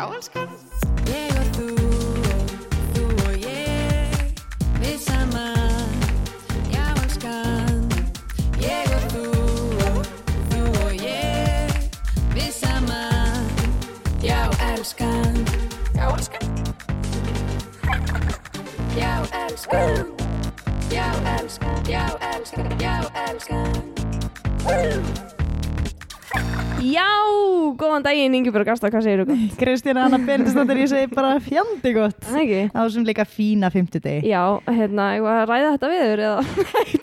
Já, 0.00 0.08
elskan. 0.16 0.48
Ég 1.12 1.28
og 1.36 1.44
þú 1.56 1.66
þú 2.94 3.02
og 3.26 3.34
ég 3.36 4.08
Við 4.80 4.96
saman 5.04 5.92
Já, 6.72 6.86
elskan. 7.02 7.84
Ég 8.64 8.88
og 8.96 9.04
þú 9.12 9.24
þú 10.54 10.62
og 10.86 10.92
ég 11.04 11.68
Við 12.32 12.48
saman 12.62 13.44
Já, 14.24 14.40
elskan. 14.70 15.36
Já, 15.92 16.08
elskan. 16.16 16.48
Já, 18.96 19.12
elskan. 19.44 20.16
Já, 20.88 21.12
elskan. 21.36 21.76
Já, 21.84 22.08
elskan. 22.32 22.72
Já, 22.80 22.96
elskan 23.28 23.84
Já, 26.80 27.04
góðan 27.76 28.04
daginn 28.04 28.34
Ingeborg 28.38 28.70
Ásta, 28.72 28.88
hvað 28.88 29.02
segir 29.04 29.20
þú 29.20 29.26
gott? 29.28 29.56
Kristína 29.60 30.06
Anna 30.06 30.16
Bendistóttir, 30.24 30.78
ég 30.80 30.88
segi 30.88 31.10
bara 31.12 31.34
fjandi 31.44 31.92
gott. 31.92 32.16
Það 32.24 32.40
ekki? 32.40 32.62
á 32.72 32.80
þessum 32.80 33.06
líka 33.08 33.26
fína 33.28 33.70
fimmtudegi. 33.74 34.30
Já, 34.30 34.40
hérna, 34.64 35.10
ég 35.18 35.26
var 35.26 35.42
að 35.42 35.52
ræða 35.52 35.74
þetta 35.74 35.90
viður 35.92 36.24
eða, 36.24 36.46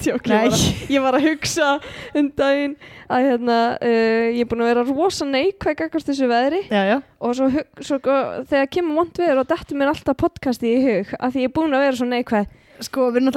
tjók, 0.02 0.26
ég, 0.26 0.34
var 0.34 0.50
að, 0.50 0.66
ég 0.96 1.06
var 1.06 1.20
að 1.20 1.28
hugsa 1.28 1.70
um 2.18 2.32
daginn 2.42 2.76
að 3.06 3.30
hérna, 3.30 3.62
uh, 3.78 4.28
ég 4.34 4.42
er 4.42 4.50
búin 4.50 4.66
að 4.66 4.72
vera 4.74 4.86
rosa 4.90 5.30
neikvæg 5.30 5.88
akkast 5.88 6.09
þessu 6.09 6.32
veðri. 6.34 6.64
Já, 6.73 6.82
já, 6.90 6.98
og 7.22 7.38
svo, 7.38 7.52
svo 7.78 8.02
þegar 8.50 8.72
kemur 8.73 9.04
vond 9.04 9.22
veður 9.22 9.44
og 9.44 9.52
dettur 9.54 9.78
mér 9.78 9.94
alltaf 9.94 10.18
podcasti 10.18 10.73
í 10.73 10.86
hug 10.88 11.18
að 11.22 11.38
því 11.38 11.46
ég 11.46 11.52
er 11.52 11.58
búin 11.59 11.78
að 11.78 11.86
vera 11.86 12.02
svo 12.02 12.09
neikvæg 12.09 12.56
sko 12.86 13.08
við 13.09 13.22
erum 13.22 13.32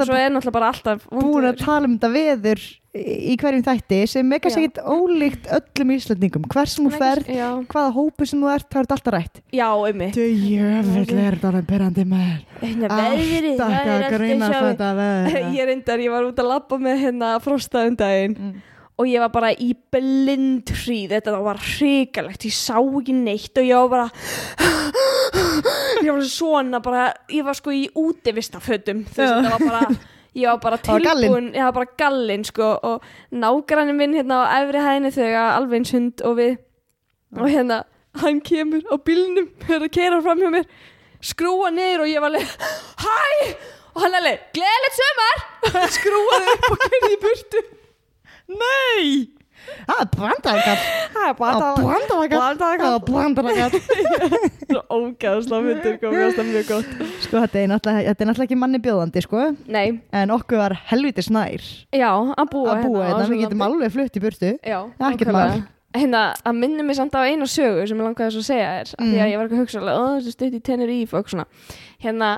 er 0.61 0.67
alltaf 0.67 1.07
vont 1.09 1.25
búin 1.25 1.49
að 1.49 1.61
tala 1.63 1.87
um 1.87 1.95
þetta 1.95 2.11
veður 2.13 2.65
í 2.91 3.35
hverjum 3.39 3.61
þætti 3.63 3.99
sem 4.11 4.33
er 4.35 4.41
kannski 4.43 4.65
ekkit 4.67 4.81
ólíkt 4.83 5.45
öllum 5.55 5.93
íslendingum. 5.95 6.47
Hvers 6.51 6.73
sem 6.75 6.89
þú 6.89 6.97
ferð, 6.99 7.29
Já, 7.31 7.47
hvaða 7.71 7.93
hópu 7.95 8.27
sem 8.27 8.41
þú 8.43 8.49
ert 8.51 8.67
þá 8.67 8.75
er 8.81 8.83
þetta 8.83 8.97
alltaf 8.97 9.15
rætt. 9.15 9.39
Já 9.55 9.69
einmitt. 9.87 10.17
Þú 10.17 10.25
jöfnvel 10.27 11.21
er 11.23 11.37
þetta 11.39 11.61
perandi 11.71 12.05
með 12.11 12.33
Hérna, 12.61 12.89
veðrið, 12.99 13.47
það 13.61 13.77
Alltaf 13.77 13.93
er 13.93 14.03
að 14.03 14.17
greina 14.17 14.49
þetta 14.51 14.89
Ég 15.55 15.69
reyndar, 15.71 16.03
ég 16.03 16.11
var 16.13 16.27
út 16.27 16.43
að 16.43 16.51
labba 16.51 16.81
með 16.83 16.99
hérna 17.05 17.31
frosta 17.43 17.85
um 17.87 17.95
Mm. 18.01 18.51
og 18.99 19.07
ég 19.07 19.19
var 19.23 19.31
bara 19.33 19.49
í 19.55 19.71
blind 19.91 20.69
hríð, 20.69 21.13
þetta 21.15 21.39
var 21.41 21.57
hrikalegt, 21.57 22.43
ég 22.45 22.53
sá 22.53 22.75
ekki 22.77 23.15
neitt 23.17 23.57
og 23.57 23.65
ég 23.65 23.79
var 23.79 23.89
bara 23.89 24.07
ég 26.05 26.11
var 26.11 26.21
svona 26.27 26.81
bara, 26.83 27.07
ég 27.31 27.45
var 27.47 27.57
sko 27.57 27.73
í 27.73 27.87
útivistafötum, 27.97 29.03
veist, 29.07 29.17
Já. 29.17 29.39
þetta 29.41 29.53
var 29.55 29.65
bara 29.65 29.81
ég 30.37 30.47
var 30.47 30.59
bara 30.63 30.77
tilbúin 30.85 31.51
ég 31.55 31.65
var 31.67 31.73
bara 31.75 31.95
gallin 31.99 32.43
sko 32.47 32.71
og 32.87 33.03
nágrannin 33.31 33.97
minn 33.99 34.15
hérna 34.15 34.43
á 34.47 34.61
efri 34.61 34.83
hæðinni 34.85 35.11
þegar 35.15 35.55
alveg 35.57 35.81
eins 35.81 35.91
hund 35.95 36.23
og 36.27 36.37
við 36.39 36.57
og 37.39 37.47
hérna, 37.47 37.83
hann 38.21 38.41
kemur 38.43 38.83
á 38.91 38.95
bílnum 38.99 39.47
er 39.71 39.85
að 39.85 39.93
keira 39.95 40.21
fram 40.23 40.41
hjá 40.43 40.49
mér 40.51 40.65
skrúa 41.23 41.69
niður 41.71 42.05
og 42.05 42.09
ég 42.11 42.23
var 42.23 42.31
alveg 42.33 42.47
hæ, 43.03 43.19
og 43.95 44.01
hann 44.05 44.17
alveg, 44.19 44.41
gleðilegt 44.55 44.97
sömar 45.01 45.43
skrúaði 45.97 46.55
upp 46.55 46.67
og 46.71 46.81
kerði 46.85 47.11
í 47.13 47.19
burtu. 47.21 47.61
Nei, 48.51 49.05
það 49.87 49.99
er 50.03 50.09
brandarakall 50.15 50.83
það 51.15 51.25
er 51.27 51.35
bara 51.39 51.59
Það 51.61 51.81
brandarakall 51.81 52.99
Brandarakall. 53.07 53.81
Það 54.71 54.77
er 54.77 54.85
ógæðslega 54.95 55.61
myndir 55.65 55.97
komið 56.01 56.37
það 56.37 56.47
mjög 56.51 56.69
gott 56.71 57.03
Sko 57.25 57.41
þetta 57.43 57.59
er 57.61 57.69
náttúrulega, 57.71 58.45
ekki 58.45 58.57
manni 58.59 58.79
bjóðandi 58.83 59.23
sko 59.25 59.43
nei, 59.67 59.99
En 60.15 60.31
okkur 60.35 60.61
var 60.61 60.75
helviti 60.91 61.25
snær 61.25 61.65
já, 61.91 62.09
að 62.11 62.49
búa 62.53 62.77
að 62.77 62.81
hérna 62.85 63.03
þetta, 63.03 63.11
við 63.11 63.21
þessu 63.21 63.39
getum 63.43 63.65
alveg 63.67 63.93
flutt 63.97 64.17
í 64.17 64.23
burtu 64.23 64.51
já, 64.63 64.79
Það 64.97 65.05
nákvæmlega. 65.05 65.51
mál. 65.51 65.67
hérna, 65.97 66.21
að 66.47 66.59
minni 66.63 66.83
mig 66.87 66.95
samt 66.95 67.15
á 67.19 67.21
eina 67.27 67.47
sögu 67.51 67.83
sem 67.89 67.99
ég 67.99 68.05
langaði 68.07 68.39
að 68.39 68.45
segja 68.47 68.69
þér 68.77 68.91
mm. 68.95 69.05
því 69.05 69.11
Mm. 69.11 69.23
að 69.25 69.31
ég 69.31 69.37
var 69.41 69.45
ekki 69.49 69.57
að 69.57 69.63
hugsa 69.65 69.81
alveg, 69.81 69.95
ó, 69.99 70.03
þessi 70.15 70.31
stutt 70.37 70.55
í 70.55 70.61
Tenerife 70.63 71.11
og 71.11 71.19
eitthvað 71.19 71.33
svona 71.35 71.47
hérna, 72.05 72.29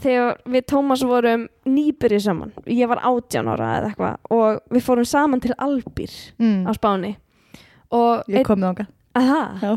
þegar 0.00 0.40
við 0.54 0.66
Tómas 0.72 1.04
vorum 1.06 1.46
nýbyrjið 1.68 2.24
saman 2.24 2.52
ég 2.70 2.90
var 2.90 3.02
átján 3.04 3.50
ára 3.52 3.70
eða 3.78 3.90
eitthvað 3.90 4.36
og 4.36 4.60
við 4.72 4.86
fórum 4.86 5.08
saman 5.08 5.42
til 5.44 5.54
Albír 5.56 6.12
mm. 6.40 6.60
á 6.68 6.70
Spáni. 6.76 7.16
Og 7.92 8.28
Ég 8.32 8.46
kom 8.48 8.62
með 8.62 8.72
ánga 8.72 8.86
að 9.18 9.32
það, 9.32 9.64
Já. 9.64 9.72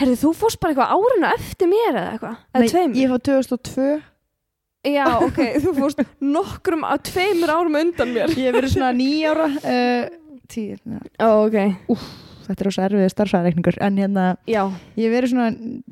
herðu 0.00 0.20
þú 0.22 0.30
fórst 0.38 0.60
bara 0.62 0.74
eitthvað 0.74 0.94
árinu 0.96 1.32
eftir 1.34 1.68
mér 1.68 1.90
eða 1.90 2.12
eitthvað, 2.14 2.70
tveim 2.72 2.94
Ég 2.96 3.12
var 3.12 3.24
2002 3.28 3.88
já, 4.88 5.04
ok, 5.26 5.42
þú 5.64 5.74
fórst 5.76 6.06
nokkrum 6.24 6.86
að 6.88 7.02
tveimur 7.10 7.52
árum 7.52 7.76
undan 7.82 8.14
mér. 8.14 8.32
Ég 8.32 8.48
hef 8.48 8.56
verið 8.56 8.74
svona 8.76 8.94
nýjára 8.96 9.50
uh, 9.58 10.16
Tíu, 10.48 10.78
ja. 10.80 11.02
ó, 11.20 11.44
ok, 11.44 11.58
Þetta 12.48 12.64
er 12.64 12.72
svo 12.74 12.82
erfið 12.86 13.08
starfsæðreikningur 13.12 13.76
En 13.84 13.98
hérna, 14.00 14.24
já, 14.48 14.62
ég 14.96 15.12
verið 15.12 15.32
svona 15.34 15.48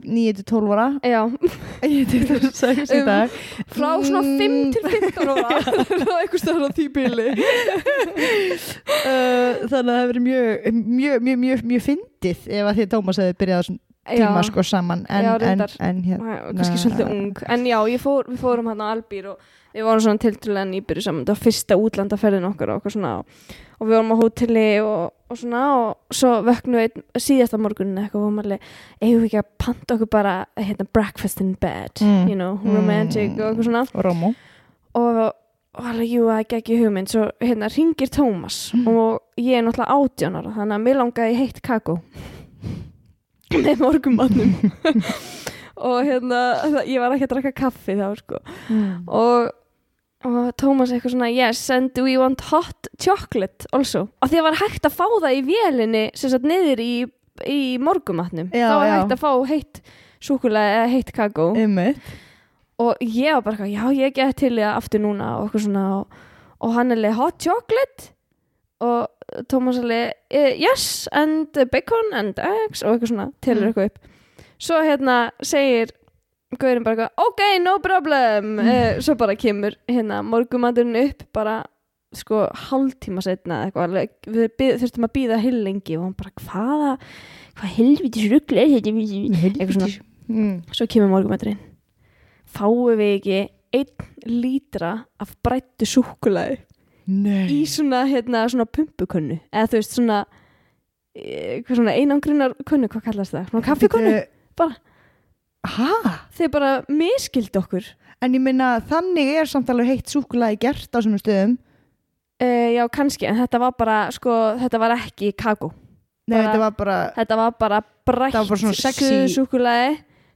9-12 0.07 0.73
ára. 0.77 0.87
Já. 1.05 1.21
Ég 1.87 2.15
er 2.17 2.27
26 2.41 2.91
í 2.97 3.01
Um, 3.03 3.07
dag. 3.07 3.29
frá 3.77 3.91
svona 4.03 4.23
Mm. 4.25 4.39
5 4.41 4.73
til 4.73 4.83
15 4.89 5.29
ára. 5.29 5.61
Þá 5.87 6.13
eitthvað 6.17 6.41
stöður 6.43 6.65
á 6.67 6.71
því 6.77 6.87
bíli 6.97 7.27
uh, 8.37 9.67
Þannig 9.67 9.91
að 9.91 9.91
það 9.91 10.07
verið 10.13 10.25
mjög 10.27 10.47
Mjög, 10.77 11.19
mjög, 11.27 11.39
mjög, 11.45 11.65
mjög 11.73 11.85
fyndið 11.91 12.47
Ef 12.49 12.71
að 12.71 12.79
því 12.81 12.87
Tómas 12.95 13.21
hefði 13.23 13.37
byrjað 13.43 13.59
á 13.59 13.63
þessum 13.67 13.79
tíma 14.07 14.43
sko 14.47 14.63
saman. 14.63 15.01
En, 15.11 15.25
Já, 15.27 15.33
en, 15.51 15.63
en 15.83 15.97
hérna. 16.07 16.35
Kannski 16.55 16.79
svolítið 16.79 17.09
ung. 17.11 17.41
En 17.51 17.65
já, 17.67 17.75
fór, 17.99 18.29
við 18.31 18.39
fórum 18.39 18.69
hann 18.71 18.79
á 18.79 18.87
Albír 18.95 19.33
og 19.33 19.41
við 19.77 19.85
vorum 19.87 20.03
svona 20.07 20.23
tiltrúlega 20.25 20.67
nýbyrju 20.73 21.05
saman. 21.05 21.25
Það 21.29 21.35
var 21.37 21.43
fyrsta 21.45 21.77
útlandaferðin 21.85 22.49
okkar 22.49 22.73
og, 22.79 22.87
svona, 22.93 23.13
og, 23.21 23.85
við 23.87 23.93
vorum 23.95 24.13
á 24.13 24.17
hóteli 24.23 24.67
og, 24.81 25.03
og 25.31 25.41
svona 25.41 25.63
og 25.77 26.17
svo 26.17 26.31
vöknum 26.47 26.81
við 26.81 27.01
síðasta 27.21 27.61
morgunin 27.61 27.99
eitthvað 28.01 28.21
og 28.23 28.27
vorum 28.27 28.41
alveg 28.45 28.69
eigum 29.03 29.21
við 29.21 29.27
ekki 29.29 29.41
að 29.43 29.51
panta 29.67 29.97
okkur 29.99 30.11
bara 30.17 30.35
hérna, 30.57 30.87
breakfast 30.97 31.43
in 31.45 31.55
bed 31.61 32.01
Mm. 32.01 32.29
you 32.31 32.37
know, 32.39 32.57
Mm. 32.65 32.77
romantic 32.81 33.37
og 33.37 33.51
eitthvað 33.51 33.69
svona. 33.69 33.85
Og 33.93 34.05
Rómó. 34.09 34.33
Og, 34.97 35.21
alveg, 35.77 36.09
jú, 36.09 36.25
það 36.25 36.39
er 36.41 36.57
ekki 36.63 36.79
hugmynd. 36.81 37.09
Svo 37.13 37.27
hérna 37.45 37.69
ringir 37.69 38.09
Tómas 38.09 38.59
og 38.87 39.21
ég 39.37 39.59
er 39.59 39.63
náttúrulega 39.67 39.93
átján 39.93 40.39
ára 40.41 40.55
þannig 40.57 40.79
að 40.79 40.85
mér 40.87 41.01
langaði 41.03 41.37
heitt 41.43 41.61
kakó. 41.63 41.99
Með 43.67 43.79
morgumannum 43.85 44.55
og 45.87 45.99
hérna 46.09 46.41
ég 46.89 46.99
var 47.03 47.13
ekki 47.15 47.27
að 47.29 47.33
drakka 47.35 47.53
kaffi 47.61 47.95
þá 47.99 48.09
sko. 48.19 48.41
Mm. 48.73 49.05
og, 49.07 49.51
og 50.27 50.51
Tómas 50.61 50.91
eitthvað 50.93 51.15
svona 51.15 51.29
yes, 51.33 51.61
and 51.71 51.93
do 51.97 52.07
you 52.11 52.21
want 52.23 52.41
hot 52.51 52.89
chocolate 53.03 53.67
also. 53.77 54.07
Og 54.23 54.31
því 54.33 54.41
að 54.41 54.47
var 54.49 54.59
hægt 54.63 54.89
að 54.89 54.97
fá 54.99 55.07
það 55.23 55.37
í 55.39 55.43
vélinni 55.47 56.05
sem 56.19 56.33
sagt 56.33 56.47
niður 56.49 56.83
í, 56.83 56.93
í 57.47 57.61
morgumatnum 57.83 58.49
þá 58.51 58.75
var 58.75 58.87
já. 58.89 58.95
hægt 58.99 59.15
að 59.17 59.23
fá 59.23 59.31
heitt 59.53 59.81
súkulega 60.27 60.81
eða 60.83 60.93
heitt 60.97 61.13
kakó. 61.17 61.51
Og 62.83 62.97
ég 63.01 63.33
var 63.39 63.45
bara 63.47 63.57
eitthvað, 63.57 63.73
já 63.73 63.85
ég 64.05 64.15
get 64.19 64.37
til 64.43 64.53
það 64.59 64.75
aftur 64.77 65.01
núna 65.01 65.31
og 65.41 65.55
svona 65.57 65.85
og, 66.03 66.19
og 66.61 66.75
hann 66.77 66.93
er 66.93 67.01
leið 67.01 67.15
hot 67.17 67.39
chocolate? 67.47 68.11
Og 68.85 69.07
Tómas 69.49 69.79
er 69.81 69.87
leið 69.89 70.59
yes 70.61 71.07
and 71.17 71.57
bacon 71.73 72.13
and 72.13 72.37
eggs 72.39 72.83
og 72.85 72.97
eitthvað 72.99 73.13
svona, 73.15 73.31
telur 73.41 73.63
Mm. 73.65 73.71
eitthvað 73.71 73.89
upp. 73.91 73.99
Svo 74.59 74.83
hérna 74.85 75.17
segir 75.45 75.91
Gaurin 76.55 76.85
bara 76.87 77.09
ok, 77.19 77.41
no 77.63 77.79
problem 77.83 78.53
Mm. 78.61 79.01
svo 79.05 79.17
bara 79.19 79.35
kemur 79.37 79.75
hérna 79.91 80.23
morgumandurinn 80.23 80.99
upp 81.09 81.25
bara 81.35 81.65
sko 82.15 82.47
hálftíma 82.69 83.23
setna 83.25 83.65
eitthvað 83.67 83.97
við 84.31 84.79
þurftum 84.81 85.09
að 85.09 85.15
býða 85.17 85.41
heil 85.43 85.57
lengi 85.65 85.97
og 85.99 86.07
hann 86.07 86.15
bara 86.17 86.33
hvaða 86.45 86.93
hvað 87.59 87.75
helviti 87.77 88.29
rugl 88.31 88.61
er 88.63 88.71
þetta 88.77 88.93
eitthvað 88.95 89.75
svona 89.75 89.91
mm. 90.31 90.55
svo 90.71 90.87
kemur 90.87 91.13
morgumætturinn 91.13 91.59
fáum 92.47 92.95
við 92.97 93.13
ekki 93.19 93.43
einn 93.77 94.31
lítra 94.31 94.93
af 95.21 95.35
brættu 95.45 95.89
súkulaði 95.89 96.63
Nei 97.07 97.47
í 97.53 97.61
svona, 97.71 98.03
hérna, 98.11 98.47
svona 98.51 98.67
pumpukönnu 98.67 99.41
eða 99.51 99.71
þú 99.71 99.81
veist 99.81 99.99
svona 99.99 100.25
eh, 101.15 101.63
svona 101.69 101.95
einangrunar 101.95 102.57
könnu, 102.67 102.91
hvað 102.91 103.11
kallast 103.11 103.35
það? 103.35 103.51
Svona 103.53 103.67
kaffikönnu? 103.67 104.15
bara. 104.59 104.79
Hæ? 105.67 105.93
Þeir 106.39 106.51
bara 106.55 106.73
miskildi 106.89 107.59
okkur 107.61 107.87
En 108.25 108.33
ég 108.33 108.41
minna 108.41 108.77
þannig 108.89 109.35
er 109.43 109.49
samt 109.51 109.69
alveg 109.73 109.91
heitt 109.93 110.09
súkulaði 110.13 110.59
gert 110.63 110.89
á 110.95 110.99
svona 111.05 111.19
stöðum 111.21 111.57
uh, 111.57 112.69
Já, 112.77 112.85
kannski, 112.93 113.27
en 113.29 113.37
þetta 113.43 113.61
var 113.61 113.75
bara 113.79 113.99
sko, 114.15 114.33
þetta 114.63 114.81
var 114.81 114.95
ekki 114.97 115.33
kakó 115.37 115.73
Nei, 116.27 116.41
þetta 116.43 116.59
var 116.59 116.73
bara 116.79 116.97
þetta 117.15 117.37
var 117.39 117.53
bara 117.61 117.83
brætt 118.07 118.35
var 118.35 118.49
bara 118.51 118.73
sexy- 118.75 119.29
súkulaði 119.37 119.93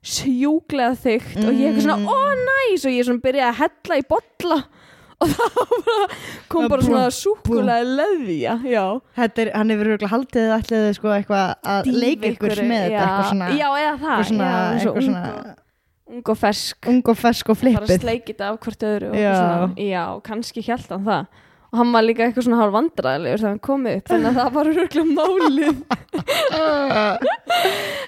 sjúklega 0.06 0.94
þygt 0.96 1.40
og 1.44 1.50
ég 1.58 1.66
eitthvað 1.74 1.82
svona, 1.84 1.96
Mm. 2.00 2.06
ó 2.08 2.18
næs 2.40 2.84
og 2.88 2.94
ég 2.94 3.04
svona 3.04 3.20
byrjaði 3.24 3.50
að 3.50 3.58
hella 3.60 3.98
í 4.00 4.04
bolla 4.08 4.58
og 5.20 5.28
það 5.36 5.52
bara, 5.86 6.06
kom 6.48 6.64
bara 6.72 6.82
svona 6.86 7.08
súkulaði 7.12 7.84
leðja 7.98 8.54
hann 9.14 9.68
hefur 9.74 9.86
örugglega 9.90 10.08
haldið 10.14 10.52
ætliði 10.56 10.94
sko 10.96 11.08
eitthvað 11.16 11.46
að 11.74 11.82
leika 11.92 12.26
ykkur 12.32 12.54
með 12.64 12.80
þetta 12.86 13.02
eitthvað 13.04 13.28
svona, 13.32 13.46
já, 13.52 13.68
eða 13.68 13.76
eitthvað 13.90 14.24
svona, 14.30 14.48
já, 14.48 14.50
eitthvað 14.78 14.94
ung, 14.94 15.02
svona 15.10 15.24
og, 15.34 15.38
ung 16.10 16.24
og 16.32 16.36
fersk. 16.40 16.78
Ung 16.90 17.02
og 17.12 17.16
fersk 17.20 17.44
og 17.52 17.56
bara 17.60 17.60
flippið. 17.60 18.00
sleikið 18.06 18.38
af 18.48 18.54
hvort 18.64 18.82
öðru 18.88 19.06
og 19.12 19.16
Já. 19.20 19.34
svona, 19.36 19.68
já, 19.90 20.04
kannski 20.26 20.60
hjælt 20.66 20.90
hann 20.96 21.04
það. 21.06 21.24
Og 21.70 21.76
hann 21.78 21.92
var 21.94 22.02
líka 22.02 22.24
eitthvað 22.26 22.44
svona 22.48 22.58
hálf 22.64 22.72
vandræðilegur 22.74 23.38
þegar 23.44 23.52
hann 23.52 23.62
kom 23.62 23.82
upp 23.86 24.08
þannig 24.10 24.26
að 24.26 24.34
það 24.40 24.50
var 24.56 24.66
röglega 24.74 25.06
málið. 25.20 25.76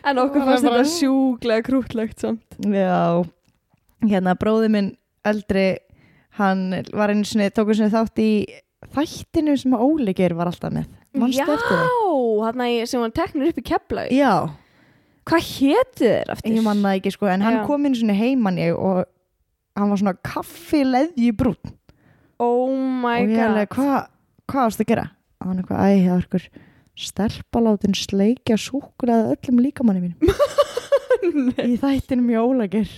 En 0.03 0.19
okkur 0.19 0.43
fannst 0.49 0.67
bara- 0.67 0.81
þetta 0.83 0.91
sjúglega 0.97 1.63
krútlegt 1.69 2.19
samt. 2.25 2.43
Já, 2.59 3.23
hérna 4.09 4.35
bróði 4.41 4.67
minn 4.75 4.89
eldri, 5.29 5.69
hann 6.39 6.63
var 6.97 7.13
einu 7.13 7.25
sinni, 7.29 7.51
tók 7.53 7.69
einu 7.71 7.79
sinni 7.81 7.93
þátt 7.93 8.23
í 8.23 8.31
þættinu 8.93 9.55
sem 9.61 9.75
Óli 9.77 10.15
Geir 10.17 10.35
var 10.39 10.51
alltaf 10.51 10.73
með. 10.75 10.89
Manstu 11.13 11.45
Já, 11.45 11.57
hann 12.47 12.63
sem 12.89 13.03
var 13.03 13.13
teknur 13.13 13.51
upp 13.53 13.59
í 13.61 13.65
kepla 13.69 14.07
Já, 14.13 14.33
Hvað 15.29 15.45
hétu 15.47 16.07
þeir 16.09 16.31
aftur? 16.33 16.55
ég 16.57 16.65
man 16.67 16.81
það 16.83 16.97
ekki 16.99 17.13
sko, 17.15 17.29
en 17.31 17.45
hann 17.45 17.59
Já. 17.61 17.67
kom 17.69 17.85
einu 17.87 17.99
sinni 18.01 18.17
heimann 18.17 18.57
ég 18.59 18.73
og 18.75 19.05
hann 19.79 19.93
var 19.93 20.01
svona 20.01 20.17
kaffi 20.25 20.81
leðji 20.89 21.31
brún 21.37 21.59
Oh 22.43 22.73
my 22.75 23.21
og 23.23 23.29
ég 23.31 23.37
god 23.37 23.45
alveg, 23.51 23.77
hvað 23.77 24.09
hva 24.53 24.65
varst 24.67 24.83
að 24.83 24.89
gera? 24.91 25.05
Og 25.43 25.47
hann 25.51 25.61
eitthvað, 25.63 25.79
æ, 25.79 25.91
það 26.03 26.11
var 26.13 26.25
eitthvað 26.25 26.49
stelpalátin 27.03 27.95
sleikja 27.97 28.57
súkulega 28.61 29.37
öllum 29.37 29.61
líkamanni 29.65 30.03
mín 30.09 30.17
í 31.71 31.77
þættinum 31.81 32.33
í 32.33 32.37
Óla 32.41 32.67
Geir. 32.73 32.91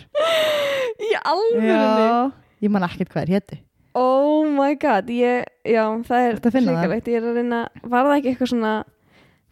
Í 1.02 1.10
Já, 1.12 1.20
ég 2.64 2.72
man 2.74 2.86
ekkert 2.88 3.12
hvað 3.12 3.26
er 3.28 3.32
hétu. 3.38 3.60
Oh 3.94 4.42
my 4.50 4.72
god 4.80 5.06
ég, 5.14 5.44
Já, 5.62 5.84
það 6.08 6.24
er 6.26 6.38
hrikalegt 6.42 7.06
Ég 7.12 7.20
er 7.20 7.28
að 7.30 7.36
reyna 7.38 7.60
Var 7.86 8.08
það 8.08 8.16
ekki 8.16 8.30
eitthvað 8.32 8.48
svona 8.50 8.72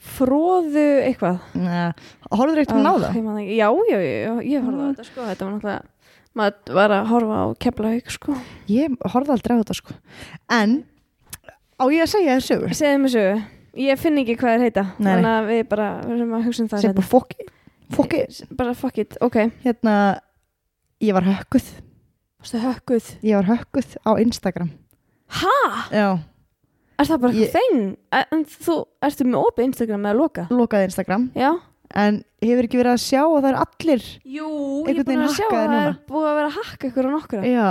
Fróðu 0.02 0.82
eitthvað? 1.06 1.36
Horfður 2.32 2.58
eitthvað 2.64 2.82
á 2.82 2.92
Ah, 2.92 3.04
ekki. 3.12 3.54
Já, 3.54 3.68
já, 3.86 3.98
já, 4.02 4.32
ég 4.42 4.64
horfði 4.66 4.82
á 4.82 4.86
þetta 4.90 5.06
sko. 5.06 5.26
Þetta 5.28 5.46
var 5.46 5.52
náttúrulega 5.52 5.82
Maður 6.32 6.74
var 6.80 6.94
að 6.96 7.06
horfa 7.12 7.38
á 7.38 7.46
Keflavík 7.60 8.10
sko. 8.10 8.34
Ég 8.72 8.96
horfði 9.12 9.34
aldrei 9.36 9.52
á 9.54 9.60
þetta 9.62 9.76
sko. 9.78 9.94
En 10.58 10.74
á 11.78 11.84
ég 11.92 12.02
að 12.02 12.10
segja 12.16 12.34
þér 12.38 12.46
sögur? 12.48 12.74
Segðu 12.80 13.00
mig 13.04 13.12
sögu. 13.14 13.38
Ég 13.84 14.00
finn 14.02 14.18
ekki 14.24 14.36
hvað 14.40 14.56
þeir 14.56 14.64
heita 14.66 14.84
Nei. 14.96 15.06
Þannig 15.12 15.30
að 15.36 15.48
við 15.52 15.62
bara 15.70 15.88
verðum 16.08 16.34
að 16.40 16.44
hugsa 16.48 16.64
um 16.64 16.70
það 16.72 16.82
sem 16.82 16.96
bara 16.98 17.10
fokki, 17.12 17.46
fokki. 17.94 18.24
Bara 18.58 18.74
fuck 18.74 18.98
it, 19.04 19.16
ok. 19.22 19.38
Hérna 19.62 19.94
ég 21.04 21.14
var 21.16 21.28
hökkuð 21.30 21.70
Varstu 22.42 22.58
hökkuð? 22.58 23.08
Ég 23.22 23.36
var 23.38 23.46
hökkuð 23.52 23.92
á 24.02 24.10
Instagram. 24.18 24.70
Ha? 25.38 25.58
já, 25.94 26.18
Er 27.00 27.06
það 27.08 27.20
bara 27.22 27.32
Ég- 27.32 27.50
þeng? 27.54 27.96
En 28.12 28.44
þú, 28.44 28.74
ertu 29.02 29.24
með 29.26 29.44
opið 29.46 29.64
Instagram 29.70 30.02
eða 30.06 30.16
loka? 30.18 30.42
lokaði 30.50 30.84
Instagram. 30.90 31.30
Já. 31.34 31.52
En 31.94 32.24
hefur 32.42 32.64
ekki 32.66 32.78
verið 32.80 32.92
að 32.96 33.02
sjá 33.04 33.22
að 33.22 33.42
það 33.42 33.48
er 33.52 33.58
allir 33.62 34.02
Jú, 34.24 34.48
ég 34.86 34.98
er 34.98 35.04
búin 35.04 35.22
að 35.24 35.34
sjá 35.36 35.46
að 35.48 35.56
það 35.68 35.86
er 35.86 35.96
búið 36.08 36.28
að 36.30 36.36
vera 36.38 36.48
að 36.48 36.56
hakka 36.58 36.88
ykkur 36.88 37.04
á 37.04 37.10
nokkra. 37.12 37.42
Já, 37.44 37.68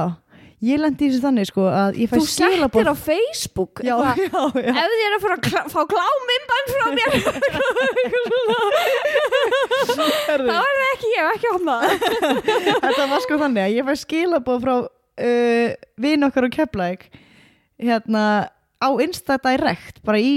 ég 0.61 0.77
lendi 0.79 1.05
í 1.05 1.09
þessu 1.09 1.21
þannig 1.25 1.47
sko 1.49 1.61
að 1.69 1.97
ég 2.01 2.09
fæ 2.11 2.15
Þú 2.19 2.27
settir 2.29 2.85
á 2.91 2.95
Facebook 3.01 3.81
já, 3.81 3.95
já, 4.21 4.41
já. 4.61 4.71
Ef 4.77 4.89
þið 4.93 5.05
er 5.07 5.15
að 5.17 5.21
fara 5.25 5.35
að 5.37 5.43
klá, 5.47 5.61
fá 5.73 5.81
klámyndan 5.89 6.65
frá 6.69 6.85
mér 6.97 7.11
Það 9.91 10.45
var 10.45 10.51
það 10.51 10.80
ekki 10.95 11.11
ég, 11.15 11.29
ekki 11.35 11.51
opna 11.55 11.75
þetta 12.85 13.05
var 13.11 13.23
sko 13.25 13.37
þannig 13.41 13.63
að 13.67 13.75
ég 13.77 13.87
fæ 13.89 13.93
skilaboð 14.05 14.63
frá 14.65 14.73
uh, 14.81 15.69
vin 16.01 16.27
okkar 16.27 16.47
og 16.49 16.55
Keflæk 16.55 17.07
hérna 17.81 18.25
á 18.81 18.89
Insta 19.03 19.37
Direct 19.41 20.01
bara 20.05 20.19
í 20.21 20.33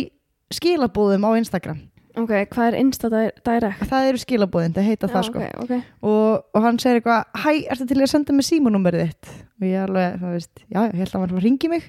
skilabóðum 0.55 1.25
á 1.27 1.31
Instagram. 1.41 1.79
Ok, 2.15 2.31
hvað 2.53 2.67
er 2.69 2.75
Insta 2.79 3.09
di- 3.11 3.33
Direct? 3.43 3.81
það 3.91 4.09
eru 4.13 4.21
skilabóðin, 4.23 4.75
það 4.77 4.85
heita 4.87 5.09
það 5.11 5.25
sko. 5.27 5.41
ok, 5.41 5.65
ok. 5.65 5.73
Og, 6.07 6.45
og 6.55 6.63
hann 6.63 6.77
segir 6.79 7.01
eitthvað 7.01 7.41
hæ, 7.43 7.49
ertu 7.75 7.87
til 7.91 7.99
að 7.99 8.11
senda 8.13 8.37
mig 8.37 8.47
símanúmerið 8.47 9.09
þitt? 9.09 9.33
Og 9.59 9.67
ég 9.67 9.81
alveg, 9.83 10.21
það 10.21 10.37
veist, 10.37 10.63
já, 10.69 10.79
ég 10.85 10.95
held 11.01 11.09
að 11.09 11.17
hann 11.17 11.25
var 11.25 11.35
að 11.35 11.43
ringi 11.49 11.71
mig. 11.73 11.89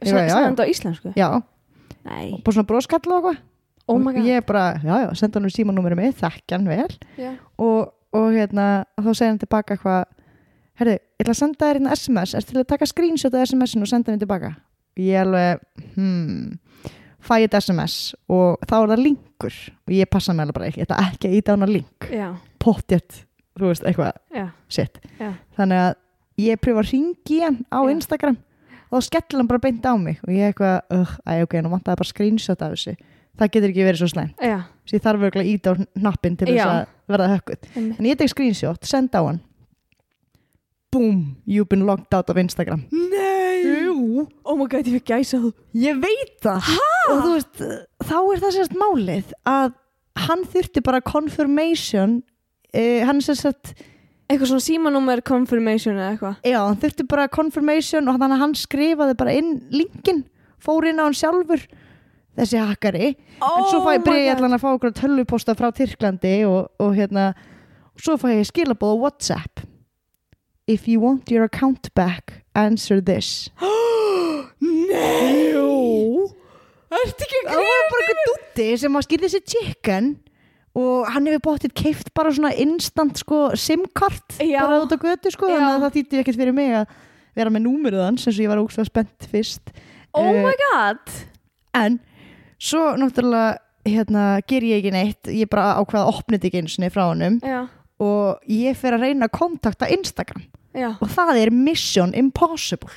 Já, 0.00 0.16
já. 0.16 0.34
Þetta 0.48 0.66
á 0.66 0.72
íslensku? 0.72 1.12
já, 1.14 1.28
Nei, 2.08 2.26
og 2.32 2.42
bara 2.42 2.56
svona 2.56 2.66
broskall 2.72 3.02
og 3.04 3.16
eitthvað. 3.20 3.40
Oh 3.90 3.96
og 4.00 4.18
ég 4.26 4.44
bara, 4.48 4.64
já, 4.82 4.94
já, 5.04 5.08
senda 5.20 5.38
hann 5.40 5.54
símanúmerið 5.54 6.00
mitt 6.00 6.18
þekkja 6.18 6.58
hann 6.58 6.68
vel. 6.70 6.98
Já. 7.20 7.30
og, 7.60 7.92
og 8.16 8.32
hérna, 8.34 8.66
þá 8.98 9.10
segir 9.12 9.30
hann 9.30 9.42
tilbaka 9.42 9.76
eitthvað 9.76 10.00
herðu, 10.80 10.96
ég 10.96 11.24
ætla 11.24 11.34
að 11.36 11.40
senda 11.42 11.66
þér 11.68 11.78
hérna 11.80 11.96
SMS 11.98 12.34
ertu 12.38 12.54
til 12.54 12.62
að 12.62 12.70
taka 12.72 12.88
screenshot 12.90 13.36
af 13.36 13.46
SMS-inu 13.46 13.86
og 13.86 13.92
senda 13.92 14.12
henni 14.12 14.24
tilbaka 14.24 14.54
ég 15.00 15.22
alveg, 15.22 15.62
hmm 15.94 16.58
fæ 17.20 17.36
ég 17.42 17.48
þetta 17.48 17.60
SMS 17.60 17.96
og 18.32 18.60
þá 18.64 18.76
er 18.78 18.92
það 18.92 19.02
linkur 19.04 19.56
og 19.86 19.94
ég 19.94 20.10
passa 20.10 20.34
mig 20.34 20.46
alveg 20.46 20.56
bara, 20.56 20.70
ég 20.70 20.86
ætla 20.86 21.00
ekki 21.04 21.28
að 21.28 21.36
íta 21.38 21.54
hann 21.54 21.66
að 21.66 21.74
link 21.76 22.06
Já, 22.10 22.28
pottjett, 22.62 23.24
þú 23.60 23.70
veist, 23.70 23.86
eitthvað. 23.88 24.20
Já. 24.32 24.46
Þannig 25.58 25.82
að 25.84 25.90
ég 26.40 26.62
pröfa 26.64 26.84
að 26.84 26.92
ringi 26.94 27.40
hann 27.44 27.60
á 27.68 27.80
Já. 27.84 27.92
Instagram 27.94 28.38
og 28.90 28.96
þá 28.96 29.06
skellir 29.06 29.40
hann 29.40 29.50
bara 29.50 29.62
beint 29.62 29.86
á 29.86 29.94
mig 30.00 30.20
og 30.24 30.32
ég 30.34 30.50
eitthvað, 30.50 30.78
uh, 30.96 31.16
æ, 31.28 31.32
ok, 31.44 31.58
nú 31.62 31.72
vantaði 31.74 32.00
bara 32.00 32.10
screenshot 32.10 32.64
af 32.64 32.74
þessu. 32.74 32.96
Það 33.38 33.52
getur 33.54 33.70
ekki 33.70 33.86
verið 33.86 34.00
svo 34.02 34.08
slæm. 34.10 34.32
já 34.42 34.58
Svo 34.84 34.96
ég 34.98 35.04
þarf 35.04 35.22
örgulega 35.28 35.46
að 35.46 35.52
íta 35.52 35.72
á 35.72 35.74
hnappin 36.00 36.36
til 36.36 36.48
þess 36.50 36.66
að 36.66 36.80
verða 37.12 37.28
einmitt. 37.30 37.68
En 38.00 38.08
ég 38.08 38.18
tek 38.18 38.32
screenshot, 38.32 38.84
senda 38.88 39.22
á 39.22 39.24
hann. 39.28 39.40
Boom, 40.90 41.36
you've 41.46 41.68
been 41.70 41.86
logged 41.86 42.12
out 42.12 42.30
of 42.30 42.36
Instagram. 42.36 42.82
Nei 42.90 43.30
Jú, 43.60 44.26
Oh 44.44 44.56
my 44.56 44.66
god, 44.66 44.88
ég 44.88 44.98
fikk 44.98 45.12
gæsa 45.12 45.38
þú 45.38 45.52
ég 45.78 46.00
veit 46.02 46.34
það. 46.42 46.72
Og 47.10 47.20
þú 47.22 47.34
veist, 47.36 47.62
þá 48.08 48.16
er 48.18 48.42
það 48.42 48.56
sérst 48.56 48.74
málið 48.80 49.30
að 49.48 49.72
hann 50.26 50.44
þurfti 50.50 50.82
bara 50.84 51.00
confirmation, 51.04 52.20
uh, 52.74 53.00
hann 53.06 53.22
sérst 53.24 53.74
Eitthvað 54.30 54.46
svona 54.52 54.62
símanúmer 54.62 55.20
confirmation 55.26 55.96
eða 55.98 56.12
eitthvað 56.14 56.50
Já, 56.52 56.58
hann 56.62 56.76
þurfti 56.78 57.06
bara 57.10 57.26
confirmation 57.34 58.10
og 58.10 58.18
þannig 58.20 58.36
að 58.36 58.42
hann 58.44 58.52
skrifaði 58.58 59.16
bara 59.18 59.32
inn 59.34 59.56
linkin, 59.74 60.20
fór 60.62 60.86
inn 60.86 61.02
á 61.02 61.06
hann 61.08 61.16
sjálfur 61.18 61.64
þessi 62.40 62.60
hakkari. 62.64 63.10
En 63.40 63.66
svo 63.70 63.80
fæ, 63.84 63.98
byrja 64.04 64.24
ég 64.26 64.34
allan 64.36 64.56
að 64.56 64.62
fá 64.64 64.68
okkur 64.74 64.94
tölvuposta 64.96 65.54
frá 65.58 65.70
Tyrklandi 65.76 66.34
og, 66.48 66.70
og 66.80 66.94
hérna 66.98 67.30
og 67.94 68.04
svo 68.04 68.16
fæ 68.20 68.32
ég 68.40 68.48
skilabóð 68.50 68.96
á 68.96 69.00
Whatsapp. 69.04 69.62
If 70.70 70.86
you 70.88 71.00
want 71.02 71.30
your 71.32 71.44
account 71.44 71.88
back 71.94 72.44
answer 72.54 73.00
this. 73.02 73.48
Nei! 74.60 75.46
Það 76.90 77.54
var 77.54 77.86
bara 77.90 78.02
eitthvað 78.02 78.26
dutti 78.26 78.66
sem 78.82 78.96
að 78.98 79.04
skýrði 79.06 79.28
þessi 79.30 79.40
chicken 79.52 80.08
og 80.80 81.06
hann 81.10 81.26
hefur 81.26 81.42
bóttið 81.48 81.72
keift 81.78 82.10
bara 82.14 82.32
svona 82.34 82.50
instant 82.62 83.18
sko 83.18 83.50
simkart 83.58 84.36
bara 84.38 84.80
út 84.84 84.90
á 84.94 84.98
götu 85.02 85.32
sko 85.34 85.48
þannig 85.50 85.68
að 85.76 85.84
það 85.84 85.94
þýtti 85.96 86.20
ekkert 86.22 86.38
fyrir 86.40 86.54
mig 86.56 86.74
að 86.80 86.96
vera 87.38 87.52
með 87.54 87.64
númerið 87.66 88.04
hans 88.04 88.26
eins 88.26 88.36
og 88.38 88.42
ég 88.44 88.50
var 88.52 88.62
ógst 88.62 88.82
spennt 88.90 89.26
fyrst. 89.30 89.72
Oh 90.14 90.26
Eh, 90.26 90.42
my 90.42 90.54
god. 90.66 91.14
en 91.78 92.00
svo 92.60 92.84
náttúrulega 93.00 93.58
hérna 93.88 94.24
ger 94.48 94.64
ég 94.66 94.80
ekki 94.80 94.92
neitt. 94.94 95.30
Ég 95.32 95.48
bara 95.50 95.74
ákveða 95.80 96.04
að 96.06 96.14
opna 96.14 96.36
þetta 96.36 96.50
ekki 96.50 96.60
einu 96.62 96.72
sinni 96.74 96.90
frá 96.92 97.04
Já, 97.40 97.60
og 98.00 98.50
ég 98.52 98.76
fer 98.76 98.96
að 98.96 99.06
reyna 99.06 99.28
að 99.28 99.36
kontakta 99.38 99.88
Instagram. 99.92 100.44
Já, 100.76 100.92
og 101.00 101.08
það 101.10 101.40
er 101.42 101.50
mission 101.50 102.12
impossible. 102.14 102.92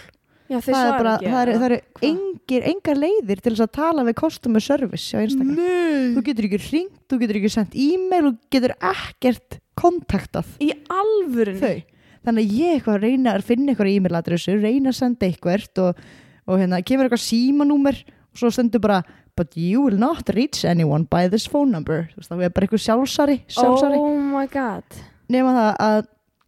Já 0.51 0.59
það 0.61 0.75
er 0.83 0.91
bara, 0.99 1.13
ekki 1.15 1.31
það 1.31 1.43
eru, 1.65 1.77
Hvað? 1.79 2.03
engir, 2.09 2.65
engar 2.69 2.99
leiðir 2.99 3.39
til 3.41 3.53
þess 3.53 3.63
að 3.63 3.71
tala 3.79 4.03
við 4.05 4.17
customer 4.19 4.61
service 4.63 5.15
á 5.15 5.23
Instagram. 5.23 5.55
Nei. 5.57 6.11
Þú 6.13 6.23
getur 6.27 6.47
ekki 6.49 6.59
ringt, 6.67 6.99
þú 7.09 7.19
getur 7.23 7.39
ekki 7.39 7.51
sendt 7.53 7.77
e-mail 7.79 8.25
þú 8.27 8.33
getur 8.53 8.75
ekkert 8.91 9.57
kontaktað 9.79 10.51
Í 10.61 10.69
alvörunni? 10.91 11.63
þau. 11.63 11.79
Þannig 12.27 12.43
að 12.43 12.59
ég 12.59 12.75
eitthvað 12.77 12.99
reyna 13.03 13.33
að 13.33 13.47
finna 13.47 13.73
eitthvað 13.73 13.93
e-mail 13.95 14.19
adressu, 14.19 14.57
reyna 14.59 14.91
að 14.93 14.99
senda 14.99 15.27
eitthvað 15.27 15.81
og, 15.83 16.03
og 16.45 16.61
hérna 16.61 16.83
kemur 16.85 17.07
eitthvað 17.07 17.25
símanúmer 17.25 18.03
og 18.33 18.41
svo 18.41 18.51
stendur 18.53 18.81
bara 18.83 19.03
but 19.37 19.55
you 19.57 19.81
will 19.85 19.97
not 19.97 20.29
reach 20.35 20.65
anyone 20.65 21.07
by 21.09 21.27
this 21.29 21.47
phone 21.49 21.71
number. 21.73 22.09
Þú 22.13 22.21
veist 22.21 22.33
það 22.33 22.43
er 22.45 22.53
bara 22.53 22.67
eitthvað 22.67 22.83
sjálfsari, 22.85 23.37
sjálfsari. 23.49 23.97
Oh 23.97 24.17
my 24.17 24.45
god. 24.51 24.99
Nema 25.33 25.55
það 25.57 25.71
að 25.87 26.01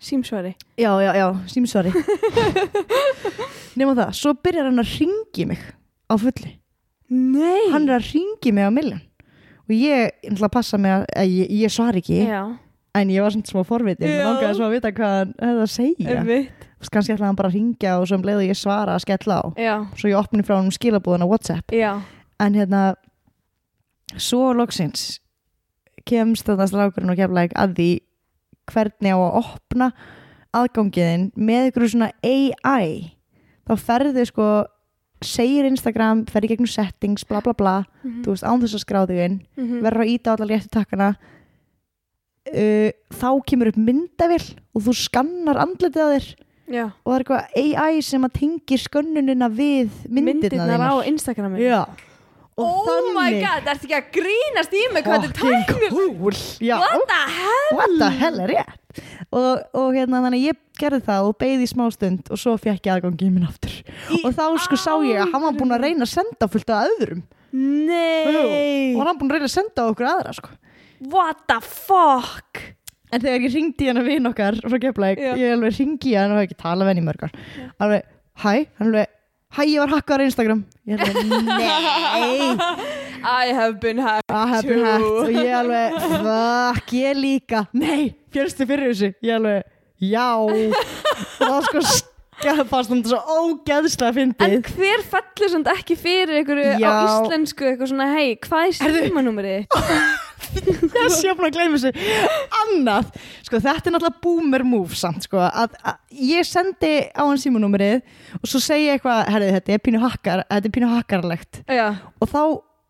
Símsvari. 0.06 0.52
Já, 0.78 0.92
já, 1.02 1.16
já, 1.18 1.28
símsvari. 1.50 1.90
Nema 3.80 3.96
það, 3.96 4.12
svo 4.16 4.34
byrjar 4.44 4.70
hann 4.70 4.84
að 4.84 4.92
ringi 5.00 5.46
mig 5.50 5.64
á 6.08 6.16
fulli 6.20 6.52
Nei. 7.10 7.72
Hann 7.74 7.88
er 7.88 7.98
að 8.00 8.12
ringi 8.14 8.54
mig 8.56 8.68
á 8.68 8.72
milljón 8.74 9.02
og 9.66 9.74
ég, 9.74 10.14
ætla 10.30 10.46
að 10.46 10.54
passa 10.54 10.78
mig 10.78 10.94
að, 10.94 11.08
að 11.18 11.34
ég, 11.34 11.52
ég 11.64 11.74
svar 11.74 11.98
ekki 11.98 12.20
Já, 12.22 12.44
en 13.00 13.12
ég 13.14 13.26
var 13.26 13.34
svona 13.34 13.50
smá 13.50 13.64
forvitin 13.66 14.12
og 14.14 14.28
langaði 14.30 14.58
svo 14.60 14.68
að 14.68 14.76
vita 14.78 14.92
hvað 14.94 15.16
hann 15.16 15.34
hefði 15.42 15.64
að 15.66 15.72
segja 15.74 16.18
einmitt 16.20 16.68
kannski 16.94 17.14
ætlaði 17.16 17.30
hann 17.30 17.40
bara 17.40 17.50
að 17.52 17.58
ringja 17.58 17.98
og 18.00 18.08
svo 18.10 18.20
um 18.20 18.26
leið 18.28 18.42
og 18.42 18.48
ég 18.50 18.60
svara 18.60 18.96
að 18.96 19.04
skella 19.06 19.40
á. 19.42 19.44
Já, 19.58 19.76
svo 19.98 20.12
ég 20.12 20.20
opni 20.20 20.46
frá 20.46 20.58
hann 20.58 20.72
skilabúðan 20.76 21.26
á 21.26 21.32
Whatsapp. 21.32 21.72
Já. 21.76 21.92
En 22.40 22.54
hérna 22.58 22.84
svo 24.18 24.54
loksins 24.54 25.20
kemst 26.06 26.46
þetta 26.46 26.68
strákurinn 26.70 27.10
og 27.14 27.18
kemlaðik 27.18 27.56
að 27.58 27.76
því 27.80 27.90
hvernig 28.72 29.14
á 29.14 29.20
að 29.20 29.40
opna 29.42 29.90
aðgangiðin 30.56 31.30
með 31.36 31.72
ykkur 31.72 31.90
svona 31.92 32.12
AI 32.24 33.12
þá 33.66 33.74
ferðu 33.82 34.26
sko 34.30 34.48
segir 35.26 35.66
Instagram, 35.66 36.26
ferði 36.30 36.52
gegnum 36.54 36.70
settings 36.70 37.26
bla 37.26 37.40
bla 37.42 37.54
bla, 37.58 37.76
þú 38.04 38.34
veist 38.36 38.46
án 38.46 38.62
þess 38.62 38.78
að 38.78 38.84
skráðu 38.84 39.16
inn. 39.26 39.40
Mhm. 39.58 39.82
verður 39.82 40.04
að 40.04 40.12
íta 40.12 40.34
allar 40.36 40.48
léttu 40.52 40.70
takkana. 40.70 41.16
Uh, 42.46 42.92
þá 43.10 43.42
kemur 43.50 43.72
upp 43.72 43.78
myndavill 43.82 44.54
og 44.76 44.84
þú 44.86 44.94
skannar 44.94 45.58
andletið 45.58 45.98
á 45.98 46.10
þér 46.14 46.28
Já. 46.66 46.86
og 47.06 47.12
það 47.12 47.16
er 47.16 47.24
eitthvað 47.24 47.86
AI 47.86 48.02
sem 48.02 48.24
að 48.26 48.34
tengir 48.40 48.82
skönnunina 48.82 49.50
við 49.54 49.92
myndirna 50.10 50.66
myndirnar 50.66 50.82
á 50.82 50.94
þínar. 50.98 51.08
Instagrami 51.14 51.62
Já. 51.62 51.82
Og 52.56 52.88
Oh 52.88 53.10
my 53.12 53.34
god, 53.44 53.66
ertu 53.68 53.84
ekki 53.90 53.96
að 53.98 54.06
grínast 54.16 54.72
í 54.80 54.82
mig 54.96 55.04
hvað 55.04 55.26
þetta 55.26 55.28
er 55.28 55.42
fucking 55.42 55.66
tæknir? 55.68 55.90
cool. 55.92 56.38
Já, 56.64 56.78
What 56.80 57.04
the 57.10 57.24
hell? 57.36 57.72
what 57.76 57.96
the 58.00 58.10
hell 58.16 58.40
er 58.46 58.54
rétt? 58.54 59.02
Og, 59.36 59.50
og 59.76 59.90
hérna 59.98 60.22
þannig 60.24 60.40
að 60.40 60.46
ég 60.48 60.62
gerði 60.80 61.02
það 61.04 61.28
og 61.28 61.36
beigði 61.44 61.66
í 61.68 61.72
smástund 61.74 62.32
og 62.32 62.40
svo 62.40 62.54
fekk 62.56 62.88
ég 62.88 62.94
aðgangið 62.96 63.34
minn 63.36 63.50
aftur. 63.50 63.76
Í 64.08 64.22
og 64.24 64.38
þá 64.38 64.46
sko 64.64 64.80
sá 64.80 64.94
ég 65.04 65.20
að 65.20 65.34
hann 65.36 65.44
var 65.50 65.58
búinn 65.60 65.76
að 65.76 65.84
reyna 65.84 66.08
að 66.08 66.14
senda 66.14 66.48
fullt 66.52 66.72
af 66.72 66.94
öðrum. 66.96 67.26
Nei. 67.52 68.96
Og 68.96 69.04
hann 69.04 69.20
búinn 69.20 69.32
að 69.34 69.38
reyna 69.40 69.50
að 69.50 69.56
senda 69.58 69.84
á 69.84 69.92
okkur 69.92 70.10
aðra 70.14 70.34
sko. 70.40 70.56
What 71.12 71.44
the 71.52 71.60
fuck 71.60 72.62
en 73.16 73.24
þegar 73.24 73.46
ég 73.48 73.54
ringdi 73.56 73.88
hann 73.90 74.02
að 74.04 74.10
vin 74.12 74.30
okkar 74.32 74.58
frá 74.66 74.78
Keflæk, 74.84 75.22
Já. 75.24 75.34
ég 75.40 75.56
alveg 75.56 75.78
ringi 75.80 76.16
hann 76.20 76.34
og 76.36 76.42
hef 76.42 76.50
ekki 76.50 76.58
talað 76.62 76.86
við 76.90 76.92
hann 76.94 77.02
í 77.02 77.06
mörgar 77.10 77.36
alveg, 77.80 78.10
hæ, 78.44 78.54
hann 78.80 78.90
alveg 78.92 79.12
hæ, 79.56 79.62
ég 79.72 79.80
var 79.80 79.92
hakkar 79.96 80.20
á 80.20 80.26
Instagram. 80.28 80.66
Ég 80.90 81.00
alveg, 81.00 81.16
nei. 81.48 82.58
I 83.46 83.54
have 83.56 83.80
been 83.80 83.98
hacked 84.04 84.30
I 84.30 84.46
have 84.52 84.68
been 84.68 84.82
too. 84.82 84.86
hacked 84.86 85.06
og 85.06 85.30
ég 85.32 85.54
alveg, 85.56 85.96
fuck, 86.12 86.92
ég 86.94 87.16
líka. 87.18 87.62
Nei, 87.74 88.12
fjörstu 88.36 88.68
fyrir 88.68 88.92
þessu. 88.92 89.14
Ég 89.24 89.38
alveg, 89.40 89.64
já. 90.04 90.28
Það 91.40 91.70
sko 91.70 91.86
skjað 92.40 92.62
fannst 92.70 92.92
hann 92.94 93.02
svo 93.08 93.20
ógeðslega 93.40 94.12
En 94.12 94.34
fyndið 94.36 94.70
hver 94.76 95.04
fellur 95.12 95.52
samt 95.54 95.70
ekki 95.72 95.98
fyrir 96.00 96.40
einhverju 96.42 96.76
á 96.76 96.80
Já. 96.82 96.92
íslensku 97.06 97.68
eitthvað 97.70 97.92
svona 97.92 98.10
hei, 98.14 98.36
hvað 98.44 98.68
er 98.68 98.80
Heyrðu. 98.86 99.04
símanúmerið? 99.10 99.64
ég 100.56 101.16
sé 101.16 101.34
búin 101.36 101.48
að 101.50 101.56
gleyma 101.58 101.80
þessu 101.80 101.92
annað, 102.62 103.10
sko 103.48 103.62
þetta 103.64 103.90
er 103.90 103.96
náttúrulega 103.96 104.22
boomer 104.24 104.66
move 104.68 105.00
samt 105.00 105.26
sko, 105.28 105.42
að, 105.42 105.76
að 105.82 106.22
ég 106.30 106.48
sendi 106.48 106.94
á 107.16 107.24
hann 107.24 107.42
símanúmerið 107.42 108.04
og 108.42 108.48
svo 108.52 108.62
segi 108.64 108.90
ég 108.90 109.00
eitthvað, 109.00 109.26
herrið 109.34 109.58
þetta 109.58 109.76
er 109.76 109.84
pínu 109.88 110.04
hakkar 110.04 110.46
þetta 110.52 110.70
er 110.70 110.76
pínu 110.78 110.92
hakkarlegt 110.94 111.62
Já, 111.72 111.88
og 112.20 112.32
þá 112.32 112.42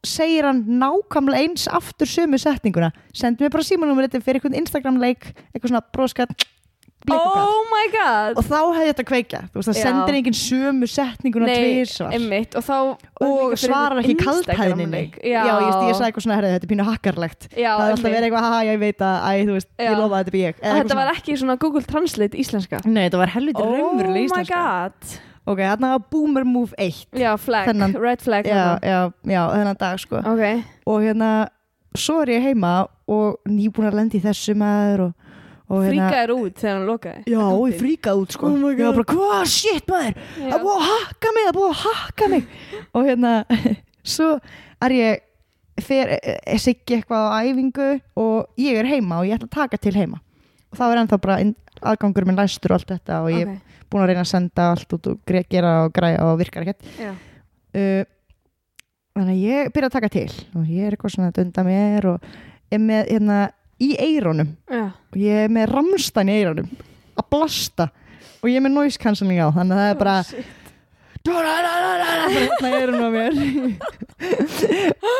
segir 0.05 0.45
hann 0.45 0.63
nákvæmlega 0.81 1.45
eins 1.45 1.69
aftur 1.71 2.09
sömu 2.09 2.37
setninguna 2.41 2.91
sendi 3.15 3.45
mér 3.45 3.53
bara 3.55 3.65
símanúmerið 3.65 4.11
þetta 4.11 4.21
er 4.21 4.27
fyrir 4.27 4.41
einhvern 4.41 4.59
Instagram 4.61 4.99
leik 5.01 5.31
eitthvað 5.31 5.71
svona 5.71 5.85
blíkukall 5.95 6.35
oh 7.13 7.65
my 7.69 7.85
god. 7.93 8.37
Og 8.39 8.43
þá 8.49 8.57
hefði 8.73 8.87
þetta 8.89 9.05
kveikja, 9.11 9.39
þú 9.51 9.59
veist 9.59 9.69
það 9.69 9.77
Já. 9.77 9.83
sendir 9.85 10.17
enginn 10.19 10.37
sömu 10.39 10.87
setninguna 10.89 11.45
Nei, 11.45 11.55
tvisvar. 11.59 12.13
einmitt. 12.17 12.55
Og 12.55 12.63
þá 12.65 12.77
og 13.21 13.53
svarar 13.61 14.01
ekki 14.01 14.15
kaldhæðinni 14.23 15.03
Já, 15.21 15.41
já 15.45 15.53
ég, 15.61 15.75
ég 15.89 15.95
sagði 15.95 16.07
eitthvað 16.09 16.25
svona, 16.25 16.37
herrið 16.39 16.55
þetta 16.55 16.65
er 16.65 16.71
pínu 16.73 16.87
hakkarlegt 16.89 17.47
Já, 17.55 17.71
það 17.75 17.85
er 17.85 17.91
alltaf 17.91 18.05
einmitt. 18.05 18.15
verið 18.15 18.27
eitthvað, 18.29 18.47
haha, 18.49 18.63
ég 18.65 18.79
veit 18.79 18.99
að, 19.05 19.15
æ, 19.21 19.45
þú 19.45 19.53
veist, 19.59 19.69
Já. 19.77 19.85
ég 19.91 19.97
lofa 20.01 20.15
að 20.15 20.25
þetta 20.25 20.35
er 20.35 20.41
ég. 20.41 20.55
Eða 20.55 20.65
Og 20.65 20.75
þetta 20.75 20.81
eitthvað 20.85 21.01
var 21.05 21.13
ekki 21.15 21.37
svona 21.43 21.57
Google 21.59 21.81
Translate 21.83 22.37
íslenska? 22.45 22.79
Svona. 22.81 22.93
Nei, 22.95 23.03
þetta 23.09 23.17
var 23.21 23.33
helviti 23.35 23.61
Oh 23.61 23.71
raunverulega 23.75 24.19
my 24.19 24.25
íslenska. 24.25 24.63
God. 24.65 25.15
Ok, 25.45 25.59
þarna 25.61 25.89
var 25.93 25.99
Boomer 26.09 26.43
Move 26.43 26.73
1 26.81 27.05
Já, 27.21 27.35
flag, 27.37 27.67
Þennan- 27.69 27.95
red 28.01 28.21
flag 28.21 28.45
Já, 28.49 28.55
þarna. 28.55 28.79
já, 28.81 29.13
já, 29.29 29.41
þennan 29.53 29.77
dag 29.77 29.99
sko. 29.99 30.15
Ok, 30.25 30.63
Og 30.87 31.01
hérna, 31.05 31.47
svo 31.95 32.21
er 32.23 32.27
ég 32.33 32.41
heima 32.49 32.87
og 33.07 33.37
nýbúin 33.47 33.85
að 33.91 33.93
lendi 33.99 34.17
í 34.17 34.23
þessu 34.23 34.55
maður 34.57 34.99
og, 35.05 35.13
fríkaður 35.65 36.33
út 36.35 36.59
þegar 36.61 36.75
hann 36.77 36.87
lokaði. 36.89 37.21
Já, 37.31 37.43
ég 37.65 37.77
fríkað 37.81 38.21
út 38.21 38.35
sko. 38.35 38.49
Oh 38.51 38.57
my 38.61 38.71
Ég 38.75 38.81
var 38.85 38.93
God. 38.93 38.99
bara, 38.99 39.17
hvað, 39.17 39.45
shit 39.49 39.87
maður? 39.89 40.19
Það 40.37 40.65
búið 40.65 40.75
að 40.75 40.89
hakka 40.91 41.31
mig, 41.35 41.47
það 41.47 41.57
búið 41.59 41.71
að 41.71 41.79
hakka 41.85 42.27
mig. 42.35 42.47
Og 42.93 43.07
hérna, 43.09 43.33
svo 44.15 44.29
er 44.85 44.95
ég 44.95 45.23
fer, 45.85 46.13
er 46.21 46.61
siggi 46.61 46.99
eitthvað 46.99 47.27
á 47.33 47.37
æfingu 47.43 47.89
og 48.21 48.61
ég 48.61 48.77
er 48.79 48.89
heima 48.93 49.19
og 49.21 49.29
ég 49.29 49.39
ætla 49.39 49.49
að 49.49 49.55
taka 49.57 49.81
til 49.81 49.95
heima. 49.97 50.21
Og 50.71 50.77
þá 50.79 50.85
er 50.91 51.01
ennþá 51.03 51.21
bara 51.25 51.39
aðgangur 51.85 52.27
minn 52.29 52.37
læstur 52.39 52.71
og 52.73 52.79
allt 52.79 52.93
þetta 52.93 53.21
og 53.25 53.31
ég 53.33 53.43
er 53.47 53.55
Ok, 53.55 53.73
búin 53.91 54.03
að 54.05 54.09
reyna 54.13 54.23
að 54.25 54.29
senda 54.31 54.69
allt 54.73 54.93
út 54.95 55.07
og 55.11 55.33
gera 55.51 55.73
og 55.85 55.91
græja 55.95 56.23
og 56.29 56.39
virkar 56.39 56.63
ekkert. 56.65 56.85
Uh, 57.75 58.05
þannig 59.15 59.33
að 59.35 59.43
ég 59.43 59.73
byrja 59.75 59.89
að 59.89 59.95
taka 59.97 60.09
til 60.13 60.29
og 60.55 60.69
ég 60.71 60.87
er 60.87 60.95
eitthvað 60.95 61.13
svona 61.15 61.29
að 61.33 61.37
dunda 61.41 61.63
mér 61.67 62.07
og 62.13 62.29
er 62.73 62.81
með 62.81 63.11
hérna 63.11 63.37
í 63.83 63.91
eirónum 63.99 64.53
Já, 64.71 64.85
og 64.95 65.17
ég 65.19 65.45
er 65.45 65.51
með 65.55 65.71
ramstæn 65.73 66.31
í 66.31 66.37
eirónum 66.39 66.69
að 67.15 67.27
blasta. 67.31 67.89
Og 68.43 68.49
ég 68.51 68.59
er 68.59 68.63
með 68.67 68.75
noise 68.77 68.99
cancelling 69.01 69.39
á 69.41 69.49
þannig 69.55 69.75
að 69.75 69.81
það 69.81 69.91
er 69.95 69.99
bara 70.03 70.17
Oh, 71.25 71.33
bara 71.33 72.27
hérna 72.29 72.69
í 72.69 72.75
eyrunum 72.77 73.01
á 73.01 73.09
mér. 73.09 73.37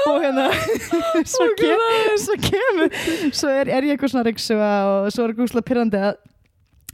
Og 0.06 0.20
hérna 0.22 0.44
svo, 1.34 1.48
kem, 1.58 1.82
svo 2.22 2.36
kemur 2.44 2.94
svo 3.34 3.50
er, 3.50 3.72
er 3.74 3.88
ég 3.88 3.96
eitthvað 3.96 4.12
svona 4.14 4.26
reyksuga 4.28 4.70
og 4.92 5.08
svo 5.16 5.26
er 5.26 5.34
gúslega 5.40 5.66
pyrrandi 5.66 5.98
að 5.98 6.12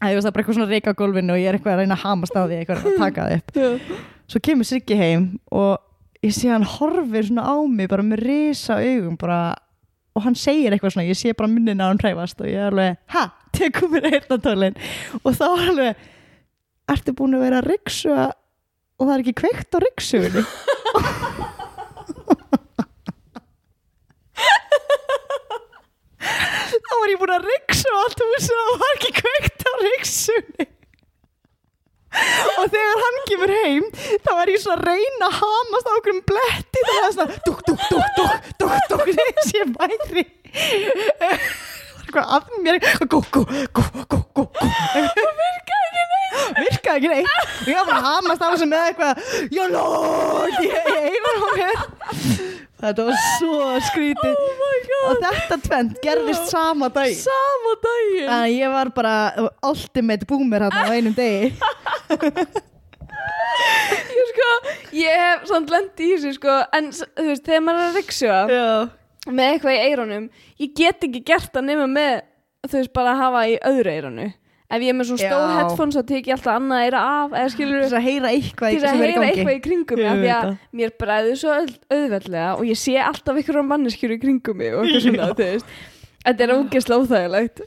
að 0.01 0.15
það 0.15 0.29
er 0.29 0.31
bara 0.31 0.41
eitthvað 0.45 0.57
svona 0.57 0.69
reyka 0.71 0.93
á 0.95 0.99
gólfinu 1.01 1.35
og 1.35 1.41
ég 1.41 1.51
er 1.51 1.57
eitthvað 1.59 1.75
að 1.75 1.81
reyna 1.83 1.97
að 1.99 2.05
hamast 2.07 2.37
á 2.39 2.41
því 2.47 2.59
eitthvað 2.61 2.87
að 2.87 2.95
taka 3.03 3.25
það 3.27 3.35
upp. 3.35 3.51
Já. 3.59 3.99
svo 4.31 4.41
kemur 4.47 4.69
Siggi 4.71 4.97
heim 5.01 5.27
og 5.51 6.23
ég 6.25 6.33
sé 6.37 6.49
hann 6.53 6.65
horfir 6.77 7.27
svona 7.27 7.45
á 7.51 7.55
mig 7.67 7.91
bara 7.91 8.07
með 8.07 8.23
risa 8.23 8.79
augum 8.79 9.19
bara 9.19 9.41
og 10.15 10.25
hann 10.25 10.35
segir 10.37 10.73
eitthvað 10.73 10.95
svona, 10.95 11.07
ég 11.07 11.19
sé 11.19 11.33
bara 11.37 11.51
munnin 11.51 11.81
á 11.83 11.87
hann 11.87 12.01
hræfast 12.01 12.41
og 12.43 12.49
ég 12.49 12.59
er 12.59 12.71
alveg, 12.71 12.97
ha, 13.13 13.23
tekum 13.55 13.93
mér 13.95 14.09
eyrnatólin 14.11 14.77
og 15.21 15.31
þá 15.37 15.45
er 15.47 15.71
alveg 15.71 16.05
ertu 16.91 17.15
búin 17.15 17.37
að 17.37 17.45
vera 17.45 17.61
að 17.61 17.69
ryksuga 17.71 18.27
og 18.31 19.07
það 19.07 19.13
er 19.15 19.23
ekki 19.23 19.37
kveikt 19.41 19.77
á 19.77 19.79
ryksugunni? 19.85 20.43
Þá 26.81 26.91
var 26.99 27.09
ég 27.09 27.19
búin 27.21 27.33
að 27.33 27.47
ryksuga 27.47 28.03
allt 28.03 28.21
og 28.21 28.35
það 28.45 28.77
var 28.83 28.93
ekki 28.97 29.11
kveikt 29.21 29.63
á 29.65 29.71
ryksugunni 29.85 30.67
og 32.11 32.65
þegar 32.71 33.01
hann 33.01 33.19
kemur 33.29 33.53
heim 33.55 33.85
þá 34.25 34.31
var 34.35 34.51
ég 34.51 34.61
svona 34.61 34.77
að 34.81 34.87
reyna 34.89 35.29
að 35.29 35.37
hamast 35.39 35.87
á 35.87 35.91
okkur 35.95 36.13
um 36.15 36.21
bletti 36.31 36.83
var 36.87 36.97
það 36.97 37.13
svona 37.15 37.37
dúk, 37.47 37.59
dúk, 37.67 37.81
dúk, 37.91 38.05
dúk, 38.17 38.33
dúk, 38.59 38.75
dúk 38.91 39.05
þess 39.15 39.53
ég 39.55 39.71
væri 39.77 40.25
eitthvað 42.11 42.33
að 42.35 42.43
mér 42.65 42.81
gú, 42.81 43.21
gú, 43.21 43.21
gú, 43.31 43.43
gú, 43.71 43.83
gú, 44.11 44.19
gú 44.35 44.43
virkaði 44.59 45.85
ekki 45.87 46.03
neitt 46.11 46.57
virkaði 46.59 46.97
ekki 46.97 47.13
neitt 47.13 47.31
og 47.31 47.71
ég 47.71 47.87
var 47.87 47.95
að 47.95 48.09
hamast 48.09 48.43
á 48.43 48.47
þessu 48.51 48.67
með 48.71 48.89
eitthvað 48.89 49.13
lord, 49.71 50.59
ég 50.67 50.91
einar 50.91 51.35
á 51.39 51.49
mér 51.55 51.77
þetta 52.81 53.05
var 53.07 53.19
svo 53.37 53.57
skrítið 53.87 54.35
oh 54.41 54.71
og 55.01 55.21
þetta 55.21 55.57
tvent 55.65 55.99
gerðist 56.03 56.49
sama 56.51 56.89
dag 56.93 57.13
Sama 57.17 57.75
daginn 57.83 58.27
Þannig 58.27 58.35
að 58.37 58.55
ég 58.55 58.73
var 58.75 58.91
bara 58.95 59.15
ultimate 59.69 60.27
boomer 60.29 60.65
hérna 60.67 60.85
á 60.85 60.93
einum 60.93 61.15
degi 61.17 61.51
Ég 64.11 64.27
sko, 64.31 64.49
ég 64.95 65.21
hef 65.21 65.45
samt 65.49 65.71
lent 65.71 66.01
í 66.01 66.09
þessu 66.15 66.33
sko 66.37 66.57
En 66.77 66.89
þú 66.95 67.25
veist, 67.29 67.45
þegar 67.47 67.63
maður 67.65 67.81
er 67.81 67.87
að 67.91 67.97
ryksuga 67.99 68.39
Já. 68.51 68.67
Með 69.31 69.49
eitthvað 69.53 69.75
í 69.77 69.81
eirónum 69.87 70.27
Ég 70.61 70.75
get 70.77 71.05
ekki 71.07 71.21
gert 71.27 71.51
það 71.55 71.67
nema 71.69 71.87
með 71.91 72.13
Þú 72.67 72.77
veist, 72.79 72.93
bara 72.95 73.15
að 73.15 73.21
hafa 73.25 73.41
í 73.51 73.57
öðru 73.71 73.93
eironu 73.95 74.27
Ef 74.71 74.79
ég 74.85 74.87
er 74.93 74.95
með 74.95 75.09
svona 75.09 75.23
stór 75.25 75.41
Já. 75.43 75.55
headphones 75.59 75.97
Þá 75.99 76.03
tek 76.13 76.29
ég 76.31 76.35
alltaf 76.37 76.53
annað 76.61 76.85
eira 76.87 77.01
af 77.17 77.35
Eða 77.41 77.51
skilur 77.55 77.83
Til 77.87 77.97
að 77.99 78.05
heyra 78.07 78.31
eitthvað 78.37 78.75
til 78.77 78.87
að 78.91 79.01
heyra 79.03 79.25
eitthvað 79.27 79.57
í 79.57 79.63
kringum 79.67 79.99
mig 80.01 80.11
af 80.11 80.21
því 80.21 80.31
að 80.37 80.53
mér 80.81 80.93
bræður 81.01 81.41
svo 81.41 81.57
auð- 81.57 81.81
auðveldlega 81.91 82.49
og 82.55 82.63
ég 82.71 82.79
sé 82.79 82.95
alltaf 83.03 83.41
á 83.51 83.63
manneskjur 83.73 84.15
í 84.15 84.19
kringum 84.21 84.61
mig 84.61 84.71
og 84.77 84.85
eitthvað 84.85 85.05
svona, 85.09 85.27
þú 85.35 85.47
veist. 85.51 85.75
Þetta 86.21 86.45
er 86.47 86.53
ógeðslega 86.55 87.01
óþægilegt 87.03 87.61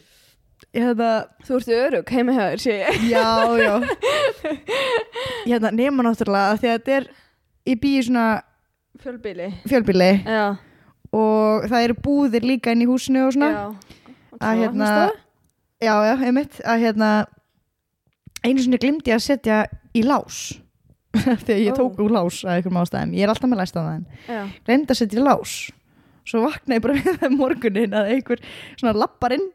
Hérna, 0.74 1.10
Þú 1.46 1.58
ert 1.60 1.68
örug 1.78 2.10
heima 2.10 2.34
hjá 2.34 2.44
þér, 2.50 2.62
sé 2.64 2.76
ég. 2.80 3.04
Já, 3.12 3.28
já. 3.62 3.74
Hérna, 5.48 5.70
nema 5.70 6.02
náttúrulega 6.06 6.56
Því 6.58 6.70
að 6.70 6.74
þetta 6.78 6.96
er 6.98 7.06
Ég 7.70 7.80
býi 7.82 8.00
í 8.00 8.06
svona 8.08 8.24
Fjölbíli 9.02 9.48
fjölbíli 9.68 10.10
Og 11.14 11.68
það 11.70 11.86
eru 11.86 11.96
búðir 12.02 12.46
líka 12.46 12.72
inn 12.74 12.82
í 12.82 12.88
húsinu 12.90 13.28
og 13.28 13.34
svona. 13.36 13.50
Já. 13.54 13.94
Að 14.42 14.62
hérna 14.64 14.88
Já, 15.84 15.94
já, 16.08 16.14
einmitt. 16.26 16.58
Að 16.66 16.82
hérna 16.82 17.10
Einu 18.44 18.60
sinni 18.64 18.80
glimti 18.82 19.12
ég 19.12 19.20
að 19.20 19.24
setja 19.24 19.58
í 19.96 20.02
lás. 20.04 20.40
Þegar 21.46 21.60
ég 21.62 21.78
tók 21.78 22.00
úr 22.02 22.12
lás 22.12 22.40
að 22.42 22.58
einhverjum 22.58 22.80
ástæðum. 22.82 23.14
Ég 23.14 23.24
er 23.24 23.32
alltaf 23.32 23.50
með 23.50 23.62
læst 23.62 23.78
á 23.78 23.82
það 23.82 24.50
glemdi 24.66 24.92
að 24.94 24.98
setja 25.00 25.20
í 25.20 25.24
lás. 25.24 25.54
Svo 26.28 26.42
vaknaði 26.44 26.78
ég 26.80 26.84
bara 26.84 26.96
við 26.98 27.20
það 27.22 27.36
morgunin 27.38 27.96
að 28.00 28.10
einhver 28.16 28.42
svona 28.74 28.96
lappar 28.98 29.36
inn 29.38 29.46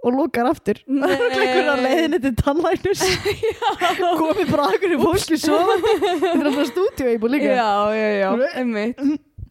og 0.00 0.14
lokar 0.16 0.48
aftur. 0.50 0.80
Nei. 1.00 1.08
það 1.08 1.24
er 1.26 1.42
einhver 1.44 1.70
á 1.70 1.76
leiðinni 1.84 2.20
til 2.24 2.32
tannlæknus 2.40 3.02
komið 4.20 4.52
bara 4.52 4.66
að 4.66 4.76
einhverju 4.76 5.00
fólki 5.02 5.40
sofandi. 5.40 5.96
Þetta 6.22 6.32
er 6.32 6.50
alltaf 6.50 6.70
stúdíu 6.70 7.42
já, 7.44 7.72
já, 7.96 8.08
já, 8.20 8.30
einmitt. 8.54 9.04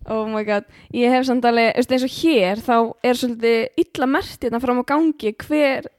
Oh 0.09 0.25
my 0.25 0.41
god, 0.47 0.65
ég 0.95 1.11
hef 1.13 1.27
samt 1.27 1.45
alveg, 1.45 1.75
eins 1.77 2.05
og 2.07 2.13
hér 2.15 2.61
þá 2.65 2.75
er 3.05 3.17
svolítið 3.19 3.83
illa 3.83 4.07
mert 4.09 4.45
hérna 4.45 4.61
fram 4.63 4.81
á 4.81 4.89
gangi 4.89 5.33
hver, 5.43 5.89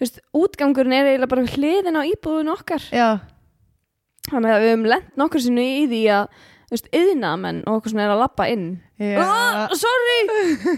veist, 0.00 0.22
útgangurinn 0.32 0.94
er 0.96 1.10
eiginlega 1.10 1.32
bara 1.34 1.44
hliðin 1.52 1.98
á 2.00 2.02
íbúðun 2.08 2.54
okkar. 2.54 2.86
Já, 2.94 3.18
þannig 4.30 4.54
að 4.54 4.64
við 4.64 4.72
höfum 4.72 4.88
lent 4.94 5.10
nokkur 5.20 5.44
sinu 5.44 5.66
í 5.66 5.82
því 5.90 6.00
að 6.16 6.88
yðnaðmenn 6.96 7.64
og 7.66 7.80
okkur 7.80 7.92
svona 7.92 8.06
er 8.06 8.14
að 8.14 8.22
labba 8.22 8.48
inn. 8.54 8.68
Já. 8.96 9.20
oh, 9.26 9.76
sorry! 9.76 10.18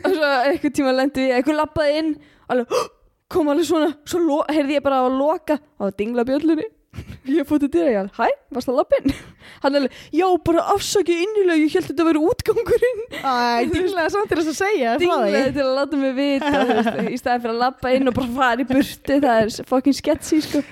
Og 0.01 0.11
svo 0.11 0.33
eitthvað 0.51 0.75
tíma 0.81 0.97
lendi 0.97 1.29
við, 1.29 1.37
eitthvað 1.37 1.61
labbaði 1.61 2.01
inn 2.03 2.17
alveg, 2.51 2.75
kom 3.31 3.51
alveg 3.53 3.69
svona 3.69 3.95
svo 4.09 4.43
heyrði 4.51 4.79
ég 4.79 4.85
bara 4.85 5.03
á 5.03 5.09
að 5.09 5.19
loka 5.21 5.59
á 5.61 5.83
að 5.89 5.97
dingla 6.01 6.27
bjöllunni 6.29 6.67
ég 7.31 7.47
fótt 7.47 7.63
til 7.65 7.71
dyra, 7.71 7.91
ég 7.93 7.99
alveg, 8.01 8.17
hæ, 8.19 8.39
varst 8.55 8.71
það 8.71 8.79
lappinn? 8.81 9.13
Hann 9.63 9.77
er 9.77 9.85
alveg, 9.85 10.01
já, 10.17 10.27
bara 10.47 10.65
afsakið 10.75 11.23
innilega, 11.25 11.63
ég 11.63 11.77
held 11.77 11.89
þetta 11.91 12.05
að 12.05 12.09
vera 12.11 12.23
útgangurinn. 12.31 13.03
Æ, 13.21 13.35
dýrlega 13.71 14.11
samt 14.15 14.33
til 14.33 14.41
þess 14.41 14.53
að 14.53 14.59
segja. 14.59 14.97
Dinglega 15.01 15.53
til 15.55 15.65
að 15.65 15.73
láta 15.79 16.01
mig 16.01 16.17
vita, 16.19 16.53
veist, 16.71 17.01
í 17.07 17.21
staði 17.21 17.45
fyrir 17.45 17.55
að 17.55 17.63
lappa 17.63 17.95
inn 17.95 18.11
og 18.11 18.17
bara 18.19 18.35
fara 18.41 18.65
í 18.65 18.69
burti, 18.69 19.21
það 19.23 19.43
er 19.45 19.71
fucking 19.71 19.99
sketchy, 20.01 20.41
sko. 20.49 20.65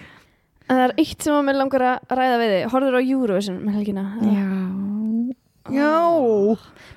En 0.68 0.74
það 0.74 0.84
er 0.88 0.96
eitt 1.04 1.24
sem 1.24 1.36
að 1.36 1.46
mér 1.46 1.60
langar 1.62 1.86
að 1.94 2.16
ræða 2.18 2.40
við 2.42 2.54
þig, 2.54 2.64
horfður 2.74 2.98
á 2.98 3.02
Eurovision 3.04 3.60
með 3.62 3.78
helgina? 3.78 4.08
Já. 4.26 4.48
Já. 5.68 5.94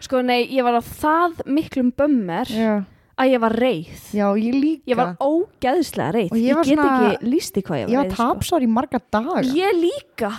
Sko, 0.01 0.23
nei, 0.25 0.39
ég 0.55 0.65
var 0.65 0.79
á 0.79 0.83
það 0.83 1.43
miklum 1.51 1.91
bömmer 1.95 2.51
Já. 2.51 2.81
Að 3.21 3.33
ég 3.35 3.41
var 3.43 3.55
reið. 3.61 4.05
Já, 4.17 4.27
ég 4.41 4.55
líka. 4.57 4.91
Ég 4.91 4.99
var 4.99 5.11
ógeðslega 5.21 6.13
reið. 6.17 6.31
Og 6.31 6.37
ég 6.37 6.47
Ég, 6.51 6.61
get 6.63 6.77
svona- 6.77 7.11
ekki 7.11 7.31
lísti 7.31 7.61
hvað 7.65 7.77
ég 7.81 7.85
var 7.85 7.91
Ég 7.91 7.97
var 8.01 8.05
reið, 8.05 8.15
sko. 8.15 8.59
í 8.61 8.67
marga 8.67 9.01
daga. 9.11 9.41
Ég 9.41 9.77
líka. 9.77 10.31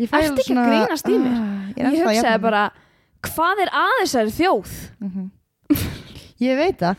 Alveg 0.00 0.38
ekki 0.40 0.56
að 0.56 0.70
grínast 0.70 1.08
í 1.08 1.18
mér? 1.20 1.36
Er 1.76 1.92
Ég, 1.92 2.04
hugsaði 2.06 2.40
bara, 2.40 2.70
hvað 3.22 3.60
er 3.66 3.68
að 3.68 3.98
þessari 4.02 4.32
þjóð? 4.38 4.72
Mhm. 5.00 5.30
Ég 6.40 6.56
veit 6.56 6.78
það. 6.80 6.96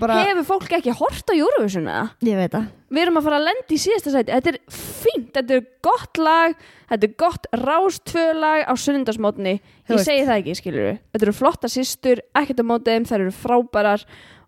Bara... 0.00 0.16
Hefur 0.26 0.46
fólk 0.48 0.72
ekki 0.80 0.90
hort 0.98 1.30
á 1.30 1.34
eða? 1.38 2.10
Ég 2.26 2.34
veit 2.40 2.50
það. 2.50 2.66
Við 2.90 3.02
erum 3.04 3.18
að 3.20 3.26
fara 3.28 3.38
að 3.38 3.44
lenda 3.46 3.74
í 3.76 3.78
síðasta 3.78 4.10
sæti. 4.14 4.32
Þetta 4.34 4.50
er 4.50 4.58
fínt, 4.72 5.28
þetta 5.36 5.54
er 5.54 5.66
gott 5.86 6.18
lag, 6.18 6.56
þetta 6.90 7.06
er 7.06 7.14
gott 7.22 7.46
rástvölag 7.54 8.64
á 8.66 8.72
sunnundasmótni. 8.74 9.60
Þú 9.86 9.94
Ég 9.94 10.02
segi 10.08 10.24
það 10.26 10.40
ekki, 10.40 10.56
skilur. 10.58 10.98
Þetta 11.12 11.28
eru 11.28 11.36
flotta 11.38 11.70
systur, 11.70 12.22
ekkert 12.34 12.64
á 12.64 12.64
mótið 12.66 12.96
þeim, 12.96 13.08
þær 13.12 13.20
eru 13.20 13.34
frábærar 13.38 14.04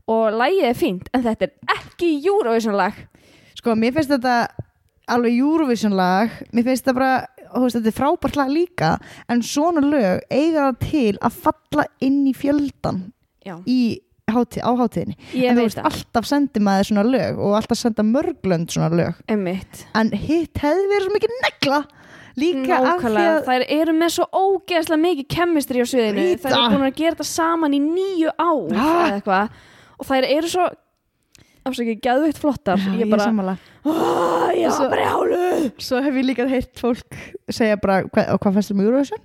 og 0.09 0.37
lagið 0.41 0.71
er 0.71 0.79
fínt, 0.79 1.11
en 1.15 1.25
þetta 1.27 1.49
er 1.49 1.77
ekki 1.77 2.13
Eurovision 2.25 2.79
lag. 2.79 2.97
Sko, 3.59 3.77
mér 3.77 3.93
finnst 3.97 4.13
þetta 4.15 4.37
alveg 5.11 5.39
Eurovision 5.39 5.97
lag. 5.99 6.33
Mér 6.55 6.69
finnst 6.69 6.87
þetta 6.87 6.97
bara, 6.97 7.15
veist, 7.57 7.79
þetta 7.79 7.91
er 7.91 7.97
frábært 7.97 8.39
lag 8.39 8.53
líka. 8.53 8.93
En 9.31 9.43
svona 9.45 9.83
lög 9.85 10.23
eiga 10.31 10.71
það 10.71 10.79
til 10.87 11.17
að 11.19 11.41
falla 11.47 11.89
inn 12.05 12.23
í 12.31 12.35
fjöldan 12.37 13.09
í 13.67 13.81
hátíð, 14.31 14.63
á 14.63 14.71
hátíðinni. 14.79 15.17
ég 15.35 15.51
en 15.51 15.59
þú 15.59 15.65
veist, 15.67 15.79
það. 15.81 15.89
alltaf 15.91 16.29
sendi 16.29 16.61
maður 16.63 16.91
svona 16.91 17.07
lög 17.07 17.41
og 17.43 17.57
alltaf 17.59 17.81
senda 17.81 18.05
mörglönd 18.07 18.71
svona 18.71 18.91
lög. 18.95 19.25
Emmitt. 19.31 19.87
En 19.99 20.13
hitt 20.15 20.61
hefði 20.63 20.85
verið 20.93 21.09
svo 21.09 21.17
mikið 21.17 21.35
negla. 21.47 21.81
Líka 22.39 22.77
af 22.79 23.03
því 23.03 23.25
að... 23.27 23.41
þær 23.49 23.65
eru 23.75 23.95
með 23.97 24.13
svo 24.15 24.27
ógeðslega 24.31 25.03
mikið 25.03 25.27
kemistri 25.35 25.83
á 25.83 25.87
sviðinu, 25.91 26.27
þær 26.39 26.55
eru 26.55 26.69
búin 26.77 26.87
að 26.87 27.01
gera 27.01 27.17
þetta 27.17 27.27
saman 27.27 27.75
í 27.75 27.81
nýju 27.83 28.35
ár 28.39 28.71
eða 28.71 29.09
eitthvað 29.17 29.59
og 30.01 30.09
þær 30.09 30.27
eru 30.33 30.49
svo 30.51 30.67
afsakið, 31.69 31.99
geðveitt 32.03 32.39
flottar 32.41 32.81
Já, 32.81 32.93
ég 32.97 33.11
bara, 33.13 33.27
sammála. 33.29 33.55
"Ah, 33.85 34.49
ég 34.57 34.73
Svo- 34.73 34.89
var 34.89 34.95
brjáluð 34.97 35.67
Svo 35.79 36.01
hef 36.03 36.15
ég 36.15 36.25
líka 36.27 36.49
heyrt 36.49 36.75
fólk 36.81 37.17
segja 37.53 37.77
bara, 37.81 38.03
hva, 38.09 38.25
og 38.35 38.41
hvað 38.41 38.55
fannst 38.57 38.71
þér 38.73 38.79
um 38.79 38.85
Eurovision? 38.87 39.21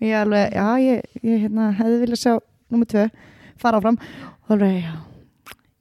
Og 0.00 0.06
ég 0.08 0.16
alveg, 0.16 0.52
já, 0.54 0.66
ég, 0.80 1.02
ég 1.22 1.40
hérna, 1.44 1.72
hefði 1.76 2.00
viljað 2.06 2.20
sjá 2.22 2.34
nummer 2.70 2.86
tvö, 2.86 3.10
fara 3.60 3.80
áfram. 3.80 3.98
Og 4.48 4.54
alveg, 4.56 4.84
já, 4.86 4.94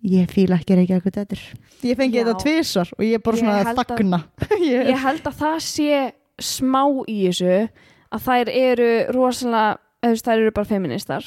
ég 0.03 0.27
fíla 0.33 0.57
ekki 0.59 0.75
reykja 0.75 0.97
eitthvað 0.99 1.19
þetta. 1.21 1.37
Ég 1.83 1.95
fengi 1.95 2.17
Já. 2.19 2.23
þetta 2.25 2.41
tvisar 2.43 2.89
og 2.97 3.05
ég 3.05 3.13
er 3.15 3.23
bara 3.23 3.37
svona 3.37 3.59
að 3.63 3.85
þagna. 3.85 4.19
ég, 4.59 4.89
ég 4.89 4.97
held 5.05 5.23
að 5.29 5.37
það 5.39 5.59
sé 5.63 6.01
smá 6.39 6.81
í 7.07 7.27
þessu 7.29 7.69
að 8.11 8.25
þær 8.25 8.51
eru 8.51 8.89
rosalega 9.15 9.77
þær 10.03 10.37
eru 10.39 10.51
bara 10.55 10.65
feministar 10.67 11.23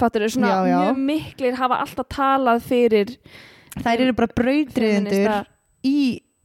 fattur 0.00 0.24
eru 0.24 0.34
svona 0.34 0.52
Já, 0.52 0.68
já. 0.68 0.78
mjög 0.82 1.02
miklir 1.08 1.58
hafa 1.58 1.80
alltaf 1.84 2.08
talað 2.12 2.62
fyrir 2.68 3.16
þær 3.80 4.04
eru 4.06 4.14
bara 4.18 4.34
brautriðendur 4.40 5.34
í 5.84 5.98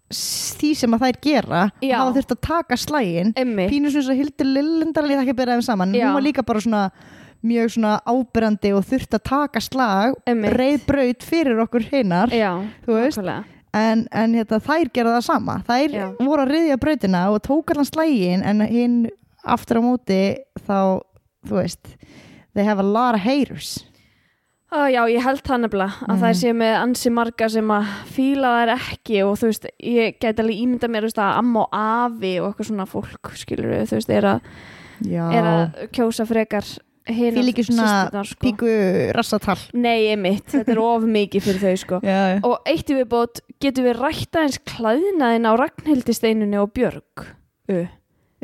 því 0.09 0.71
sem 0.73 0.93
að 0.97 1.03
þær 1.05 1.17
gera. 1.21 1.61
Já. 1.85 1.99
Hafa 1.99 2.15
þurft 2.17 2.31
að 2.33 2.41
taka 2.47 2.77
slægin. 2.81 3.33
Emmi, 3.37 3.67
Pínu 3.69 3.91
svona 3.93 4.07
svo 4.07 4.15
Hildur 4.17 4.47
Lillendal, 4.49 5.05
ég 5.11 5.19
þekki 5.21 5.35
að 5.35 5.39
bera 5.43 5.57
þeim 5.57 5.65
saman. 5.67 5.93
Hún 5.93 6.15
var 6.17 6.25
líka 6.25 6.45
bara 6.47 6.63
svona 6.65 6.81
mjög 7.45 7.69
svona 7.75 7.91
ábyrrandi 8.09 8.71
og 8.75 8.87
þurft 8.89 9.13
að 9.15 9.23
taka 9.29 9.61
slag, 9.63 10.17
reið 10.27 10.81
braut 10.89 11.23
fyrir 11.23 11.61
okkur 11.63 11.85
hinnar. 11.91 12.33
Þú 12.87 12.97
veist, 12.97 13.21
en, 13.77 14.07
en 14.11 14.33
hérna, 14.33 14.59
þær 14.65 14.89
gera 14.93 15.13
það 15.19 15.25
sama 15.27 15.59
þær 15.67 15.95
voru 16.25 16.41
að 16.45 16.53
riðja 16.55 16.79
brautina 16.81 17.21
og 17.29 17.41
tók 17.45 17.73
allan 17.73 17.87
slægin 17.87 18.41
en 18.41 18.63
hinn 18.65 18.97
aftur 19.45 19.79
á 19.79 19.81
móti 19.85 20.21
þá, 20.65 20.79
þú 21.45 21.59
veist 21.61 21.93
they 22.59 22.67
have 22.67 22.81
a 22.83 22.85
lot 22.85 23.15
of 23.15 23.23
haters 23.23 23.77
Á, 24.69 24.85
já, 24.93 25.01
ég 25.09 25.23
held 25.25 25.39
það 25.41 25.63
nefnilega 25.63 25.93
að 26.05 26.11
Mhm. 26.13 26.19
það 26.21 26.33
sé 26.37 26.49
með 26.53 26.73
ansi 26.77 27.09
marga 27.09 27.47
sem 27.49 27.71
að 27.73 27.85
fíla 28.13 28.49
þær 28.53 28.71
ekki 28.75 29.15
og 29.25 29.31
þú 29.41 29.47
veist, 29.49 29.65
ég 29.81 30.19
gæti 30.21 30.43
alveg 30.43 30.59
ímynda 30.61 30.89
mér 30.93 31.07
veist, 31.07 31.17
að 31.17 31.37
amma 31.39 31.63
og 31.63 31.69
afi 31.73 32.33
og 32.37 32.51
eitthvað 32.51 32.67
svona 32.69 32.85
fólk 32.85 33.31
skilur 33.33 33.71
við, 33.71 33.87
þú 33.89 33.97
veist, 33.97 34.11
er 34.13 34.27
að, 34.29 34.41
Já, 35.09 35.23
er 35.33 35.43
að 35.49 35.89
kjósa 35.95 36.27
frekar 36.29 36.67
Fíla 37.09 37.49
ekki 37.49 37.63
svona 37.65 38.11
sko. 38.23 38.37
píku 38.43 38.69
rassatal 39.17 39.57
Nei, 39.73 40.13
mitt, 40.21 40.45
þetta 40.53 40.69
er 40.75 40.77
of 40.85 41.01
mikið 41.09 41.41
fyrir 41.47 41.61
þau 41.63 41.77
sko. 41.81 41.99
Já, 42.05 42.39
og 42.45 42.59
eitt 42.69 42.91
í 42.93 42.99
viðbót 42.99 43.41
getum 43.59 43.87
við 43.89 43.97
rætta 43.97 44.43
eins 44.45 44.59
klæðinaðin 44.69 45.49
á 45.49 45.53
Ragnhildi 45.57 46.13
steinunni 46.13 46.61
og 46.61 46.69
Björg 46.77 47.25
uh. 47.73 47.87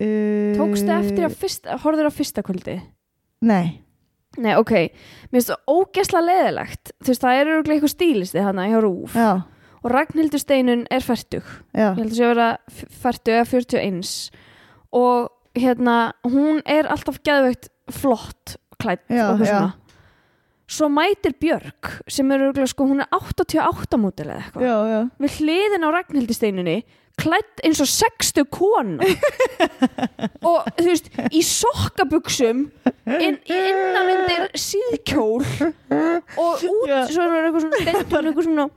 uh, 0.02 0.58
Tókstu 0.58 0.90
eftir 0.90 1.28
að 1.30 1.38
fyrsta, 1.38 1.78
horfður 1.86 2.10
á 2.10 2.12
fyrsta 2.18 2.42
kvöldi? 2.42 2.80
Nei, 3.46 3.82
Nei, 4.42 4.54
ok, 4.60 4.74
mér 5.30 5.38
finnst 5.38 5.52
það 5.54 5.76
ógesla 5.76 6.24
leðilegt 6.26 6.92
þú 7.00 7.12
veist, 7.12 7.24
það 7.24 7.40
er 7.40 7.52
örugglega 7.54 7.78
eitthvað 7.80 7.94
stílisti 7.96 8.44
hana 8.46 8.68
hjá 8.72 8.80
Rúf 8.84 9.16
já, 9.16 9.30
og 9.86 9.94
Ragnhildur 9.94 10.42
steinun 10.42 10.84
er 10.92 11.06
færtug 11.06 11.46
já. 11.76 11.94
Ég 11.94 12.02
held 12.02 12.12
að 12.12 12.18
sé 12.18 12.26
að 12.28 12.34
vera 12.34 12.50
færtug 13.06 13.34
eða 13.38 13.48
41 13.54 14.12
og 14.96 15.32
hérna 15.56 15.98
hún 16.28 16.62
er 16.66 16.90
alltaf 16.92 17.22
geðveikt 17.24 17.72
flott 17.96 18.58
klætt 18.82 19.06
og 19.32 19.40
svona 19.46 19.74
svo 20.66 20.88
mætir 20.90 21.36
Björg 21.38 21.92
sem 22.10 22.32
er 22.34 22.48
sko, 22.66 22.88
hún 22.90 23.04
er 23.04 23.10
88 23.14 24.00
mútil 24.02 24.26
eða 24.32 24.40
eitthvað. 24.42 24.64
Við 25.22 25.36
hliðin 25.40 25.86
á 25.86 25.90
Ragnhildi 25.94 26.34
steinunni 26.34 26.78
klætt 27.22 27.62
eins 27.66 27.82
og 27.84 27.90
60 27.90 28.46
kona. 28.52 29.10
Og 30.50 30.68
þú 30.78 30.88
veist 30.88 31.10
í 31.32 31.42
sokkabuxum 31.46 32.66
inn, 33.06 33.38
innan 33.46 34.12
undir 34.16 34.48
síðkjól 34.58 35.42
og 35.42 36.64
út 36.66 36.94
svo 37.12 37.26
er 37.26 37.48
eitthvað 37.48 37.66
svona 37.66 37.82
eitthvað 37.86 38.48
svona 38.48 38.68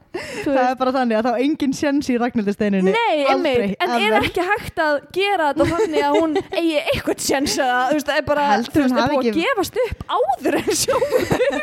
Það 0.45 0.61
er 0.65 0.77
bara 0.81 0.93
þannig 0.97 1.19
að 1.19 1.29
þá 1.29 1.43
engin 1.45 1.75
sjens 1.77 2.09
í 2.13 2.17
Ragnhildisteininni 2.21 2.95
Nei, 2.95 3.25
einmitt, 3.33 3.77
en 3.79 3.95
er 3.97 4.07
ever. 4.09 4.29
ekki 4.29 4.47
hægt 4.49 4.83
að 4.85 4.99
gera 5.17 5.51
þetta 5.53 5.69
þannig 5.73 6.07
að 6.09 6.19
hún 6.19 6.37
eigi 6.49 6.79
eitthvað 6.83 7.25
sjens 7.29 7.57
eða, 7.59 7.81
þú 7.91 7.99
veist, 7.99 8.09
það 8.09 8.21
er 8.23 8.27
bara, 8.29 8.47
Heldur 8.53 8.83
veist, 8.85 8.95
er 8.95 9.13
búið 9.13 9.19
að 9.19 9.29
ekki- 9.33 9.45
gefast 9.45 9.75
upp 9.85 10.01
áður 10.19 10.59
en 10.63 10.71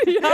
byrja 0.05 0.33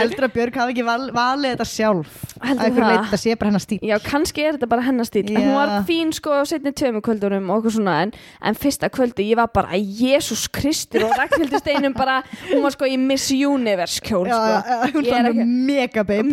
Heldur, 0.00 0.26
að 0.26 0.34
Björg 0.34 0.60
hafi 0.60 0.74
ekki 0.74 0.84
val, 0.86 1.02
valið 1.14 1.54
þetta 1.54 1.68
sjálf. 1.68 2.18
Að 2.40 2.62
einhverju 2.64 2.80
það? 2.80 2.92
leyti, 2.94 3.10
Það 3.10 3.20
sé 3.20 3.34
bara 3.36 3.50
hennar 3.50 3.62
stíl 3.64 3.78
Já, 3.84 3.96
kannski 4.00 4.44
er 4.46 4.54
þetta 4.56 4.68
bara 4.70 4.84
hennar 4.86 5.08
stíl 5.08 5.24
en 5.28 5.42
hún 5.42 5.56
var 5.58 5.72
fín 5.88 6.12
sko 6.16 6.38
setni 6.48 6.72
tveimur 6.72 7.02
kvöldunum 7.04 7.50
og 7.52 7.58
okkur 7.60 7.74
svona 7.74 7.96
en, 8.06 8.12
en 8.48 8.56
fyrsta 8.56 8.88
kvöldi 8.92 9.26
ég 9.28 9.36
var 9.40 9.50
bara 9.52 9.76
Jésús 9.76 10.46
Kristur 10.48 11.04
og 11.04 11.12
Ragnhildur 11.20 11.60
Steinum 11.60 11.92
bara, 11.96 12.20
hún 12.48 12.64
var 12.64 12.72
sko 12.72 12.88
í 12.88 12.96
Miss 13.00 13.28
Universe 13.34 14.00
kjól 14.04 14.24
sko. 14.30 15.02
er 15.12 15.28
er 15.30 15.36
mega 15.44 16.04
babe 16.08 16.24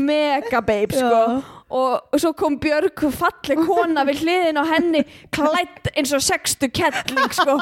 mega 0.58 0.62
babe 0.62 0.94
sko. 0.96 1.22
Já. 1.22 1.44
og 1.68 2.16
svo 2.16 2.30
kom 2.32 2.56
Björg 2.64 3.02
falleg 3.12 3.60
kona 3.68 4.06
við 4.08 4.22
hliðin 4.24 4.56
á 4.56 4.64
henni 4.70 5.02
klætt 5.36 5.90
eins 6.00 6.14
og 6.16 6.22
sextu 6.24 6.70
kettling 6.72 7.34
sko. 7.36 7.58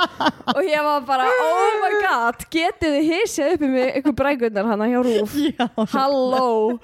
Og 0.53 0.59
ég 0.61 0.83
var 0.85 1.01
bara 1.07 1.25
oh 1.25 1.79
my 1.81 1.89
god 2.03 2.45
getið 2.53 2.99
þið 2.99 3.07
hissið 3.09 3.55
upp 3.55 3.65
mig 3.65 3.97
ykkur 4.01 4.15
brækundar 4.19 4.69
hana 4.69 4.85
hjá 4.91 4.99
Rúf? 5.01 5.33
Já, 5.57 5.65
halló. 5.95 6.77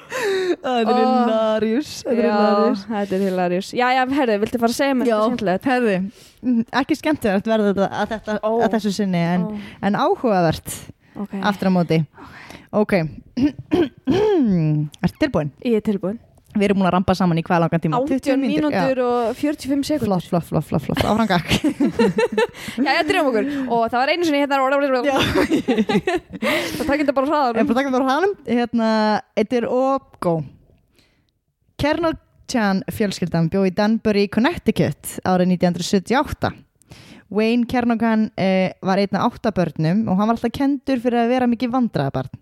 Það 0.64 0.82
er 0.82 0.90
Ó. 0.90 0.98
hilarious 0.98 1.94
Það 2.02 3.14
er 3.14 3.26
hilarious. 3.28 3.72
já, 3.74 3.88
já, 3.94 4.02
herðu, 4.18 4.40
viltu 4.42 4.62
fara 4.64 4.74
að 4.74 4.80
segja 4.80 4.98
mér 4.98 5.14
þetta 5.52 5.72
herði, 5.76 5.96
mm, 6.42 6.62
ekki 6.82 6.98
skemmtilegt 6.98 7.52
verður 7.54 7.76
þetta 7.76 7.92
að, 8.02 8.16
þetta, 8.16 8.40
Ó. 8.42 8.52
að 8.66 8.80
þessu 8.80 8.96
sinni 8.98 9.22
en, 9.22 9.46
Ó, 9.46 9.78
en 9.86 10.00
áhugavert 10.08 10.74
ok, 11.22 11.38
aftur 11.52 11.70
á 11.70 11.72
móti. 11.78 12.02
Ok 12.18 12.51
Ertu 15.04 15.18
tilbúin? 15.20 15.50
ég 15.66 15.80
er 15.82 15.84
tilbúin. 15.86 16.20
Við 16.52 16.66
erum 16.68 16.82
múin 16.82 16.88
að 16.90 16.96
rampa 16.98 17.14
saman 17.16 17.40
í 17.40 17.44
hvað 17.48 17.62
langan 17.64 17.82
tíma? 17.84 18.00
18 18.04 18.40
mínútur 18.42 19.00
og 19.06 19.36
45 19.40 19.86
sekundur 19.88 20.10
Flott, 20.10 20.26
flott, 20.28 20.48
flott, 20.50 20.66
flott, 20.68 20.84
flott, 20.84 21.04
áfram 21.08 21.30
gakk 21.30 21.48
já, 22.86 22.90
ég 22.90 23.06
drefum 23.08 23.30
okkur. 23.30 23.48
Og 23.72 23.86
það 23.86 23.96
var 24.02 24.12
einu 24.12 24.28
sinni 24.28 24.42
hérna 24.42 24.58
það 24.60 24.72
takk 26.90 27.04
þetta 27.04 27.16
bara 27.16 27.24
en 27.24 27.32
hraðar 27.32 27.62
bara 27.62 27.78
takkum 27.78 27.96
við 27.96 28.04
á 28.04 28.08
hranum 28.10 28.36
Hérna, 28.50 28.90
þetta 29.40 29.60
er 29.62 29.70
Opgo 29.72 30.36
Kernel 31.80 32.14
Chan 32.52 32.84
fjölskyldan 32.92 33.48
bjó 33.52 33.64
í 33.70 33.72
Danbury, 33.76 34.28
Connecticut 34.28 35.16
árið 35.24 35.56
1978 35.56 36.52
Wayne 37.32 37.64
Kernogan 37.72 38.28
eh, 38.36 38.76
var 38.84 39.00
einn 39.00 39.16
af 39.16 39.32
átta 39.32 39.56
börnum 39.56 40.04
og 40.12 40.20
hann 40.20 40.28
var 40.28 40.36
alltaf 40.36 40.52
kendur 40.52 41.00
fyrir 41.00 41.24
að 41.24 41.32
vera 41.38 41.48
mikið 41.48 41.72
vandræðabarn 41.78 42.42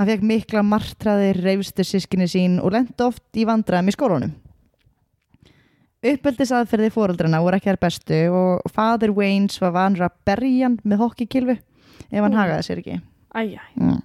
Hann 0.00 0.08
fekk 0.08 0.22
mikla 0.24 0.62
martraðir, 0.64 1.36
reyfstu 1.44 1.84
sískinni 1.84 2.24
sín 2.30 2.54
og 2.64 2.72
lendi 2.72 3.04
oft 3.04 3.36
í 3.36 3.44
vandræðum 3.44 3.90
í 3.90 3.92
skólunum. 3.92 4.30
uppeldisaðferði 6.00 6.88
fóreldrana 6.94 7.42
voru 7.44 7.58
ekki 7.58 7.68
þær 7.68 7.78
bestu 7.82 8.18
og 8.32 8.70
fadir 8.72 9.12
Waynes 9.12 9.58
var 9.60 9.74
vanur 9.74 10.06
að 10.06 10.14
berja 10.24 10.68
hann 10.70 10.78
með 10.88 11.02
hokkikilfu 11.02 11.56
ef 11.58 12.22
hann 12.24 12.32
Ó. 12.32 12.38
hagaði 12.40 12.64
sér 12.64 12.80
ekki 12.80 12.94
Æjæ, 13.36 13.58
mm. 13.76 13.98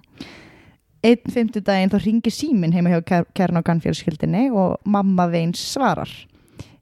einn 1.08 1.32
fimmtudaginn 1.32 1.92
þá 1.94 1.96
ringi 2.04 2.32
símin 2.34 2.74
heima 2.76 2.92
hjá 2.92 3.00
Ker- 3.08 3.30
Kern 3.32 3.56
og 3.62 3.64
Kannfjörskildinni 3.66 4.50
og 4.52 4.76
mamma 4.84 5.24
Waynes 5.32 5.62
svarar 5.72 6.12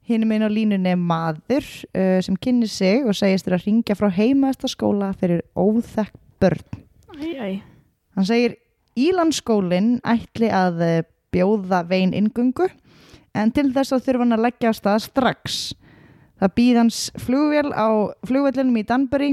hinn 0.04 0.26
minn 0.28 0.42
á 0.42 0.50
línunni 0.50 0.90
er 0.90 0.98
maður 0.98 1.62
uh, 1.94 2.18
sem 2.18 2.34
kynni 2.34 2.66
sig 2.66 3.06
og 3.06 3.14
segist 3.14 3.46
þér 3.46 3.60
að 3.60 3.68
ringja 3.70 3.94
frá 3.94 4.10
heimaðasta 4.18 4.68
skóla 4.74 5.12
fyrir 5.14 5.46
óþekk 5.54 6.18
börn 6.42 6.82
æjæ 7.22 7.62
Hann 8.14 8.26
segir 8.26 8.58
Ílandsskólinn 8.98 9.98
ætli 10.06 10.50
að 10.54 10.82
eh, 10.84 11.06
bjóða 11.34 11.82
vein 11.88 12.14
ingungu 12.14 12.68
en 13.34 13.50
til 13.54 13.70
þess 13.74 13.94
að 13.94 14.06
þurfa 14.06 14.24
hann 14.24 14.36
að 14.36 14.44
leggja 14.46 14.70
á 14.70 14.74
stað 14.78 15.00
strax. 15.08 15.58
Það 16.38 16.54
býð 16.58 16.78
hans 16.82 17.00
flugvél 17.22 17.72
á 17.74 17.88
flugvellinum 18.26 18.78
í 18.78 18.86
Danbury 18.86 19.32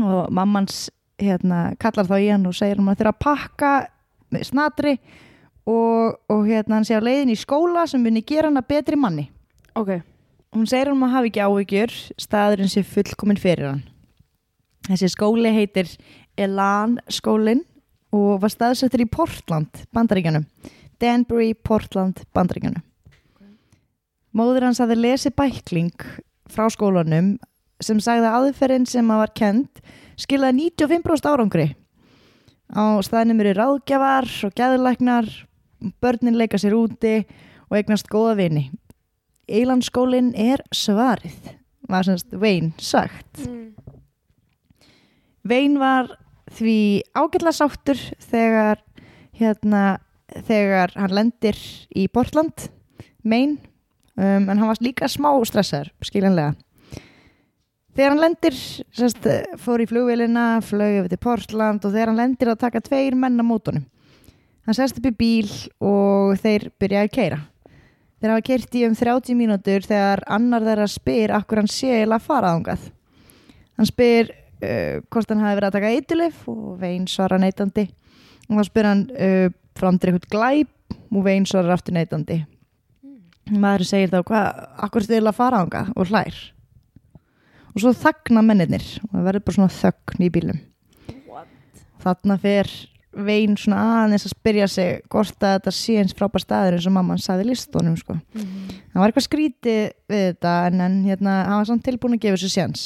og 0.00 0.30
mammans 0.32 0.88
hérna, 1.20 1.74
kallar 1.80 2.08
þá 2.08 2.16
í 2.18 2.28
hann 2.32 2.46
og 2.48 2.56
segir 2.56 2.80
hann 2.80 2.92
að 2.92 3.02
þurfa 3.02 3.16
að 3.16 3.24
pakka 3.24 3.72
með 4.30 4.46
snatri 4.48 4.94
og, 5.68 6.20
og 6.30 6.46
hérna, 6.48 6.78
hann 6.78 6.88
sé 6.88 6.96
á 6.96 7.04
leiðin 7.04 7.34
í 7.34 7.40
skóla 7.40 7.86
sem 7.88 8.04
vinni 8.04 8.24
gera 8.26 8.48
hann 8.48 8.60
að 8.60 8.70
betri 8.72 9.00
manni. 9.00 9.26
Ok, 9.78 10.00
Hún 10.50 10.66
segir 10.66 10.88
hann 10.90 11.02
að 11.06 11.12
hafa 11.14 11.28
ekki 11.28 11.42
áhyggjur, 11.46 11.92
staðurinn 12.18 12.70
sé 12.72 12.82
fullkomin 12.82 13.38
fyrir 13.38 13.68
hann. 13.68 13.82
Þessi 14.88 15.12
skóli 15.12 15.52
heitir 15.54 15.92
Elan 16.40 16.96
skólinn 17.12 17.60
og 18.14 18.40
var 18.42 18.52
staðsettur 18.52 19.04
í 19.04 19.10
Portland, 19.10 19.84
bandaríkjanum. 19.94 20.46
Danbury, 21.00 21.52
Portland, 21.54 22.24
bandaríkjanum. 22.34 22.82
Móður 24.36 24.68
hans 24.68 24.80
hafði 24.82 25.00
lesið 25.00 25.34
bækling 25.38 26.04
frá 26.50 26.68
skólanum 26.70 27.34
sem 27.82 27.98
sagði 28.02 28.28
að 28.28 28.36
aðferðin 28.38 28.86
sem 28.86 29.10
að 29.10 29.22
var 29.24 29.32
kend 29.34 29.80
skilaði 30.20 30.68
95% 30.70 31.30
árangri. 31.30 31.68
Á 32.70 33.02
staðnum 33.02 33.40
eru 33.42 33.54
ráðgjafar 33.58 34.28
og 34.46 34.54
gæðlæknar, 34.54 35.30
börnin 36.02 36.38
leika 36.38 36.60
sér 36.60 36.76
úti 36.78 37.24
og 37.70 37.78
eignast 37.80 38.10
góða 38.10 38.36
vini. 38.38 38.68
Eilandskólinn 39.50 40.30
er 40.38 40.62
svarið, 40.70 41.56
var 41.90 42.06
semst 42.06 42.30
Vein 42.30 42.70
sagt. 42.78 43.42
mm. 43.42 43.72
Vein 45.42 45.78
var 45.80 46.12
því 46.56 46.78
ágætla 47.14 47.52
sáttur 47.54 48.00
þegar, 48.30 48.80
hérna, 49.38 49.84
þegar 50.46 50.94
hann 50.96 51.14
lendir 51.14 51.58
í 51.96 52.06
Portland, 52.12 52.68
Maine, 53.22 53.58
um, 54.16 54.48
en 54.48 54.56
hann 54.56 54.68
var 54.70 54.80
líka 54.82 55.08
smá 55.10 55.32
stressaður, 55.46 55.92
skiljanlega. 56.06 56.56
Þegar 57.90 58.12
hann 58.14 58.22
lendir, 58.22 58.58
semst, 58.94 59.26
fór 59.60 59.82
í 59.82 59.88
flugvélina, 59.90 60.60
flög 60.64 61.00
yfir 61.00 61.10
til 61.12 61.20
Portland 61.20 61.84
og 61.84 61.94
þegar 61.94 62.12
hann 62.12 62.20
lendir 62.22 62.52
að 62.52 62.60
taka 62.62 62.82
tveir 62.86 63.16
menn 63.18 63.42
á 63.42 63.44
mótunum. 63.44 63.86
Hann 64.66 64.76
sest 64.76 65.00
upp 65.00 65.08
í 65.08 65.16
bíl 65.16 65.50
og 65.82 66.38
þeir 66.38 66.68
byrjaði 66.78 67.08
að 67.08 67.14
keira. 67.16 67.40
Þeir 68.20 68.32
hafa 68.34 68.44
keirt 68.46 68.76
í 68.76 68.84
um 68.86 68.94
30 68.94 69.36
mínútur 69.38 69.84
þegar 69.88 70.22
annar 70.28 70.64
þeirra 70.66 70.86
spyr 70.92 71.32
akkur 71.34 71.62
hann 71.62 71.70
sé 71.72 72.02
að 72.04 72.18
fara 72.22 72.52
ángað. 72.54 72.82
Hann 73.80 73.88
spyr 73.88 74.30
uh, 74.60 75.00
hvort 75.10 75.32
hann 75.32 75.42
hafi 75.44 75.58
verið 75.58 75.68
að 75.68 75.76
taka 75.78 75.94
eitilif 75.96 76.44
og 76.50 76.78
Vein 76.80 77.08
svarar 77.10 77.42
neitandi. 77.42 77.88
Og 78.48 78.60
þá 78.60 78.68
spyr 78.68 78.88
hann 78.90 79.02
uh, 79.14 79.48
framtir 79.78 80.12
eitthvað 80.12 80.32
glæp 80.36 80.96
og 81.10 81.26
Vein 81.26 81.48
svarar 81.48 81.76
aftur 81.76 81.96
neitandi. 81.96 82.42
Maður 83.50 83.86
segir 83.88 84.12
þá 84.12 84.20
hvað, 84.28 84.64
akkur 84.86 85.06
að 85.18 85.34
fara 85.34 85.64
ángað 85.64 85.92
og 85.96 86.10
hlær. 86.10 86.38
Og 87.70 87.82
svo 87.82 87.92
þagna 87.94 88.42
mennirnir 88.44 88.86
og 89.06 89.14
það 89.14 89.26
verður 89.28 89.46
bara 89.46 89.56
svona 89.58 89.74
þögn 89.74 90.24
í 90.26 90.30
bílum. 90.34 90.62
What? 91.30 91.50
Þarna 92.02 92.36
fer 92.42 92.70
Vein 93.10 93.56
svona 93.58 93.80
aðeins 94.04 94.28
að 94.28 94.34
spyrja 94.36 94.66
sig 94.70 95.00
hvort 95.10 95.42
að 95.42 95.56
þetta 95.56 95.72
sé 95.74 95.96
eins 95.98 96.14
frábær 96.14 96.44
staður 96.44 96.76
eins 96.76 96.86
og 96.86 96.94
mamma 96.94 97.16
hann 97.16 97.22
sagði 97.22 97.48
í 97.48 97.50
listunum 97.50 97.96
sko. 97.98 98.14
Mm. 98.36 98.50
Það 98.92 99.02
var 99.02 99.10
eitthvað 99.10 99.26
skrítið 99.26 99.80
við 100.12 100.22
þetta 100.28 100.52
en, 100.68 100.84
en 100.86 100.98
hérna, 101.08 101.34
hann 101.48 101.58
var 101.58 101.70
samt 101.72 101.86
tilbúin 101.88 102.14
að 102.14 102.22
gefa 102.22 102.38
þessu 102.38 102.52
séns. 102.54 102.84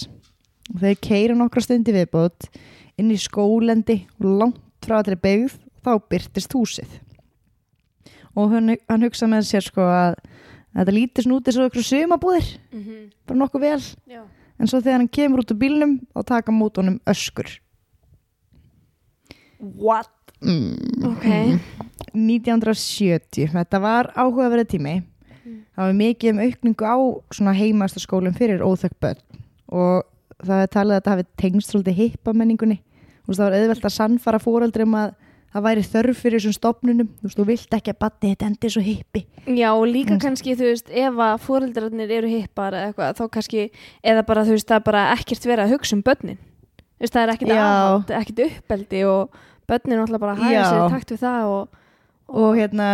Og 0.72 0.80
þeir 0.80 1.00
keira 1.04 1.36
nokkra 1.36 1.62
stundi 1.64 1.94
viðbót 1.94 2.48
inn 3.00 3.12
í 3.12 3.18
skólendi 3.20 4.04
og 4.20 4.28
langt 4.40 4.86
frá 4.86 4.98
allri 5.00 5.18
byggð 5.20 5.58
þá 5.84 5.90
byrtist 6.10 6.54
húsið. 6.56 7.00
Og 8.34 8.54
hann, 8.54 8.76
hann 8.88 9.04
hugsa 9.06 9.28
með 9.30 9.48
sér 9.50 9.66
sko 9.66 9.84
að, 9.84 10.16
að 10.74 10.80
þetta 10.80 10.96
út 11.36 11.50
eins 11.50 11.58
og 11.60 11.68
ykkur 11.68 11.88
sumabúðir, 11.90 12.48
Mm 12.72 13.10
bara 13.26 13.38
nokkuð 13.40 13.60
vel. 13.60 13.82
Já. 14.10 14.22
En 14.58 14.70
svo 14.70 14.80
þegar 14.80 15.00
hann 15.00 15.08
kemur 15.08 15.42
út 15.42 15.52
úr 15.52 15.58
bílnum 15.58 15.94
og 16.14 16.26
taka 16.26 16.52
mút 16.52 16.76
honum 16.76 17.00
öskur. 17.10 17.48
What? 19.58 20.10
Mm. 20.40 20.76
Ok. 21.08 21.26
1970, 22.14 23.50
þetta 23.54 23.80
var 23.80 24.12
áhugaverið 24.14 24.68
tími 24.70 24.94
það 25.74 25.88
var 25.88 25.96
mikið 25.98 26.32
um 26.32 26.42
aukningu 26.44 26.86
á 26.86 26.96
svona 27.34 27.54
heimastaskólum 27.56 28.36
fyrir 28.36 28.64
óþökk 28.64 28.96
börn 29.02 29.22
og 29.74 30.04
það 30.42 30.62
er 30.64 30.72
talið 30.74 30.94
að 30.94 30.98
þetta 31.00 31.14
hafi 31.14 31.26
tengst 31.44 31.70
svolítið 31.74 32.00
hippamenningunni 32.02 32.78
veist, 33.28 33.38
það 33.38 33.44
var 33.46 33.56
auðvelt 33.60 33.84
að 33.88 33.94
sannfara 33.98 34.38
fóreldrum 34.42 34.96
að 34.98 35.12
það 35.54 35.62
væri 35.68 35.82
þörf 35.86 36.18
fyrir 36.18 36.40
þessum 36.42 36.54
stopnunum 36.56 37.08
þú 37.20 37.28
veist, 37.28 37.38
þú 37.38 37.44
vilt 37.46 37.74
ekki 37.78 37.92
að 37.94 37.98
batni 38.02 38.30
þetta 38.32 38.46
endi 38.50 38.70
svo 38.74 38.82
hippi 38.82 39.20
Já, 39.46 39.68
og 39.76 39.84
líka 39.86 40.14
Mm. 40.16 40.20
kannski, 40.24 40.56
þú 40.58 40.66
veist, 40.72 40.88
ef 40.90 41.14
að 41.14 41.38
fóreldrarnir 41.44 42.10
eru 42.10 42.28
hippar 42.32 42.72
eða 42.74 42.88
eitthvað, 42.90 43.14
þá 43.20 43.24
kannski, 43.36 43.70
eða 44.02 44.24
bara, 44.26 44.42
þú 44.44 44.56
veist, 44.56 44.66
það 44.68 44.76
er 44.80 44.84
bara 44.88 45.02
ekkert 45.14 45.44
verið 45.46 45.64
að 45.64 45.72
hugsa 45.76 45.94
um 45.94 46.02
börnin. 46.02 46.38
Þú 46.98 47.04
veist, 47.04 47.12
það 47.14 47.22
er 47.22 47.32
ekkert 47.34 47.50
aðhald, 47.54 48.10
ekkert 48.18 48.40
uppeldi 48.46 49.02
og 49.04 49.36
börnin 49.68 49.98
náttúrulega 50.00 50.20
bara 50.24 50.34
hægja 50.40 50.58
Já. 50.58 50.64
sér 50.72 50.90
takt 50.96 51.12
við 51.14 51.20
það 51.22 51.44
og, 51.54 51.78
og 52.28 52.56
hérna, 52.56 52.88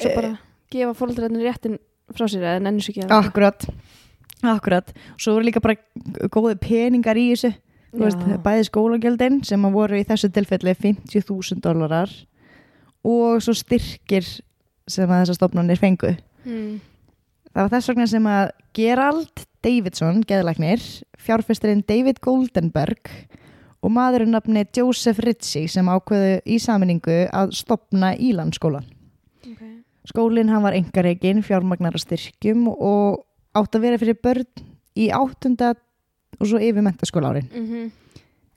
svo 0.00 0.14
bara 0.16 0.32
gefa 0.72 0.94
fóreldrarnir 0.98 1.46
réttin 1.46 1.78
frá 2.16 2.26
sér 2.26 2.42
eða 2.48 2.62
nennu 2.64 2.80
sér 2.82 2.94
ekki 2.96 3.04
að 3.06 3.14
akkurat 3.20 3.68
akkurat, 4.48 4.94
svo 5.20 5.36
voru 5.36 5.44
líka 5.48 5.60
bara 5.60 5.76
góði 6.32 6.56
peningar 6.62 7.18
í 7.20 7.30
þessu 7.34 7.52
veist, 7.96 8.22
bæði 8.44 8.66
skólagjöldin 8.68 9.40
sem 9.46 9.66
voru 9.74 9.98
í 9.98 10.06
þessu 10.06 10.30
tilfelli 10.32 10.74
50.000 10.78 11.62
dólarar 11.64 12.12
og 13.06 13.40
svo 13.42 13.54
styrkir 13.56 14.26
sem 14.90 15.10
að 15.10 15.24
þessar 15.24 15.38
stofnunir 15.38 15.80
fengu. 15.80 16.14
Mm. 16.44 16.80
Það 17.50 17.64
var 17.64 17.72
þess 17.74 17.90
vegna 17.90 18.06
sem 18.10 18.28
að 18.30 18.52
Gerald 18.76 19.44
Davidson, 19.64 20.22
geðlagnir, 20.26 20.82
fjárfesturinn 21.20 21.82
David 21.88 22.20
Goldenberg 22.24 23.10
og 23.80 23.92
maðurinn 23.92 24.34
nafni 24.34 24.64
Joseph 24.76 25.20
Ritchie 25.24 25.68
sem 25.68 25.88
ákveðu 25.88 26.38
í 26.46 26.60
saminningu 26.62 27.24
að 27.34 27.54
stopna 27.58 28.12
Ílandsskólan. 28.14 28.86
Okay. 29.40 29.80
Skólinn 30.08 30.52
hann 30.52 30.64
var 30.64 30.76
engareikin, 30.76 31.42
fjármagnar 31.44 31.96
að 31.96 32.06
styrkjum 32.06 32.68
og 32.70 33.24
átt 33.54 33.74
að 33.74 33.86
vera 33.86 33.98
fyrir 33.98 34.18
börn 34.22 34.46
í 34.98 35.08
áttunda 35.14 35.74
og 36.38 36.46
svo 36.46 36.60
yfir 36.60 36.82
mentaskóla 36.82 37.32
árin. 37.32 37.48
Mm 37.52 37.66
-hmm. 37.66 37.90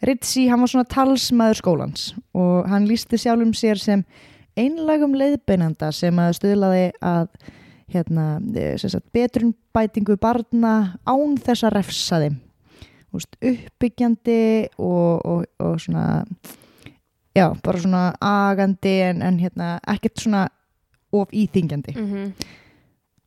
Ritchie, 0.03 0.49
hann 0.49 0.59
var 0.59 0.67
svona 0.67 0.89
talsmaður 0.89 1.57
skólans 1.57 2.13
og 2.33 2.67
hann 2.67 2.87
lísti 2.87 3.17
sjálfum 3.17 3.53
sér 3.53 3.79
sem 3.79 4.03
einlægum 4.57 5.15
leiðbeinanda 5.15 5.91
sem 5.91 6.19
að 6.19 6.33
stuðlaði 6.33 6.91
að 7.01 7.27
hérna, 7.93 8.41
sagt, 8.77 9.11
betrun 9.13 9.53
bætingu 9.73 10.17
barna 10.17 10.97
án 11.05 11.37
þess 11.37 11.63
að 11.63 11.75
refsa 11.77 12.19
þeim 12.19 12.39
Þú 13.13 13.19
veist, 13.19 13.35
uppbyggjandi 13.45 14.67
og, 14.81 15.25
og, 15.25 15.45
og 15.61 15.81
svona 15.81 16.25
já, 17.37 17.53
bara 17.63 17.79
svona 17.79 18.03
agandi 18.19 18.95
en, 19.05 19.21
en 19.21 19.37
hérna, 19.37 19.75
ekkert 19.87 20.23
svona 20.23 20.47
of 21.13 21.29
íþingjandi 21.29 21.93
Mm 21.95 22.11
-hmm. 22.13 22.31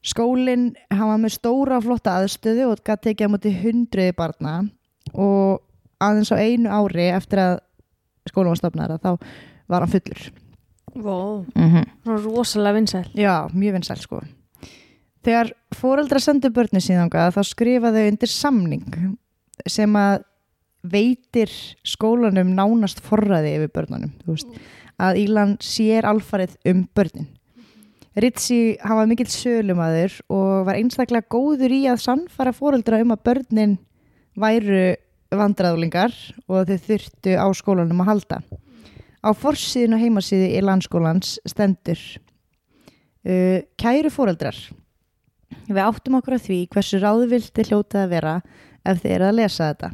Skólinn, 0.07 0.71
var 0.91 1.19
með 1.19 1.35
stóra 1.35 1.81
flotta 1.83 2.21
aðstöðu 2.21 2.71
og 2.71 2.83
gæti 2.87 3.11
tekið 3.11 3.27
á 3.27 3.33
móti 3.33 3.53
hundruði 3.59 4.15
barna 4.17 4.57
og 5.13 5.63
aðeins 6.03 6.31
á 6.31 6.37
einu 6.39 6.71
ári 6.71 7.09
eftir 7.11 7.43
að 7.43 7.55
skólinn 8.31 8.53
var 8.53 8.61
stofnar 8.61 8.97
þá 9.03 9.13
var 9.67 9.83
hann 9.83 9.93
fullur. 9.93 10.27
Wow. 10.97 11.45
Mm 11.55 11.71
-hmm. 11.73 11.85
Rosalega 12.25 12.75
vinsæl. 12.75 13.11
Já, 13.15 13.49
mjög 13.53 13.73
vinsæl 13.73 13.97
sko. 13.97 14.23
Þegar 15.25 15.53
fóreldra 15.75 16.21
sendu 16.21 16.51
börni 16.51 16.81
síðanga 16.81 17.31
þá 17.35 17.43
skrifaðu 17.43 18.09
undir 18.09 18.29
samning 18.29 19.17
sem 19.67 19.97
að 19.97 20.23
veitir 20.83 21.51
skólanum 21.83 22.55
nánast 22.55 23.01
forræði 23.01 23.57
yfir 23.57 23.73
börnunum. 23.75 24.13
Þú 24.23 24.37
veist, 24.37 24.47
að 24.99 25.17
Ílan 25.17 25.57
sér 25.61 26.05
alfarið 26.05 26.57
um 26.65 26.89
börnin. 26.95 27.27
Ritsi 28.17 28.77
hafa 28.81 29.05
mikill 29.09 29.29
sölumadur 29.29 30.15
og 30.33 30.69
var 30.69 30.79
einstaklega 30.79 31.29
góður 31.29 31.75
í 31.77 31.83
að 31.91 32.01
sannfara 32.07 32.55
fóreldra 32.57 33.03
um 33.05 33.13
að 33.13 33.25
börnin 33.29 33.75
væru 34.41 34.95
vandræðulingar 35.37 36.15
og 36.47 36.71
þau 36.71 36.79
þurftu 36.87 37.37
á 37.37 37.47
skólanum 37.57 38.01
að 38.05 38.11
halda. 38.13 38.41
Á 39.21 39.31
forsíðun 39.37 39.99
og 39.99 40.03
heimasíðu 40.05 40.49
í 40.55 40.65
landskólans 40.65 41.37
stendur 41.45 42.01
uh, 43.27 43.61
Kæru 43.77 44.13
fóreldrar 44.15 44.57
Við 45.67 45.83
áttum 45.83 46.19
okkur 46.19 46.37
að 46.37 46.45
því 46.47 46.59
hversu 46.73 46.99
ráðvildi 47.03 47.65
hljótið 47.69 48.03
að 48.03 48.13
vera 48.15 48.35
ef 48.87 49.01
þið 49.03 49.15
eru 49.17 49.29
að 49.29 49.39
lesa 49.41 49.71
þetta. 49.71 49.91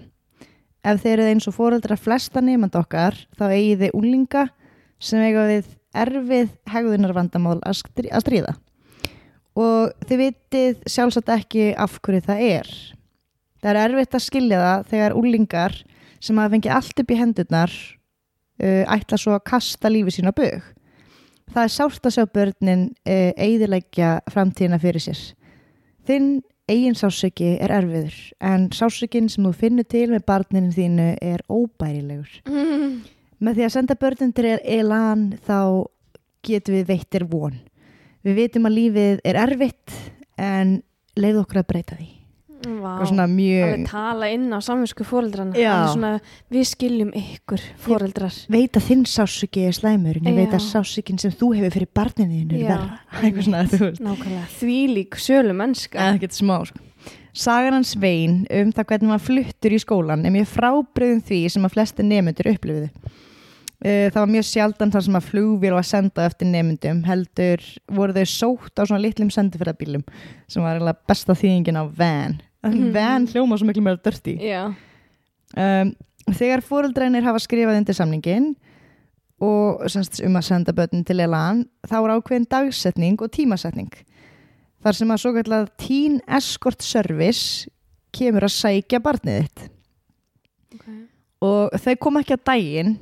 Ef 0.83 0.99
þið 1.03 1.13
eruð 1.13 1.31
eins 1.33 1.49
og 1.49 1.57
foreldrar 1.57 2.01
flesta 2.01 2.43
nefnd 2.45 2.77
okkar 2.77 3.17
þá 3.39 3.45
eigið 3.51 3.85
þið 3.85 3.97
úlinga 3.99 4.45
sem 5.03 5.23
eiga 5.23 5.47
við 5.49 5.71
erfið 5.95 6.53
hegðunarvandamál 6.73 7.59
að 7.61 7.79
strí- 7.83 8.11
að 8.13 8.25
stríða. 8.25 8.55
Og 9.59 9.93
þið 10.09 10.23
vitið 10.23 10.85
sjálfsagt 10.89 11.33
ekki 11.35 11.73
af 11.77 11.99
hverju 12.01 12.25
það 12.29 12.45
er. 12.49 12.71
Það 13.63 13.71
er 13.71 13.81
erfitt 13.83 14.17
að 14.17 14.25
skilja 14.27 14.61
það 14.63 14.87
þegar 14.93 15.17
úlingar 15.21 15.75
sem 16.23 16.39
hafa 16.39 16.55
fengið 16.55 16.77
allt 16.77 17.03
upp 17.03 17.11
í 17.13 17.19
hendurnar 17.19 17.75
uh, 18.63 18.85
ætla 18.97 19.19
svo 19.21 19.37
að 19.37 19.45
kasta 19.53 19.91
lífi 19.93 20.17
sín 20.17 20.31
á 20.31 20.35
bug. 20.35 20.63
Það 21.53 21.67
er 21.67 21.75
sárt 21.75 22.09
að 22.09 22.17
sjá 22.17 22.25
börnin 22.33 22.87
uh, 23.05 23.31
eigðilegja 23.37 24.15
framtíðina 24.33 24.81
fyrir 24.83 25.05
sér. 25.05 25.23
Þinn 26.09 26.41
eigin 26.71 26.97
sásöki 26.97 27.57
er 27.61 27.75
erfiður 27.75 28.15
en 28.41 28.69
sásökin 28.75 29.29
sem 29.31 29.45
þú 29.45 29.53
finnur 29.59 29.87
til 29.87 30.09
með 30.15 30.25
barninu 30.31 30.73
þínu 30.75 31.09
er 31.21 31.43
óbærilegur. 31.51 32.39
Mm. 32.49 33.03
Með 33.43 33.59
því 33.59 33.67
að 33.67 33.75
senda 33.75 33.99
börnin 33.99 34.33
til 34.37 34.49
elan 34.55 35.29
þá 35.43 35.59
getum 36.47 36.79
við 36.79 36.89
veittir 36.93 37.27
von. 37.31 37.59
Við 38.23 38.39
vitum 38.39 38.69
að 38.69 38.77
lífið 38.79 39.23
er 39.27 39.39
erfitt 39.43 39.95
en 40.39 40.77
leið 41.19 41.41
okkur 41.43 41.63
að 41.63 41.71
breyta 41.73 41.99
því. 41.99 42.11
Vá. 42.63 43.27
Mjög 43.27 43.65
Alveg 43.67 43.89
tala 43.91 44.29
inn 44.31 44.45
á 44.55 44.63
samvinsku 44.63 45.03
fóreldrana 45.07 45.91
svona, 45.91 46.13
Við 46.53 46.69
skiljum 46.71 47.11
ykkur 47.19 47.65
fóreldrar 47.83 48.37
veit 48.53 48.79
að 48.79 48.87
þinn 48.87 49.03
sásöki 49.11 49.65
er 49.67 49.75
slæmur 49.75 50.21
en 50.21 50.29
ég 50.31 50.39
veit 50.39 50.55
að 50.55 50.63
Já. 50.63 50.69
sásökin 50.77 51.19
sem 51.19 51.35
þú 51.35 51.49
hefur 51.57 51.75
fyrir 51.75 51.91
barninu 51.91 52.39
þínu 52.39 52.61
er 52.63 52.87
veist. 53.83 54.05
Nákvæmlega, 54.07 54.47
þvílík 54.61 55.19
sölu 55.19 55.59
mennska 55.59 56.13
sko. 56.23 56.87
Sagan 57.33 57.79
hans 57.79 57.95
Svein 57.97 58.43
um 58.47 58.73
það 58.77 58.89
hvernig 58.91 59.09
maður 59.09 59.27
fluttur 59.27 59.75
í 59.75 59.83
skólan 59.83 60.27
er 60.29 60.35
mjög 60.35 60.51
frábriðum 60.53 61.23
því 61.25 61.43
sem 61.55 61.67
að 61.67 61.75
flesti 61.75 62.05
nefnendur 62.07 62.51
upplifiðu. 62.53 62.91
Uh, 63.83 64.07
það 64.15 64.21
var 64.21 64.31
mjög 64.31 64.47
sjaldan 64.47 64.93
þar 64.95 65.05
sem 65.09 65.19
að 65.19 65.29
flugvél 65.33 65.75
var 65.75 65.87
senda 65.89 66.29
eftir 66.29 66.47
nefnendum 66.47 67.03
heldur 67.09 67.65
voru 67.91 68.15
þau 68.15 68.29
sótt 68.31 68.79
á 68.79 68.87
svona 68.87 69.03
litlum 69.03 69.33
sendifræðabílum 69.35 70.05
sem 70.47 70.63
var 70.63 70.79
eiginlega 70.79 71.11
besta 71.11 71.35
þýðingin 71.35 71.81
á 71.83 71.85
van. 71.91 72.41
Mhm. 72.63 72.93
Van 72.95 73.27
hljóma 73.27 73.59
svo 73.59 73.67
miklu 73.67 73.83
meira 73.83 73.99
dörti. 73.99 74.39
Já, 74.39 74.71
Um, 75.53 75.93
þegar 76.33 76.63
fóreldrænir 76.65 77.27
hafa 77.27 77.41
skrifað 77.43 77.83
undir 77.83 77.97
samningin 77.97 78.55
og 79.43 79.83
semst, 79.93 80.23
um 80.25 80.39
að 80.39 80.47
senda 80.47 80.73
börnin 80.73 81.05
til 81.05 81.21
Elan 81.21 81.67
þá 81.85 81.97
er 81.99 82.13
ákveðin 82.15 82.49
dagsetning 82.49 83.19
og 83.21 83.33
tímasetning 83.35 83.91
þar 84.83 84.97
sem 84.97 85.13
að 85.13 85.21
svo 85.21 85.33
kallað 85.37 85.69
Teen 85.83 86.21
Escort 86.25 86.85
Service 86.85 87.69
kemur 88.17 88.47
að 88.47 88.55
sækja 88.55 89.03
barnið 89.05 89.43
þitt 89.43 89.67
okay. 90.79 90.99
og 91.45 91.77
þau 91.85 91.95
koma 92.07 92.23
ekki 92.25 92.39
að 92.39 92.47
daginn 92.49 92.97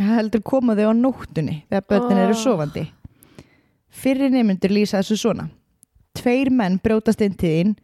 heldur 0.00 0.42
koma 0.44 0.74
þau 0.76 0.90
á 0.92 0.94
nóttunni 0.96 1.62
þegar 1.70 1.86
börnin 1.88 2.22
eru 2.26 2.34
Oh. 2.36 2.42
sofandi. 2.42 2.84
Fyrir 3.96 4.30
nemyndur 4.30 4.70
lýsa 4.74 5.00
þessu 5.00 5.16
svona. 5.16 5.48
Tveir 6.16 6.50
menn 6.52 6.78
brjótast 6.82 7.20
inn 7.24 7.36
til 7.36 7.52
þín 7.54 7.74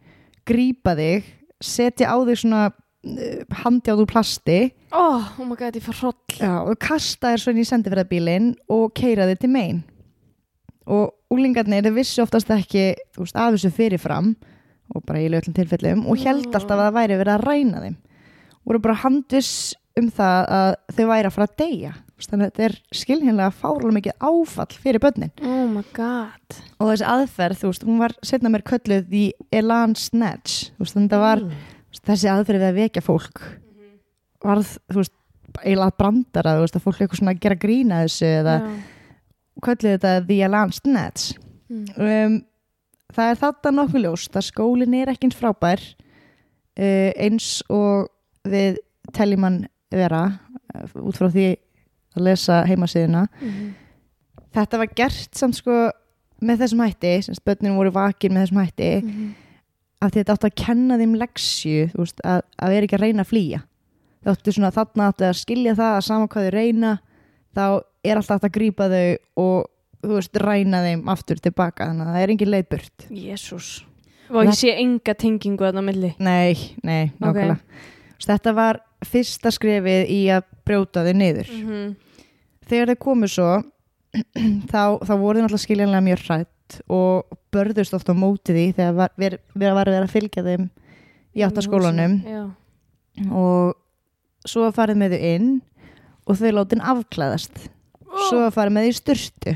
grípa 0.45 0.93
þig 0.97 1.23
setja 1.63 2.11
á 2.13 2.17
þig 2.27 2.37
svona 2.43 2.63
uh, 2.69 3.41
handjáð 3.63 4.03
úr 4.03 4.09
plasti. 4.11 4.59
Oh, 4.91 5.23
oh 5.39 5.45
my 5.47 5.55
god, 5.57 5.73
ég 5.77 5.81
fór 5.85 5.97
hroll. 6.01 6.37
Já, 6.37 6.53
og 6.61 6.77
kasta 6.81 7.33
þér 7.33 7.43
svona 7.45 7.63
í 7.63 7.67
sendifræðabílinn 7.69 8.53
og 8.69 8.93
keira 8.97 9.25
þér 9.29 9.41
til 9.41 9.49
megin 9.53 9.83
og 10.83 11.13
úlingarnir 11.31 11.87
vissi 11.95 12.19
oftast 12.19 12.49
ekki 12.51 12.89
þú 13.15 13.23
veist, 13.23 13.37
af 13.39 13.53
þessu 13.55 13.69
fyrirfram 13.71 14.33
og 14.93 15.05
bara 15.07 15.21
í 15.23 15.29
löglum 15.31 15.55
tilfellum 15.55 16.01
og 16.11 16.19
held 16.19 16.49
alltaf 16.51 16.75
að 16.75 16.81
það 16.83 16.97
væri 16.97 17.19
verið 17.21 17.33
að 17.37 17.45
ræna 17.47 17.83
þeim. 17.85 17.95
Voru 18.67 18.81
bara 18.83 18.97
handviss 18.99 19.53
um 19.99 20.07
það 20.09 20.47
að 20.57 20.71
þau 20.97 21.05
væri 21.11 21.27
að 21.29 21.35
fara 21.37 21.47
að 21.49 21.57
deyja 21.61 21.93
þannig 22.23 22.45
að 22.47 22.51
þetta 22.53 22.63
er 22.69 22.75
skilhinlega 22.95 23.51
fárlega 23.59 23.95
mikið 23.97 24.13
áfall 24.23 24.75
fyrir 24.79 25.01
börnin 25.03 25.31
Oh 25.43 25.65
og 26.79 26.87
þessi 26.93 27.07
aðferð, 27.13 27.57
þú 27.59 27.71
veist, 27.71 27.83
hún 27.89 27.99
var 27.99 28.13
setna 28.23 28.51
mér 28.53 28.63
kölluð 28.69 29.09
því 29.11 29.23
Elan 29.59 29.95
Snatch 29.99 30.69
veist, 30.79 30.95
þannig 30.95 31.11
að 31.11 31.17
það 31.17 31.25
var 31.27 31.43
Mm. 31.43 31.57
þessi 32.07 32.29
aðferð 32.31 32.63
við 32.63 32.69
að 32.71 32.79
vekja 32.79 33.03
fólk 33.05 33.41
varð, 34.43 34.71
þú 34.89 35.01
veist, 35.01 35.13
eiginlega 35.63 35.97
brandara, 35.99 36.55
þú 36.57 36.63
veist, 36.63 36.77
að 36.79 36.85
fólk 36.87 36.95
er 37.01 37.05
eitthvað 37.05 37.19
svona 37.21 37.33
að 37.35 37.43
gera 37.43 37.59
grína 37.65 37.99
þessu 38.05 38.29
eða 38.39 38.55
Já. 38.63 38.71
kölluð 39.67 39.93
þetta 39.97 40.13
The 40.27 40.39
Alarm 40.47 40.71
Snatch 40.79 41.33
Mm. 41.73 41.85
um, 41.97 42.33
það 43.13 43.29
er 43.31 43.37
þetta 43.43 43.71
nokkuð 43.73 44.01
ljóst 44.03 44.35
að 44.37 44.47
skólinn 44.47 44.93
er 45.01 45.11
ekki 45.13 45.25
eins 45.29 45.37
frábær 45.39 45.81
uh, 46.79 47.11
eins 47.17 47.63
og 47.69 48.09
við 48.47 48.77
teljum 49.15 49.43
hann 49.47 49.61
vera 50.01 50.21
uh, 50.75 51.01
út 51.03 51.17
frá 51.19 51.29
því 51.33 51.47
að 52.17 52.23
lesa 52.29 52.63
heimasíðuna 52.69 53.27
Mhm. 53.41 53.73
þetta 54.53 54.77
var 54.77 54.87
gert 54.95 55.35
samt 55.35 55.55
sko 55.57 55.91
með 56.43 56.59
þessum 56.63 56.81
hætti, 56.83 57.13
sem 57.23 57.35
spötnin 57.37 57.75
voru 57.77 57.91
vakin 57.95 58.33
með 58.35 58.45
þessum 58.47 58.61
hætti 58.65 58.89
Mhm. 59.03 59.29
af 60.01 60.11
því 60.11 60.19
þetta 60.23 60.33
átti 60.37 60.49
að 60.49 60.65
kenna 60.65 60.97
þeim 60.97 61.15
leksju 61.17 61.91
veist, 61.95 62.19
að, 62.23 62.41
að 62.59 62.69
vera 62.69 62.85
ekki 62.87 62.97
að 62.99 63.05
reyna 63.07 63.23
að 63.23 63.31
flýja 63.31 63.61
það 64.23 64.33
átti 64.37 64.53
svona 64.55 64.71
þarna 64.71 65.07
átti 65.11 65.25
að 65.29 65.39
skilja 65.39 65.75
það 65.75 65.97
að 65.97 66.03
sama 66.03 66.27
hvað 66.27 66.43
þau 66.47 66.51
reyna 66.57 66.91
þá 67.55 67.65
er 68.03 68.15
alltaf 68.17 68.41
hægt 68.41 68.49
að 68.49 68.55
grípa 68.57 68.89
þau 68.89 69.17
og 69.37 69.65
þú 70.03 70.13
veist, 70.17 70.35
ræna 70.43 70.83
þeim 70.83 71.07
aftur 71.09 71.39
tilbaka 71.39 71.87
þannig 71.87 72.07
að 72.07 72.13
það 72.13 72.23
er 72.23 72.29
engin 72.33 72.51
leið 72.51 72.69
burt 72.69 73.07
Jésús 73.09 73.71
Og 74.33 74.45
ég 74.47 74.55
sé 74.55 74.71
enga 74.79 75.13
tengingu 75.13 75.61
þarna 75.63 75.83
á 75.83 75.87
milli 75.87 76.13
nei, 76.19 76.55
nei, 76.83 77.11
nákvæmlega 77.19 77.57
okay. 77.59 77.91
Þetta 78.29 78.53
var 78.55 78.79
fyrsta 79.03 79.51
skrefið 79.51 80.09
í 80.13 80.19
að 80.31 80.47
brjóta 80.67 81.03
þau 81.05 81.13
niður. 81.19 81.49
Mhm. 81.51 81.95
þegar 82.69 82.93
þau 82.93 82.99
komu 83.03 83.27
svo 83.27 83.49
þá, 84.71 84.83
þá 85.03 85.13
voru 85.19 85.39
þau 85.39 85.43
náttúrulega 85.43 85.63
skiljanlega 85.65 86.05
mjög 86.05 86.23
hrætt 86.27 86.77
og 86.87 87.37
börðust 87.53 87.93
oft 87.97 88.09
á 88.09 88.15
móti 88.15 88.53
því 88.55 88.65
þegar 88.77 88.93
var, 88.97 89.11
ver, 89.19 89.37
ver, 89.53 89.73
var 89.75 89.89
verið 89.89 90.05
að 90.05 90.13
fylgja 90.13 90.43
þeim 90.45 90.69
í 91.33 91.43
áttaskólanum 91.45 92.15
og 93.33 93.75
svo 94.47 94.69
farið 94.73 94.99
með 95.01 95.15
þau 95.17 95.27
inn 95.33 95.49
og 96.23 96.39
þau 96.39 96.51
látin 96.55 96.81
afklæðast. 96.93 97.65
Svo 98.29 98.39
var 98.45 98.53
farið 98.55 98.75
með 98.77 98.87
þau 98.87 98.91
í 98.93 98.97
styrtu 99.01 99.53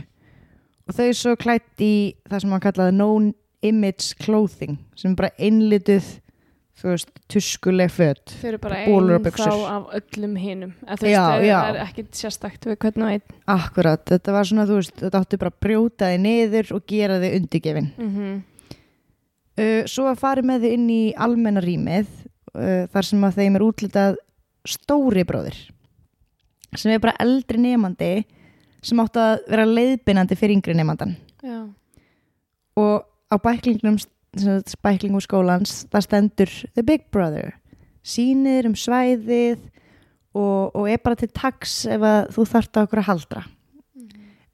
og 0.88 0.96
þau 0.98 1.08
svo 1.20 1.36
klætt 1.40 1.84
í 1.84 1.94
það 2.28 2.44
sem 2.44 2.54
hann 2.56 2.64
kallaði 2.64 2.96
no 2.98 3.10
image 3.66 4.18
clothing 4.22 4.78
sem 5.00 5.16
bara 5.18 5.32
einlituð 5.40 6.06
þú 6.78 6.92
veist, 6.92 7.13
tuskuleg 7.32 7.90
föt 7.94 8.36
Þau 8.38 8.50
eru 8.52 8.60
bara 8.62 8.82
einn 8.84 9.32
þá 9.38 9.48
af 9.50 9.96
öllum 9.98 10.36
hinum. 10.38 10.76
En 10.86 11.00
þú 11.00 11.08
veist, 11.08 11.22
það 11.22 11.72
er 11.72 11.80
ekkit 11.86 12.20
sérstakt 12.20 12.68
við 12.70 12.78
hvern 12.84 13.08
og 13.08 13.16
einn. 13.16 13.40
Akkurat, 13.50 14.04
þetta 14.12 14.36
var 14.36 14.52
svona, 14.52 14.68
þú 14.70 14.78
veist, 14.82 15.00
þetta 15.02 15.24
átti 15.24 15.42
bara 15.42 15.54
að 15.56 15.66
brjóta 15.66 16.12
þið 16.13 16.22
niður 16.28 16.78
og 16.78 16.86
gera 16.94 17.18
þið 17.24 17.40
undirgefin. 17.42 17.90
Mm 17.98 18.38
uh, 19.58 19.84
svo 19.90 20.08
var 20.08 20.20
farið 20.20 20.50
með 20.52 20.66
þau 20.66 20.72
inn 20.76 20.88
í 20.94 21.02
almenna 21.28 21.63
rýmið 21.63 22.08
uh, 22.08 22.86
þar 22.94 23.10
sem 23.10 23.28
að 23.28 23.42
þeim 23.42 23.60
er 23.60 23.68
útlitað 23.68 24.20
stóri 24.68 25.24
bróðir 25.28 25.60
sem 26.78 26.92
er 26.94 27.02
bara 27.04 27.18
eldri 27.24 27.62
nefandi 27.62 28.12
sem 28.86 29.00
átti 29.02 29.24
að 29.24 29.38
vera 29.48 29.68
leiðbynandi 29.70 30.38
fyrir 30.38 30.58
yngri 30.58 30.76
nefandan 30.78 31.16
Já, 31.42 31.63
og 32.78 33.08
á 33.32 33.36
bæklingnum 33.42 33.98
bæklingum 34.84 35.24
skólans 35.24 35.86
það 35.92 36.06
stendur 36.06 36.54
The 36.76 36.84
Big 36.84 37.08
Brother. 37.12 37.56
Sýnir 38.06 38.68
um 38.70 38.76
svæðið 38.78 39.60
og, 40.38 40.76
og 40.76 40.90
er 40.90 41.00
bara 41.04 41.18
til 41.20 41.30
taks 41.34 41.86
ef 41.90 42.04
þú 42.36 42.46
þarft 42.48 42.78
á 42.78 42.84
okkur 42.84 43.04
að 43.04 43.10
haldra. 43.12 43.46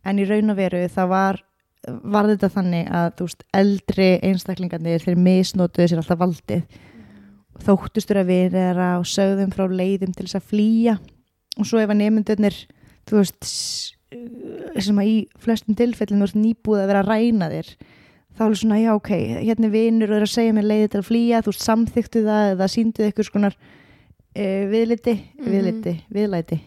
En 0.03 0.19
í 0.19 0.27
raun 0.27 0.51
og 0.51 0.59
veru 0.59 0.85
það 0.91 1.11
var 1.11 1.43
var 1.83 2.29
þetta 2.31 2.49
þannig 2.53 2.91
að 2.95 3.07
þú 3.17 3.25
veist 3.27 3.45
eldri 3.59 4.09
einstaklingarnir 4.23 5.03
þeir 5.03 5.19
misnotuðu 5.19 5.89
sér 5.91 5.99
alltaf 5.99 6.21
valdið. 6.21 6.77
Þóttustur 7.63 8.21
að 8.21 8.31
þeirra 8.53 8.87
og 9.01 9.09
sögðum 9.09 9.51
frá 9.53 9.65
leiðum 9.67 10.13
til 10.15 10.25
þess 10.25 10.39
að 10.39 10.47
flýja. 10.53 10.95
Og 11.59 11.67
svo 11.67 11.81
ef 11.83 11.91
að 11.91 11.99
nefndurnir 11.99 12.55
þú 13.09 13.19
veist 13.19 13.49
sem 14.83 15.01
að 15.01 15.09
í 15.09 15.17
flestum 15.41 15.75
tilfellin 15.77 16.23
veist 16.23 16.37
nýbúið 16.37 16.83
að 16.83 16.89
vera 16.91 17.03
að 17.03 17.11
ræna 17.11 17.49
þér 17.51 17.73
þá 18.37 18.43
er 18.49 18.55
svona 18.59 18.79
já 18.81 18.91
ok, 18.95 19.11
hérna 19.43 19.69
og 20.09 20.17
er 20.17 20.25
að 20.27 20.31
segja 20.33 20.53
mér 20.57 20.65
leiði 20.71 20.87
til 20.93 21.01
að 21.03 21.07
flýja, 21.11 21.41
þú 21.45 21.53
samþyktu 21.59 22.23
það 22.25 22.49
eða 22.55 22.67
síndu 22.73 23.07
ykkur 23.11 23.27
skonar 23.29 23.55
uh, 23.57 24.63
viðliti, 24.73 25.13
Mhm. 25.37 25.51
viðliti, 25.53 25.95
viðlæti. 26.13 26.59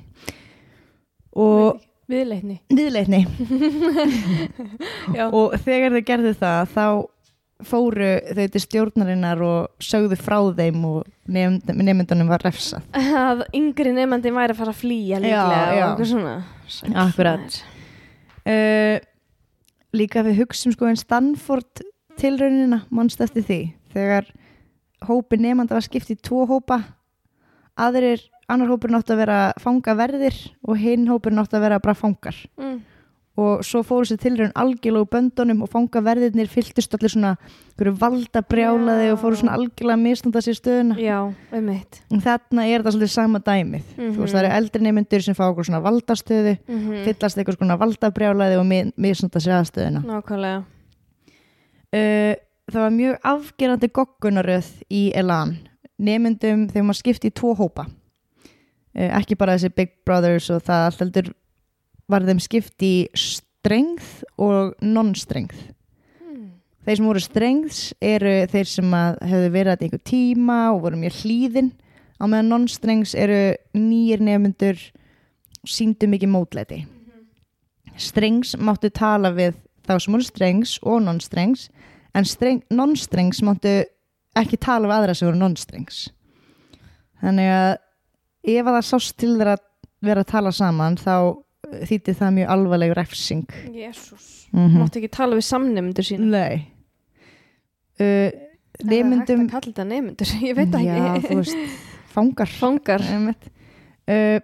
Og 1.36 1.82
Viðleitni. 2.06 2.60
Viðleitni. 2.70 3.18
Og 5.34 5.56
þegar 5.64 5.96
þau 5.96 6.02
gerðu 6.06 6.32
það 6.38 6.68
þá 6.76 6.84
fóru 7.66 8.10
þau 8.36 8.44
til 8.52 8.60
stjórnarinnar 8.62 9.40
og 9.42 9.82
sögðu 9.82 10.18
frá 10.20 10.36
þeim 10.58 10.82
og 10.86 11.08
nefndunum 11.32 12.28
var 12.30 12.44
refsað. 12.46 12.84
Að 12.94 13.42
yngri 13.56 13.94
nefandi 13.96 14.32
væri 14.36 14.54
að 14.54 14.60
fara 14.60 14.74
að 14.74 14.80
flýja 14.84 15.18
líklega 15.24 15.58
Já, 15.58 15.74
já. 15.80 15.82
og 15.88 15.88
eitthvað 15.88 16.10
svona. 16.12 16.34
Akkurat. 17.06 17.58
uh, 18.46 18.96
líka 19.96 20.24
við 20.26 20.42
hugsum 20.42 20.74
sko 20.74 20.88
en 20.90 20.98
Stanford 21.00 21.84
tilraunina 22.20 22.82
mannst 22.90 23.20
eftir 23.24 23.44
því 23.46 23.60
þegar 23.94 24.30
hópi 25.06 25.38
nefnda 25.40 25.76
var 25.76 25.84
skipt 25.84 26.12
í 26.12 26.16
tvo 26.16 26.46
hópa 26.48 26.80
aðrir, 27.76 28.22
annar 28.48 28.70
hópur 28.72 28.92
nátt 28.92 29.10
að 29.12 29.20
vera 29.24 29.38
fangaverðir 29.60 30.36
og 30.64 30.78
hinn 30.80 31.08
hópur 31.10 31.34
nátt 31.36 31.54
að 31.56 31.66
vera 31.66 31.80
bara 31.82 31.98
fangar 31.98 32.38
mm. 32.56 32.78
Og 33.36 33.60
svo 33.68 33.82
fóru 33.84 34.06
sér 34.08 34.16
tilraun 34.22 34.52
algjörlega 34.56 35.04
úr 35.04 35.10
böndunum 35.12 35.58
og 35.66 35.68
fangaverðirnir 35.68 36.48
fylltust 36.48 36.94
allir 36.96 37.12
svona 37.12 37.34
valda 37.76 38.40
brjálaði 38.40 39.10
Já. 39.10 39.12
og 39.12 39.20
fóru 39.20 39.36
svona 39.36 39.56
algjörlega 39.58 39.98
að 39.98 40.04
misnanda 40.06 40.40
sér 40.40 40.56
stöðuna. 40.56 40.96
Já, 40.96 41.18
um 41.52 41.68
en 41.68 42.22
þarna 42.24 42.64
er 42.64 42.80
þetta 42.80 42.94
svolítið 42.94 43.12
sama 43.12 43.42
dæmið. 43.44 43.84
Þú 43.98 44.22
veist 44.22 44.32
það 44.34 44.40
eru 44.44 44.54
eldri 44.56 44.82
nefndur 44.86 45.22
sem 45.26 45.36
fá 45.36 45.44
svona 45.52 45.82
valdastöðu 45.84 46.56
mm 46.66 47.04
fyllast 47.04 47.36
eitthvað 47.36 47.58
svona 47.60 47.76
valdabrjálaði 47.84 48.56
og 48.58 48.66
mi- 48.66 48.92
misnanda 48.96 49.38
sér 49.44 49.58
aðstöðuna. 49.60 50.02
Nákvæmlega. 50.06 50.64
Uh, 51.96 52.34
það 52.72 52.82
var 52.82 52.90
mjög 52.96 53.18
afgerandi 53.22 53.88
goggunaröð 53.94 54.68
í 54.90 55.02
Elan. 55.14 55.58
Nefndum 55.98 56.66
þegar 56.72 56.84
maður 56.88 56.98
skipti 57.04 57.30
í 57.30 57.34
tvo 57.36 57.54
hópa. 57.56 57.86
Uh, 58.96 59.10
ekki 59.20 59.36
bara 59.38 59.54
þessi 59.56 59.70
Big 59.76 59.92
Brothers 60.08 60.48
og 60.50 60.64
það 60.66 60.86
allt 60.88 61.04
heldur 61.04 61.34
var 62.10 62.26
þeim 62.26 62.42
skipti 62.42 62.90
í 62.90 63.06
strength 63.18 64.22
og 64.38 64.76
non-strength 64.84 65.58
mm. 66.22 66.50
þeir 66.86 67.00
sem 67.00 67.08
voru 67.08 67.22
strengths 67.22 67.80
eru 68.00 68.34
þeir 68.52 68.70
sem 68.70 68.96
hefðu 68.96 69.50
verið 69.54 69.72
að 69.74 69.86
einhver 69.86 70.04
tíma 70.06 70.60
og 70.74 70.84
voru 70.86 71.00
mjög 71.00 71.20
hlýðin 71.22 71.72
á 72.20 72.24
meðan 72.24 72.52
non-strengths 72.52 73.16
eru 73.18 73.40
nýjir 73.76 74.22
nefndur 74.24 74.78
síndu 75.66 76.06
mikið 76.06 76.30
mótlæti. 76.30 76.84
Strengs 77.98 78.54
máttu 78.60 78.88
tala 78.94 79.32
við 79.34 79.56
þá 79.86 79.96
sem 79.98 80.14
voru 80.14 80.26
strengs 80.26 80.76
og 80.84 81.02
non-strengs 81.04 81.68
en 82.16 82.26
streng, 82.28 82.62
non-strengs 82.70 83.42
máttu 83.44 83.80
ekki 84.36 84.58
tala 84.60 84.88
við 84.88 84.96
aðra 84.98 85.16
sem 85.16 85.28
voru 85.28 85.40
non-strengs 85.40 86.06
þannig 87.22 87.50
að 87.52 87.72
ef 88.46 88.68
að 88.68 88.76
það 88.76 88.86
sást 88.90 89.16
til 89.20 89.32
þeirra 89.34 89.56
að 89.56 89.64
vera 90.06 90.22
að 90.22 90.32
tala 90.32 90.52
saman 90.54 90.98
þá 91.00 91.16
þýtti 91.90 92.14
það 92.18 92.34
mjög 92.38 92.50
alvarleg 92.56 92.94
refsing. 92.96 93.46
Jésús 93.74 94.32
mm 94.54 94.76
máttu 94.80 95.00
ekki 95.00 95.10
tala 95.12 95.36
við 95.36 95.46
samnefndur 95.48 96.06
sín 96.06 96.28
Nei. 96.32 96.66
Uh, 98.00 98.30
Nefndum 98.84 99.22
það 99.24 99.32
er 99.32 99.38
hægt 99.40 99.40
að 99.40 99.52
kalla 99.54 99.70
þetta 99.70 99.84
nefndur, 99.88 100.32
ég 100.48 100.56
veit 100.58 100.74
Já, 100.84 100.96
ekki. 101.00 101.22
þú 101.30 101.38
veist, 101.40 101.78
fangar. 102.12 102.50
Fangar. 102.60 103.04
Uh, 104.06 104.38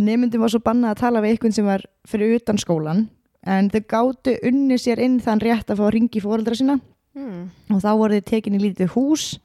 Nefndum 0.00 0.40
var 0.44 0.52
svo 0.54 0.62
bannað 0.64 0.94
að 0.94 1.02
tala 1.02 1.22
við 1.22 1.34
einhvern 1.34 1.54
sem 1.54 1.68
var 1.68 1.84
fyrir 2.08 2.38
utan 2.38 2.58
skólan 2.60 3.04
en 3.44 3.68
þau 3.68 3.82
gátu 3.92 4.32
unni 4.48 4.78
sér 4.80 5.02
inn 5.04 5.18
þann 5.20 5.42
rétt 5.44 5.68
að 5.68 5.82
fá 5.82 5.84
að 5.86 5.94
ringi 5.98 6.22
fóreldra 6.24 6.56
sína. 6.56 6.78
Mm. 7.14 7.44
og 7.70 7.78
þá 7.78 7.90
voru 7.94 8.16
þið 8.16 8.24
tekin 8.26 8.54
í 8.56 8.58
lítið 8.58 8.88
hús 8.96 9.36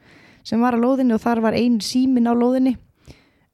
sem 0.48 0.58
var 0.64 0.74
á 0.74 0.82
lóðinni 0.82 1.14
og 1.14 1.22
þar 1.22 1.44
var 1.44 1.54
ein 1.54 1.76
símin 1.86 2.26
á 2.26 2.34
lóðinni 2.34 2.72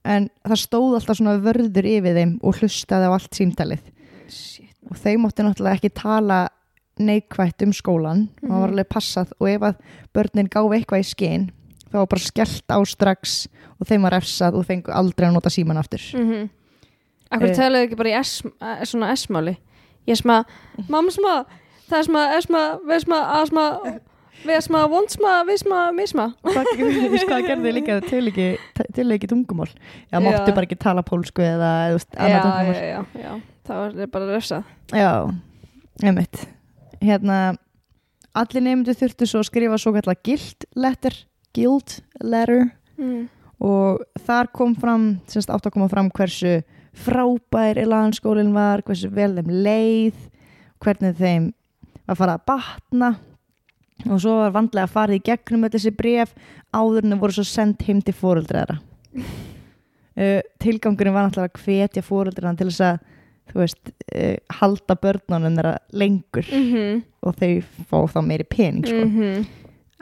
en 0.05 0.27
það 0.45 0.61
stóð 0.61 0.97
alltaf 0.99 1.19
svona 1.19 1.37
vörður 1.43 1.87
yfir 1.89 2.17
þeim 2.17 2.35
og 2.45 2.59
hlustaði 2.61 3.09
á 3.09 3.15
allt 3.15 3.37
símtalið. 3.37 3.83
Shit. 4.29 4.71
og 4.89 4.97
þau 5.01 5.13
móttu 5.21 5.43
náttúrulega 5.45 5.77
ekki 5.79 5.91
tala 5.97 6.39
neikvætt 7.01 7.61
um 7.65 7.73
skólan 7.75 8.27
og 8.41 8.49
það 8.49 8.61
var 8.63 8.73
alveg 8.73 8.89
passað. 8.89 9.33
Og 9.41 9.49
ef 9.49 9.65
að 9.69 9.75
börnin 10.15 10.49
gáfi 10.49 10.79
eitthvað 10.79 11.03
í 11.03 11.07
skinn 11.09 11.47
þá 11.91 11.97
var 12.01 12.09
bara 12.13 12.25
skellt 12.25 12.73
á 12.73 12.77
strax 12.85 13.35
og 13.79 13.89
þeim 13.89 14.07
var 14.07 14.15
refsað 14.17 14.57
og 14.59 14.65
fengu 14.69 14.93
aldrei 14.93 15.27
að 15.29 15.35
nota 15.37 15.53
síman 15.53 15.81
aftur. 15.81 16.05
Mm 16.15 16.49
Akkur 17.33 17.49
Eh. 17.49 17.55
talaðu 17.57 17.87
ekki 17.87 17.97
bara 17.97 18.09
í 18.09 18.19
S, 18.21 18.43
eh, 18.61 18.85
svona 18.85 19.09
S-máli? 19.17 19.57
Ég 20.07 20.15
sma, 20.15 20.43
mamma 20.87 21.11
sma 21.11 21.45
Það 21.89 21.97
er 21.97 22.03
sma, 22.07 22.21
er 22.35 22.41
sma, 22.41 22.61
við 22.85 23.01
sma, 23.05 23.17
að 23.35 23.47
sma 23.51 23.65
Við 24.45 24.61
sma, 24.67 24.83
vond 24.91 25.09
sma, 25.09 25.33
við 25.47 25.57
sma, 25.63 25.81
við 25.97 26.09
sma 26.11 26.25
hvað, 26.45 26.67
hvað 27.25 27.47
gerði 27.49 27.71
líka 27.79 27.97
til 28.05 28.21
ekki, 28.29 28.47
til 28.93 29.05
ekki 29.15 29.29
tungumál? 29.31 29.69
Já, 30.11 30.19
máttu 30.21 30.51
Já. 30.51 30.55
bara 30.57 30.67
ekki 30.67 30.77
tala 30.81 31.03
pólsku 31.05 31.41
eða 31.45 31.71
Já, 31.89 31.99
annað 32.15 32.35
já, 32.35 32.41
tungumál. 32.45 32.81
já, 32.85 33.05
já 33.25 33.33
Það 33.65 33.79
var 33.81 34.09
bara 34.13 34.25
refsað 34.35 34.67
já, 34.93 35.11
einmitt. 36.05 36.43
Hérna 37.01 37.37
allir 38.37 38.61
nefndu 38.67 38.93
þurftu 38.99 39.25
svo 39.31 39.41
að 39.41 39.47
skrifa 39.49 39.79
svo 39.81 39.93
kallar 39.95 40.19
guild 40.27 40.67
letter 40.77 41.15
guild 41.55 41.97
letter. 42.21 42.67
Mm. 42.99 43.25
og 43.59 44.03
þar 44.27 44.47
kom 44.55 44.75
fram, 44.79 45.07
semst 45.27 45.49
átt 45.51 45.65
að 45.67 45.73
koma 45.75 45.89
fram 45.91 46.07
hversu 46.15 46.61
frábær 46.95 47.79
Elanskólinn 47.81 48.53
var, 48.55 48.83
hversu 48.87 49.09
vel 49.11 49.33
þeim 49.35 49.49
leið 49.65 50.21
hvernig 50.83 51.17
þeim 51.19 51.49
var 52.05 52.19
farið 52.19 52.35
að 52.37 52.45
batna 52.51 53.09
og 54.03 54.19
svo 54.21 54.35
var 54.41 54.53
vandlega 54.55 54.89
að 54.89 54.95
farið 54.95 55.21
í 55.21 55.25
gegnum 55.29 55.67
þessi 55.75 55.93
bref 55.95 56.35
áður 56.75 57.05
en 57.05 57.15
þau 57.15 57.21
voru 57.23 57.37
svo 57.37 57.47
sendt 57.47 57.85
heim 57.87 58.01
til 58.03 58.15
fóreldræðra 58.17 58.77
uh, 59.15 60.41
tilgangurinn 60.63 61.15
var 61.15 61.27
náttúrulega 61.27 61.53
að 61.53 61.65
hvetja 61.65 62.05
fóreldræðan 62.05 62.59
til 62.59 62.69
þess 62.71 62.87
að 62.89 63.03
þú 63.51 63.61
veist, 63.61 63.93
uh, 64.15 64.35
halda 64.59 64.97
börnunum 65.01 65.59
þeirra 65.59 65.77
lengur 65.93 66.49
Mm 66.51 66.65
-hmm. 66.71 67.03
og 67.21 67.35
þau 67.35 67.61
fá 67.89 67.97
þá 68.13 68.19
meiri 68.25 68.43
pening 68.43 68.85
sko. 68.85 69.05
Mm 69.05 69.45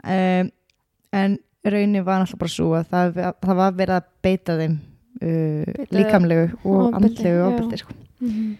um, 0.04 0.50
en 1.12 1.38
raunin 1.64 2.04
var 2.04 2.20
náttúrulega 2.20 2.38
bara 2.38 2.48
svo 2.48 2.74
að 2.74 2.88
það, 2.90 3.34
það 3.40 3.56
var 3.56 3.72
verið 3.72 3.94
að 3.94 4.04
beita 4.22 4.56
þeim 4.58 4.78
uh, 5.22 5.64
Beita 5.64 5.96
líkamlegu 5.96 6.50
og 6.64 6.94
ofbeldi, 6.94 6.96
andlegu 6.96 7.46
ofbeldi 7.46 7.76
sko. 7.76 7.92
-hmm. 8.20 8.56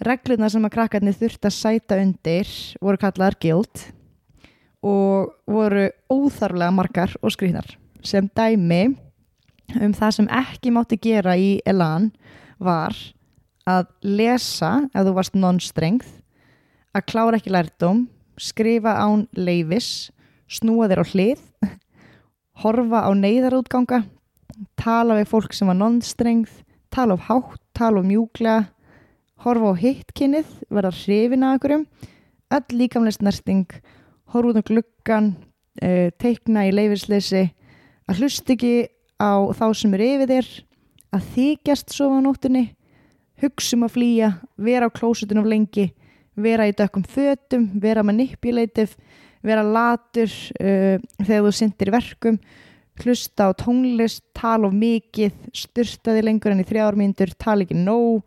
reglurnar 0.00 0.50
sem 0.50 0.64
að 0.64 0.70
krakkarnir 0.70 1.14
þurft 1.14 1.44
að 1.44 1.50
sæta 1.50 2.00
undir 2.00 2.48
voru 2.80 2.96
kallaðar 2.96 3.36
guild 3.40 3.92
og 4.84 5.34
voru 5.50 5.88
óþarflega 6.12 6.74
margar 6.74 7.14
og 7.22 7.34
skrýnar 7.34 7.76
sem 8.06 8.28
dæmi 8.36 8.96
um 9.82 9.94
það 9.94 10.14
sem 10.16 10.28
ekki 10.32 10.72
mátti 10.72 10.98
gera 11.02 11.34
í 11.36 11.58
Elan 11.66 12.12
var 12.62 12.94
að 13.68 13.88
lesa 14.02 14.88
ef 14.94 15.04
þú 15.04 15.16
varst 15.16 15.36
non-strength 15.36 16.12
að 16.96 17.06
klára 17.10 17.40
ekki 17.40 17.52
lærdóm 17.52 18.06
skrifa 18.40 18.94
án 19.02 19.26
leifis 19.36 20.10
snúa 20.48 20.88
þér 20.88 21.02
á 21.04 21.06
hlið 21.10 21.42
horfa 22.62 23.04
á 23.04 23.10
neyðarútganga 23.18 24.04
tala 24.78 25.18
við 25.18 25.30
fólk 25.34 25.54
sem 25.54 25.68
var 25.68 25.78
non-strength 25.78 26.62
tala 26.94 27.18
of 27.18 27.26
hátt, 27.28 27.60
tala 27.74 28.00
of 28.00 28.08
mjúklega 28.08 28.70
horfa 29.44 29.74
á 29.74 29.80
hittkinnið 29.82 30.54
verða 30.72 30.94
hrifin 31.02 31.44
að 31.44 31.56
einhverjum 31.56 31.86
öll 32.56 32.78
líkamlega 32.80 33.18
snerting 33.18 33.66
horfa 34.32 34.52
út 34.52 34.60
á 34.60 34.68
gluggan 34.68 35.32
uh, 35.82 36.08
teikna 36.20 36.66
í 36.68 36.74
leifisleysi 36.74 37.48
að 38.08 38.22
hlusta 38.22 38.54
ekki 38.54 38.88
á 39.18 39.48
þá 39.56 39.66
sem 39.76 39.94
er 39.96 40.04
yfir 40.06 40.32
þér 40.32 40.50
að 41.16 41.30
þykjast 41.34 41.94
sofa 41.94 42.20
á 42.20 42.24
nóttunni 42.24 42.64
hugsa 43.42 43.76
um 43.76 43.86
að 43.86 43.94
flýja 43.96 44.30
vera 44.56 44.88
á 44.88 44.94
klósutunum 44.94 45.48
lengi 45.48 45.88
vera 46.38 46.68
í 46.68 46.74
dökkum 46.76 47.04
fötum, 47.08 47.70
vera 47.80 48.04
manipulative 48.06 48.94
vera 49.42 49.64
latur 49.64 50.30
uh, 50.60 50.98
þegar 51.22 51.46
þú 51.46 51.54
syndir 51.54 51.92
verkum 51.94 52.40
hlusta 52.98 53.46
á 53.46 53.50
tónlist, 53.54 54.24
tala 54.34 54.66
of 54.66 54.74
mikið 54.74 55.34
styrta 55.54 56.16
þig 56.16 56.24
lengur 56.26 56.54
enn 56.54 56.64
í 56.64 56.66
þrjármyndur 56.66 57.34
tala 57.38 57.62
ekki 57.62 57.78
nóg 57.78 58.26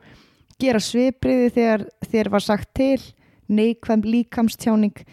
gera 0.62 0.80
svipriði 0.80 1.50
þegar 1.56 1.88
þér 2.08 2.30
var 2.32 2.46
sagt 2.46 2.72
til 2.78 3.02
neikvæm 3.52 4.06
líkamstjáning 4.08 5.04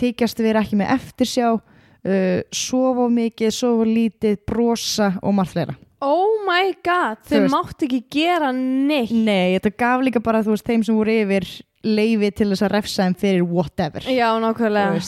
þykjast 0.00 0.42
vera 0.44 0.62
ekki 0.64 0.78
með 0.80 0.92
eftirsjá 0.96 1.48
uh, 1.54 2.40
sofa 2.54 3.06
of 3.06 3.14
mikið, 3.14 3.54
sofa 3.54 3.84
of 3.84 3.90
lítið 3.90 4.38
brosa 4.48 5.12
og 5.22 5.36
margt 5.38 5.54
fleira. 5.54 5.76
Oh 6.04 6.42
my 6.44 6.74
god, 6.84 7.22
þau 7.28 7.46
máttu 7.52 7.86
ekki 7.86 8.02
gera 8.12 8.50
neitt. 8.52 9.14
Nei, 9.14 9.54
þetta 9.56 9.72
gaf 9.80 10.02
líka 10.04 10.20
bara 10.24 10.42
þú 10.44 10.52
veist 10.52 10.66
þeim 10.68 10.82
sem 10.84 10.98
voru 10.98 11.14
yfir 11.22 11.46
leifi 11.84 12.30
til 12.32 12.48
þess 12.50 12.64
að 12.64 12.72
refsa 12.74 13.06
þeim 13.06 13.14
fyrir 13.20 13.46
whatever. 13.48 14.04
Já, 14.08 14.26
nákvæmlega, 14.40 15.00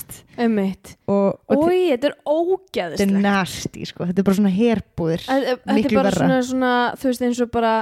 ummitt 0.45 0.93
Ói, 1.09 1.27
þetta 1.49 1.67
er 1.67 1.91
þetta 1.91 2.09
er 2.11 2.17
ógæðislegt 2.29 3.21
nasty 3.25 3.87
sko. 3.89 4.09
þetta 4.09 4.23
er 4.23 4.29
bara 4.29 4.39
svona 4.41 4.53
herbúðir 4.57 5.25
Þetta 5.27 5.55
er 5.57 5.95
bara 5.97 6.11
verra. 6.11 6.17
svona, 6.19 6.41
svona, 6.51 6.73
þú 7.01 7.11
veist 7.11 7.25
eins 7.29 7.43
og 7.45 7.53
bara 7.55 7.75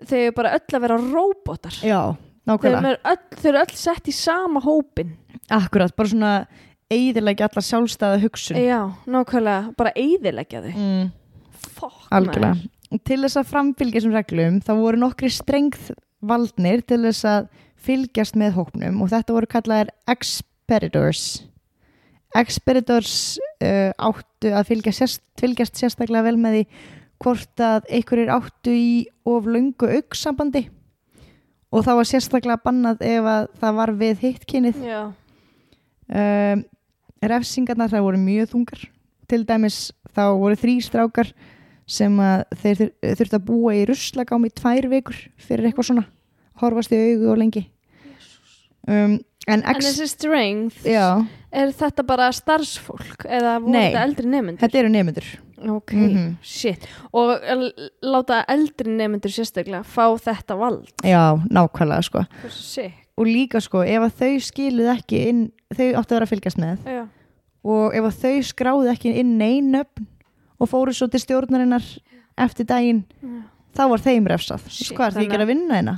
þau 0.00 0.18
eru 0.20 0.36
bara 0.38 0.52
öll 0.56 0.76
að 0.78 0.84
vera 0.86 1.00
róbótar. 1.02 1.80
Já, 1.84 2.00
þau, 2.14 2.52
nákvæmlega 2.52 2.92
eru 2.94 3.02
öll, 3.14 3.40
þau 3.42 3.48
eru 3.52 3.62
öll 3.64 3.76
sett 3.82 4.10
í 4.10 4.16
sama 4.16 4.62
hópin 4.64 5.14
Akkurat, 5.50 5.94
bara 5.96 6.12
svona 6.12 6.34
eiðilega 6.90 7.46
alla 7.48 7.62
sjálfstæða 7.64 8.20
hugsun. 8.24 8.60
Já, 8.62 8.80
nákvæmlega, 9.06 9.72
bara 9.78 9.94
eyðileggja 9.98 10.62
þau 10.66 10.70
mm, 10.74 11.10
Fokk, 11.76 12.06
Algjörlega. 12.16 12.70
Til 13.06 13.20
þess 13.22 13.38
að 13.38 13.50
framfylgja 13.52 14.00
þessum 14.00 14.16
reglum 14.16 14.62
þá 14.66 14.72
voru 14.80 15.02
nokkri 15.04 15.30
strengð 15.30 15.92
valdnir 16.26 16.82
til 16.82 17.02
þess 17.04 17.26
að 17.28 17.50
fylgjast 17.80 18.36
með 18.38 18.56
hópnum 18.58 18.98
og 19.04 19.12
þetta 19.12 19.36
voru 19.36 19.50
kallaðir 19.50 19.94
expeditors 20.10 21.28
Expeditors 22.38 23.40
uh, 23.64 23.90
áttu 23.98 24.52
að 24.54 24.68
fylgja 24.68 24.92
sérst, 24.94 25.22
fylgjast 25.40 25.80
sérstaklega 25.80 26.28
vel 26.28 26.36
með 26.38 26.60
því 26.60 26.66
hvort 27.20 27.62
að 27.64 27.88
einhverjir 27.90 28.30
áttu 28.32 28.74
í 28.74 28.92
of 29.28 29.48
löngu 29.50 29.88
auksambandi 29.98 30.68
og 31.74 31.84
þá 31.86 31.90
var 31.98 32.08
sérstaklega 32.08 32.62
bannað 32.62 33.02
ef 33.06 33.26
að 33.32 33.48
það 33.62 33.74
var 33.80 33.92
við 33.98 34.22
hitt 34.24 34.46
kynið. 34.50 34.78
Já, 34.82 35.02
um, 36.10 36.64
refsingarnar 37.22 37.90
það 37.92 38.04
voru 38.06 38.18
mjög 38.22 38.50
þungar 38.54 38.84
til 39.30 39.44
dæmis 39.46 39.80
þá 40.14 40.22
voru 40.40 40.56
þrý 40.58 40.76
strákar 40.82 41.32
sem 41.90 42.16
að 42.22 42.44
þeir 42.62 42.76
þur, 42.80 42.90
þurftu 43.18 43.36
að 43.40 43.44
búa 43.50 43.74
í 43.74 43.84
ruslagám 43.88 44.46
í 44.46 44.50
tvær 44.54 44.88
vikur 44.92 45.18
fyrir 45.42 45.66
eitthvað 45.70 45.88
svona 45.90 46.06
horfast 46.62 46.92
í 46.94 46.98
augu 47.00 47.30
og 47.32 47.38
lengi 47.42 47.64
um, 48.88 49.18
en 49.48 49.62
En 49.64 49.80
þessi 49.80 50.06
strength, 50.10 50.82
já, 50.86 51.24
er 51.50 51.70
þetta 51.74 52.04
bara 52.06 52.28
starfsfólk 52.34 53.24
eða 53.26 53.56
voru 53.62 53.72
Nei. 53.74 53.86
þetta 53.90 54.02
eldri 54.06 54.26
nefnendur? 54.30 54.60
þetta 54.66 54.82
eru 54.84 54.92
nemyndur 54.96 55.30
Ok, 55.60 55.92
Mhm. 55.92 56.38
shit. 56.40 56.86
Og 57.12 57.36
láta 58.02 58.38
eldri 58.48 58.94
nefnendur 58.96 59.28
sérstaklega 59.28 59.82
fá 59.84 60.06
þetta 60.16 60.56
vald. 60.56 60.88
já, 61.04 61.36
nákvæmlega 61.52 62.02
sko 62.02 62.22
sick. 62.48 62.94
Og 63.20 63.28
líka 63.28 63.60
sko, 63.60 63.82
ef 63.84 64.06
að 64.06 64.16
þau 64.22 64.32
skiluð 64.48 64.88
ekki 64.96 65.20
inn, 65.28 65.42
þau 65.76 65.86
áttu 66.00 66.14
að 66.14 66.16
vera 66.16 66.26
að 66.28 66.32
fylgjast 66.32 66.60
með 66.62 66.88
Já. 66.88 67.02
og 67.74 67.94
ef 68.00 68.08
að 68.08 68.18
þau 68.24 68.34
skráðu 68.50 68.90
ekki 68.94 69.12
inn 69.20 69.36
neinöfn 69.40 70.06
og 70.60 70.68
fóru 70.72 70.92
svo 70.96 71.08
til 71.12 71.20
stjórnarinnar 71.20 71.84
eftir 72.40 72.66
daginn, 72.68 73.02
Já. 73.20 73.42
þá 73.76 73.82
var 73.92 74.02
þeim 74.04 74.26
refsað 74.32 74.64
hvað 74.96 75.06
er 75.06 75.14
því 75.18 75.24
ekki 75.26 75.38
að 75.40 75.50
vinna 75.52 75.76
hérna 75.78 75.94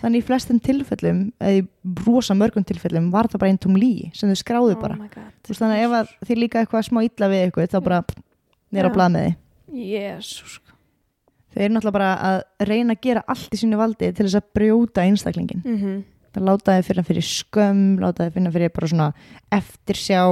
þannig 0.00 0.22
í 0.22 0.26
flestum 0.26 0.60
tilfellum 0.64 1.18
eða 1.40 1.58
í 1.58 1.64
rosa 2.06 2.34
mörgum 2.38 2.64
tilfellum 2.66 3.10
var 3.12 3.28
það 3.32 3.42
bara 3.42 3.50
einn 3.52 3.58
tóm 3.66 3.76
lí 3.76 4.10
sem 4.14 4.30
þau 4.30 4.38
skráðu 4.44 4.78
bara 4.80 4.96
Oh. 4.96 5.08
Þú 5.46 5.52
veist, 5.52 5.60
þannig 5.62 5.76
að 5.78 5.84
ef 5.86 5.92
að 5.98 6.08
þið 6.30 6.38
líka 6.42 6.60
eitthvað 6.62 6.86
smá 6.88 7.02
illa 7.06 7.28
við 7.30 7.42
eitthvað 7.46 7.68
þá 7.74 7.80
bara 7.84 7.98
nýra 8.72 8.88
á 8.88 8.90
Já. 8.90 8.94
blað 8.96 9.12
með 9.14 9.26
þið 9.26 9.34
Jésús. 9.86 10.54
þau 11.52 11.60
eru 11.64 11.74
náttúrulega 11.74 11.96
bara 11.98 12.08
að 12.30 12.68
reyna 12.70 12.94
að 12.96 13.00
gera 13.06 13.22
allt 13.28 13.54
í 13.54 13.60
sínu 13.60 13.78
valdi 13.80 14.08
til 14.12 14.26
þess 14.26 14.38
að 14.40 14.48
brjóta 14.56 15.04
einstaklingin 15.06 15.62
Mm 15.64 15.76
-hmm. 15.78 16.02
Það 16.36 16.46
láta 16.50 16.76
þið 16.76 16.88
finna 16.90 17.06
fyrir 17.06 17.26
skömm 17.26 17.84
láta 18.02 18.26
þið 18.26 18.36
finna 18.36 18.52
fyrir 18.52 18.72
bara 18.76 18.90
svona 18.92 19.08
eftirsjá. 19.56 20.22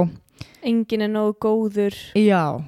Engin 0.65 1.05
er 1.05 1.11
nógu 1.11 1.35
góður. 1.41 1.97
já, 2.13 2.61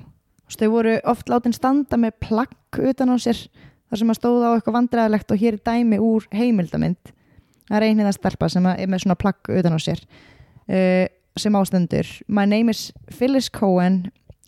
þau 0.50 0.70
voru 0.74 0.96
oft 1.06 1.30
látin 1.30 1.54
standa 1.54 2.00
með 2.02 2.18
plagg 2.24 2.82
utan 2.82 3.14
á 3.14 3.16
sér 3.22 3.44
þar 3.88 4.02
sem 4.02 4.12
að 4.12 4.20
stóða 4.20 4.50
á 4.50 4.56
eitthvað 4.56 4.78
vandræðilegt 4.80 5.32
og 5.32 5.42
hér 5.42 5.58
er 5.58 5.64
dæmi 5.70 6.00
úr 6.02 6.26
heimildamind. 6.34 7.14
Það 7.68 7.78
er 7.78 7.86
einhið 7.88 8.10
að 8.10 8.18
stelpa 8.18 8.50
sem 8.50 8.66
er 8.72 8.90
með 8.90 9.04
svona 9.04 9.20
plagg 9.20 9.52
utan 9.52 9.76
á 9.76 9.80
sér 9.84 10.02
uh, 10.02 11.06
sem 11.38 11.58
ástendur 11.60 12.10
My 12.28 12.48
name 12.50 12.74
is 12.74 12.92
Phyllis 13.12 13.50
Cohen. 13.50 14.08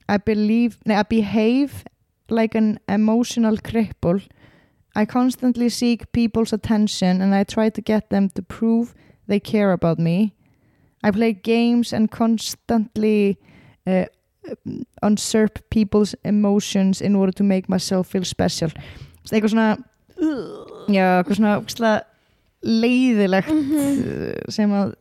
I 0.10 0.18
believe, 0.18 0.80
nei, 0.86 0.98
I 0.98 1.04
behave 1.06 1.84
like 2.30 2.58
an 2.58 2.80
emotional 2.88 3.60
cripple 3.62 4.24
I 5.02 5.06
constantly 5.06 5.70
seek 5.70 6.00
people's 6.12 6.54
attention 6.54 7.22
and 7.22 7.34
I 7.40 7.44
try 7.44 7.70
to 7.70 7.82
get 7.82 8.10
them 8.10 8.30
to 8.36 8.42
prove 8.42 8.94
they 9.28 9.40
care 9.40 9.72
about 9.72 10.00
me 10.00 10.34
I 11.04 11.12
play 11.12 11.32
games 11.34 11.94
and 11.94 12.10
constantly 12.12 13.38
uh, 13.88 14.06
usurp 15.04 15.60
people's 15.70 16.16
emotions 16.24 17.02
in 17.02 17.16
order 17.16 17.32
to 17.32 17.44
make 17.44 17.70
myself 17.70 18.08
feel 18.12 18.26
special 18.26 18.70
eitthvað 19.32 19.52
svona 19.54 19.70
já, 20.90 21.06
eitthvað 21.22 21.38
svona 21.40 21.52
ógeðslega 21.60 22.00
leiðilegt 22.66 23.52
uh, 23.54 24.52
sem 24.52 24.74
að 24.74 24.96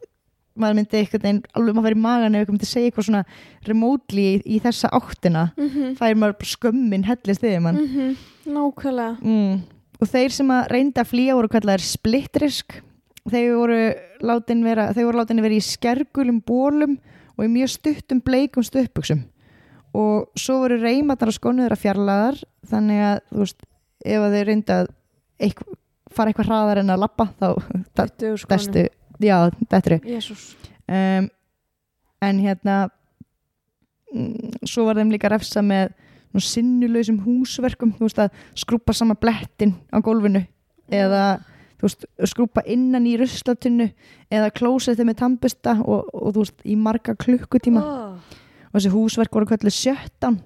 maður 0.59 0.77
myndi 0.81 0.99
eitthvað 1.01 1.27
einn 1.31 1.41
alveg 1.57 1.75
maður 1.79 1.89
fyrir 1.89 2.01
magan 2.05 2.35
ef 2.37 2.41
eitthvað 2.43 2.57
myndi 2.57 2.69
segja 2.69 2.91
eitthvað 2.91 3.09
svona 3.09 3.25
remotely 3.71 4.25
í, 4.29 4.37
í 4.57 4.61
þessa 4.63 4.91
áttina 4.99 5.45
Mm 5.57 5.69
-hmm. 5.71 5.97
það 5.99 6.09
er 6.13 6.21
maður 6.23 6.49
skömmin 6.55 7.05
hellist 7.09 7.43
yfir 7.47 7.61
mann 7.63 7.77
Mhm. 7.83 8.17
Nákvæmlega. 8.49 9.17
Og 9.99 10.11
þeir 10.11 10.35
sem 10.35 10.51
að 10.55 10.69
reynda 10.75 11.03
að 11.03 11.11
flýja 11.13 11.39
voru 11.39 11.51
kallaðir 11.53 11.85
splittrisk 11.87 12.79
þeir 13.29 13.55
voru 13.57 13.81
látin 14.25 14.63
vera 14.67 14.91
voru 15.09 15.21
látin 15.21 15.43
vera 15.45 15.59
í 15.59 15.65
skergulum 15.65 16.41
bólum 16.45 16.97
og 17.39 17.47
í 17.47 17.51
mjög 17.53 17.75
stuttum 17.77 18.23
bleikum 18.25 18.67
stuttbuxum. 18.67 19.25
Og 19.97 20.29
svo 20.39 20.61
voru 20.65 20.79
reymatar 20.83 21.31
og 21.31 21.37
skónuður 21.37 21.77
að 21.77 21.83
fjarlæðar 21.85 22.41
þannig 22.69 23.05
að 23.09 23.21
þú 23.31 23.43
veist 23.45 23.67
ef 24.05 24.25
að 24.25 24.37
þeir 24.37 24.49
reynda 24.51 24.79
að 24.83 24.91
eitthvað, 25.49 25.79
fara 26.15 26.33
eitthvað 26.33 26.51
hraðar 26.51 26.83
en 26.83 26.93
að 26.95 27.03
lappa 27.05 27.29
þá 27.39 27.49
destu, 27.99 28.85
já, 29.23 29.37
Jésús. 30.07 30.51
um, 30.87 31.31
en 32.29 32.43
hérna 32.43 32.77
mm, 34.13 34.59
svo 34.67 34.87
var 34.89 35.01
þeim 35.01 35.15
líka 35.15 35.31
refsa 35.33 35.63
með 35.65 35.95
nú, 36.35 36.43
sinnulausum 36.43 37.21
húsverkum 37.25 37.95
þú 37.99 38.09
veist 38.09 38.19
að 38.25 38.43
skrúpa 38.59 38.95
sama 38.97 39.17
blettin 39.19 39.75
á 39.93 39.99
gólfinu 40.05 40.45
eða 40.89 41.41
veist, 41.81 42.05
skrúpa 42.27 42.65
innan 42.67 43.07
í 43.07 43.17
ruslatunnu 43.21 43.89
eða 44.35 44.51
klósið 44.51 44.99
þeim 44.99 45.11
með 45.13 45.19
tambusta 45.23 45.77
og, 45.85 46.09
og 46.13 46.35
þú 46.35 46.45
veist, 46.45 46.61
í 46.65 46.77
marga 46.77 47.15
klukkutíma 47.15 47.83
Oh. 47.85 48.19
og 48.73 48.77
þessi 48.81 48.93
húsverk 48.93 49.33
voru 49.35 49.47
kölluð 49.49 49.75
sjöttan 49.75 50.41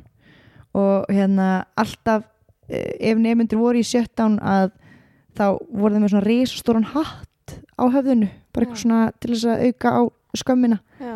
og 0.75 1.09
hérna 1.13 1.65
alltaf 1.77 2.25
eh, 2.69 3.11
ef 3.11 3.19
nefnundir 3.19 3.59
voru 3.61 3.81
í 3.81 3.87
sjöttan 3.87 4.39
að 4.41 4.71
þá 5.37 5.45
voru 5.73 5.95
þeim 5.97 6.03
með 6.05 6.13
svona 6.15 6.27
risastóran 6.29 6.91
hatt 6.93 7.57
á 7.81 7.85
höfðinu 7.89 8.29
bara 8.53 8.67
eitthvað 8.67 8.83
svona 8.85 9.01
til 9.19 9.33
þess 9.33 9.49
að 9.49 9.65
auka 9.67 9.93
á 9.97 10.03
skömmina 10.37 10.79
Já. 11.01 11.15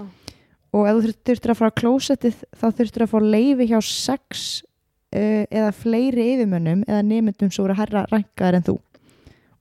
Og 0.76 0.86
ef 0.90 0.96
þú 0.96 1.02
þurft- 1.06 1.22
þurftir 1.30 1.52
að 1.54 1.58
fara 1.60 1.72
á 1.72 1.78
klósettið 1.80 2.40
þá 2.60 2.66
þurftir 2.78 3.04
að 3.06 3.12
fá 3.12 3.18
leifi 3.24 3.68
hjá 3.70 3.78
sex 3.86 4.42
uh, 5.16 5.44
eða 5.50 5.70
fleiri 5.72 6.26
yfirmönnum 6.34 6.82
eða 6.86 7.02
nefndum 7.06 7.50
sem 7.54 7.64
voru 7.64 7.76
herra 7.78 8.04
rænkaðar 8.12 8.58
en 8.60 8.66
þú 8.68 8.76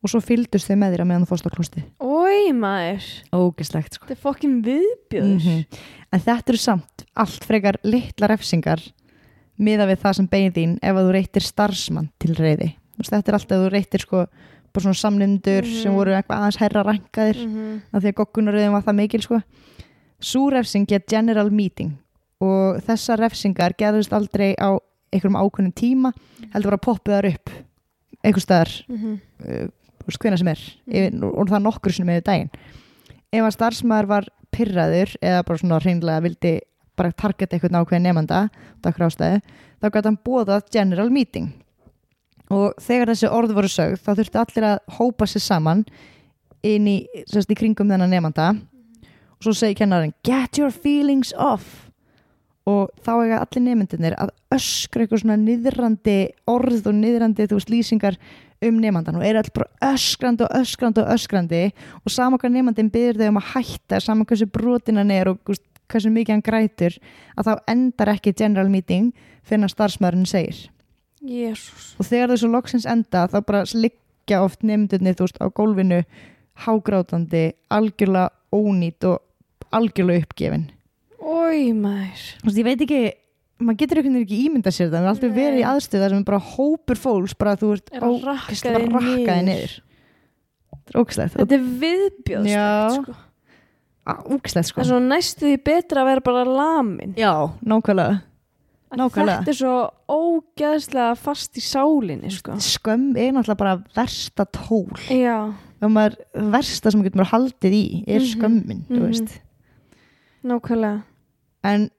og 0.06 0.12
svo 0.12 0.20
fylgdust 0.22 0.68
þau 0.70 0.76
með 0.78 0.92
þér 0.94 1.02
að 1.02 1.08
meðan 1.10 1.24
þú 1.26 1.30
fórst 1.32 1.48
á 1.50 1.56
klóstið 1.56 1.86
Ói 2.06 2.52
maður. 2.54 3.06
ógislegt 3.34 3.96
sko 3.98 4.06
Þetta 4.06 4.18
er 4.20 4.22
fokkin 4.22 4.58
viðbjöður. 4.66 5.40
Mhm. 5.40 5.66
en 6.14 6.20
þetta 6.28 6.50
eru 6.54 6.62
samt 6.62 7.06
allt 7.16 7.44
frekar 7.48 7.80
litla 7.84 8.28
refsingar 8.30 8.84
miða 9.58 9.88
við 9.90 10.02
það 10.04 10.14
sem 10.20 10.28
bein 10.28 10.52
þín 10.52 10.76
ef 10.84 10.94
að 11.00 11.08
þú 11.08 11.14
reytir 11.16 11.42
starfsmann 11.48 12.10
til 12.20 12.36
reyði 12.36 12.74
þetta 13.02 13.28
er 13.32 13.38
alltaf 13.40 13.56
að 13.58 13.64
þú 13.66 13.72
reytir 13.74 14.04
sko 14.06 14.26
bara 14.76 14.84
svona 14.84 15.00
samlindur 15.00 15.64
Mhm. 15.64 15.82
sem 15.82 15.94
voru 15.96 16.12
eitthvað 16.12 16.38
aðeins 16.44 16.58
herra 16.60 16.84
rænkaðir 16.84 17.38
Mhm. 17.48 17.82
af 17.94 18.04
því 18.04 18.10
að 18.12 18.18
goggunaröðin 18.20 18.72
var 18.76 18.82
það 18.84 18.96
mikil 19.00 19.22
sko. 19.24 19.42
Sú 20.22 20.50
refsing 20.52 20.86
get 20.88 21.08
general 21.12 21.50
meeting 21.52 21.98
og 22.42 22.82
þessar 22.86 23.20
refsingar 23.24 23.74
gerðust 23.80 24.14
aldrei 24.14 24.54
á 24.60 24.76
einhverjum 25.14 25.38
ákveðnum 25.40 25.74
tíma 25.76 26.12
heldur 26.54 26.72
bara 26.72 26.80
að 26.80 26.86
poppa 26.88 27.12
þar 27.16 27.28
upp 27.34 27.50
einhver 28.26 28.42
staðar, 28.44 28.72
Mhm. 28.90 29.20
uh, 29.46 29.68
þú 30.02 30.08
veist 30.10 30.20
hvena 30.24 30.38
sem 30.38 30.48
er 30.48 30.62
yfir, 30.88 31.24
og 31.24 31.48
það 31.48 31.64
nokkur 31.64 31.94
sinni 31.94 32.12
með 32.12 32.24
daginn 32.24 32.50
ef 33.32 33.44
að 33.44 33.56
starfsmæður 33.56 34.08
var 34.08 34.28
pyrraður 34.52 35.16
eða 35.22 35.44
bara 35.46 35.58
svona 35.58 35.80
hreinlega 35.82 36.22
vildi 36.24 36.60
bara 36.96 37.12
targeta 37.12 37.56
einhvern 37.58 37.80
ákveðin 37.82 38.06
nefnda 38.08 38.50
ástæðu, 38.84 39.42
þá 39.82 39.90
gæti 39.92 40.06
hann 40.06 40.20
bóðað 40.24 40.70
general 40.72 41.10
meeting. 41.10 41.50
Og 42.50 42.76
þegar 42.80 43.08
þessi 43.12 43.28
orð 43.32 43.54
voru 43.58 43.68
sögð 43.68 44.00
þá 44.06 44.12
þurfti 44.16 44.40
allir 44.40 44.68
að 44.70 44.80
hópa 45.00 45.26
sér 45.28 45.42
saman 45.42 45.86
inn 46.64 46.86
í, 46.88 47.08
í 47.52 47.56
kringum 47.58 47.90
þennan 47.90 48.10
nefnda 48.14 48.56
svo 49.46 49.56
segir 49.56 49.80
kennarinn 49.82 50.16
get 50.26 50.60
your 50.60 50.74
feelings 50.74 51.34
off. 51.38 51.84
Og 52.66 52.90
þá 53.06 53.12
eiga 53.20 53.40
allir 53.44 53.62
nefndinir 53.62 54.16
að 54.18 54.32
öskra 54.56 55.04
eitthvað 55.04 55.22
svona 55.22 55.38
niðrandi 55.38 56.18
orð 56.50 56.88
og 56.90 56.96
niðrandi 56.98 57.46
þú 57.46 57.60
veist 57.60 57.70
lýsingar 57.70 58.18
um 58.66 58.80
nefndan 58.82 59.20
og 59.20 59.26
er 59.28 59.38
allir 59.38 59.54
bara 59.54 59.94
öskrandi 59.94 60.48
og 60.48 60.56
öskrandi 60.58 61.04
og 61.04 61.12
öskrandi. 61.14 61.62
Og 62.02 62.14
sama 62.14 62.40
hvað 62.42 62.56
nefndin 62.56 62.90
byrður 62.94 63.22
þau 63.22 63.34
um 63.36 63.42
að 63.42 63.52
hætta 63.54 64.02
sama 64.02 64.26
hversu 64.26 64.50
brotinan 64.50 65.14
er 65.14 65.30
og 65.30 65.42
veist, 65.46 65.66
hversu 65.92 66.10
mikið 66.10 66.34
hann 66.34 66.46
grætur 66.46 66.96
að 67.38 67.52
þá 67.52 67.54
endar 67.76 68.14
ekki 68.16 68.34
general 68.34 68.72
meeting 68.74 69.12
fyrir 69.46 69.68
að 69.68 69.76
starfsmæðurinn 69.76 70.30
segir. 70.30 70.64
Jésús. 71.26 71.96
og 71.98 72.06
þegar 72.06 72.34
þessu 72.34 72.50
loksins 72.54 72.86
enda 72.86 73.26
þá 73.32 73.40
bara 73.46 73.64
liggja 73.74 74.44
oft 74.46 74.62
nefndunni 74.66 75.16
þú 75.16 75.26
veist 75.26 75.40
á 75.42 75.48
gólfinu 75.50 76.02
hágrátandi, 76.66 77.56
algjörlega 77.74 78.30
ónýtt 78.54 79.08
og 79.10 79.22
algjörlega 79.80 80.26
uppgefin 80.26 80.66
Ói 81.26 81.72
maður. 81.74 82.26
þú 82.46 82.64
veit 82.68 82.82
ekki 82.86 83.00
maður 83.66 83.78
getur 83.80 83.98
einhvern 84.02 84.18
veginn 84.18 84.26
ekki 84.28 84.40
ímynda 84.50 84.72
sér 84.76 84.90
það 84.92 85.00
en 85.02 85.10
alltaf 85.14 85.32
Nei. 85.32 85.38
verið 85.40 85.60
í 85.62 85.68
aðstöða 85.72 86.10
sem 86.12 86.18
er 86.22 86.28
bara 86.28 86.42
hópur 86.56 87.00
fólks 87.00 87.36
bara 87.40 87.56
þú 87.60 87.70
ert 87.78 87.90
Er 87.96 88.02
þig 88.04 88.26
rakkaði 88.92 89.44
niður. 89.48 89.76
þetta 90.76 90.92
er 90.92 91.00
ógæslegt 91.02 91.38
Þetta 91.40 91.56
er 91.56 91.66
viðbjöðst. 91.86 92.52
Já. 92.52 92.90
Sko. 93.00 93.16
ógæslegt 94.06 94.66
Það 94.66 94.70
sko 94.70 94.82
er 94.84 94.90
svo 94.92 95.00
næstu 95.02 95.46
því 95.50 95.58
betra 95.66 96.02
að 96.04 96.10
vera 96.12 96.22
bara 96.28 96.44
lamin. 96.46 97.14
já, 97.18 97.32
nákvæmlega 97.66 98.22
Nákvæmlega. 98.96 99.42
Þetta 99.44 99.52
er 99.52 99.58
svo 99.60 99.78
ógeðslega 100.08 101.16
fast 101.18 101.58
í 101.58 101.64
sálinni, 101.66 102.30
sko. 102.32 102.54
skömm 102.64 103.16
er 103.18 103.32
náttúrulega 103.34 103.58
bara 103.58 103.84
versta 103.96 104.46
tól 104.46 104.94
Já, 105.10 105.52
versta 106.54 106.92
sem 106.94 107.02
getur 107.04 107.20
maður 107.24 107.34
haldið 107.34 107.74
í 107.76 108.04
er 108.08 108.20
Mhm. 108.22 108.30
skömmin, 108.36 108.86
þú 108.88 109.00
Mhm. 109.02 109.10
Nákvæmlega. 110.46 111.02
en 111.64 111.90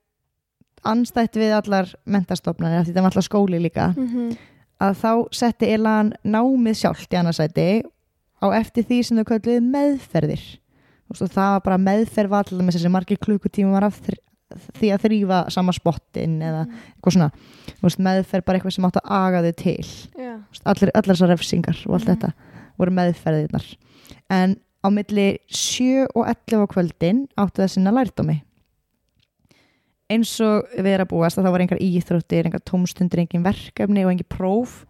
anstætt 0.87 1.35
við 1.35 1.51
allar 1.57 1.89
mentastofnarnir, 2.05 2.79
af 2.79 2.87
því 2.87 2.93
það 2.95 3.03
var 3.07 3.11
allar 3.15 3.27
skóli 3.31 3.59
líka 3.63 3.89
Mm 3.97 4.35
að 4.77 4.93
þá 5.01 5.11
setti 5.33 5.65
Elan 5.73 6.11
námið 6.23 6.75
sjálft 6.77 7.09
í 7.09 7.17
annarsæti 7.17 7.63
á 8.37 8.45
eftir 8.53 8.83
því 8.85 8.97
sem 9.07 9.17
þau 9.17 9.23
kölluðu 9.25 9.63
meðferðir 9.73 10.43
og 11.09 11.17
það 11.17 11.49
var 11.55 11.63
bara 11.65 11.77
meðferð 11.81 12.29
var 12.29 12.45
allir 12.45 12.61
með 12.67 12.77
þessi 12.77 12.91
margir 12.93 13.17
klukkutíma 13.17 13.71
var 13.73 13.87
af, 13.87 13.97
því 14.77 14.91
að 14.93 15.01
þrýfa 15.07 15.39
sama 15.49 15.73
spottin 15.73 16.37
eða 16.45 16.67
eitthvað 16.67 17.15
svona 17.15 17.31
veist, 17.81 17.97
meðferð 18.05 18.45
bara 18.45 18.59
eitthvað 18.59 18.75
sem 18.77 18.85
átt 18.85 18.99
að 19.01 19.09
aga 19.17 19.41
þau 19.47 19.55
til. 19.63 19.87
Þú 20.13 20.29
veist, 20.53 20.63
allir, 20.69 20.91
allar 20.93 21.15
þessar 21.15 21.33
refsingar 21.33 21.81
og 21.87 21.93
allt 21.97 22.05
Mhm. 22.07 22.13
þetta 22.13 22.33
voru 22.77 22.91
meðferðirnar 23.01 23.67
en 24.29 24.55
á 24.87 24.89
milli 24.93 25.27
7 25.51 26.07
og 26.15 26.23
11 26.31 26.63
á 26.63 26.67
kvöldin 26.71 27.23
áttu 27.35 27.61
það 27.63 27.73
sinna 27.75 27.91
lærdómi 27.91 28.37
eins 30.07 30.31
og 30.39 30.69
við 30.77 30.93
erum 30.93 31.07
að 31.07 31.11
búast 31.11 31.37
að 31.39 31.47
það 31.47 31.53
var 31.57 31.63
engar 31.65 31.81
íþróttir, 31.83 32.47
engar 32.47 32.63
tómstundir 32.63 33.19
engin 33.25 33.43
verkefni 33.43 34.05
og 34.07 34.13
engin 34.13 34.29
próf 34.31 34.85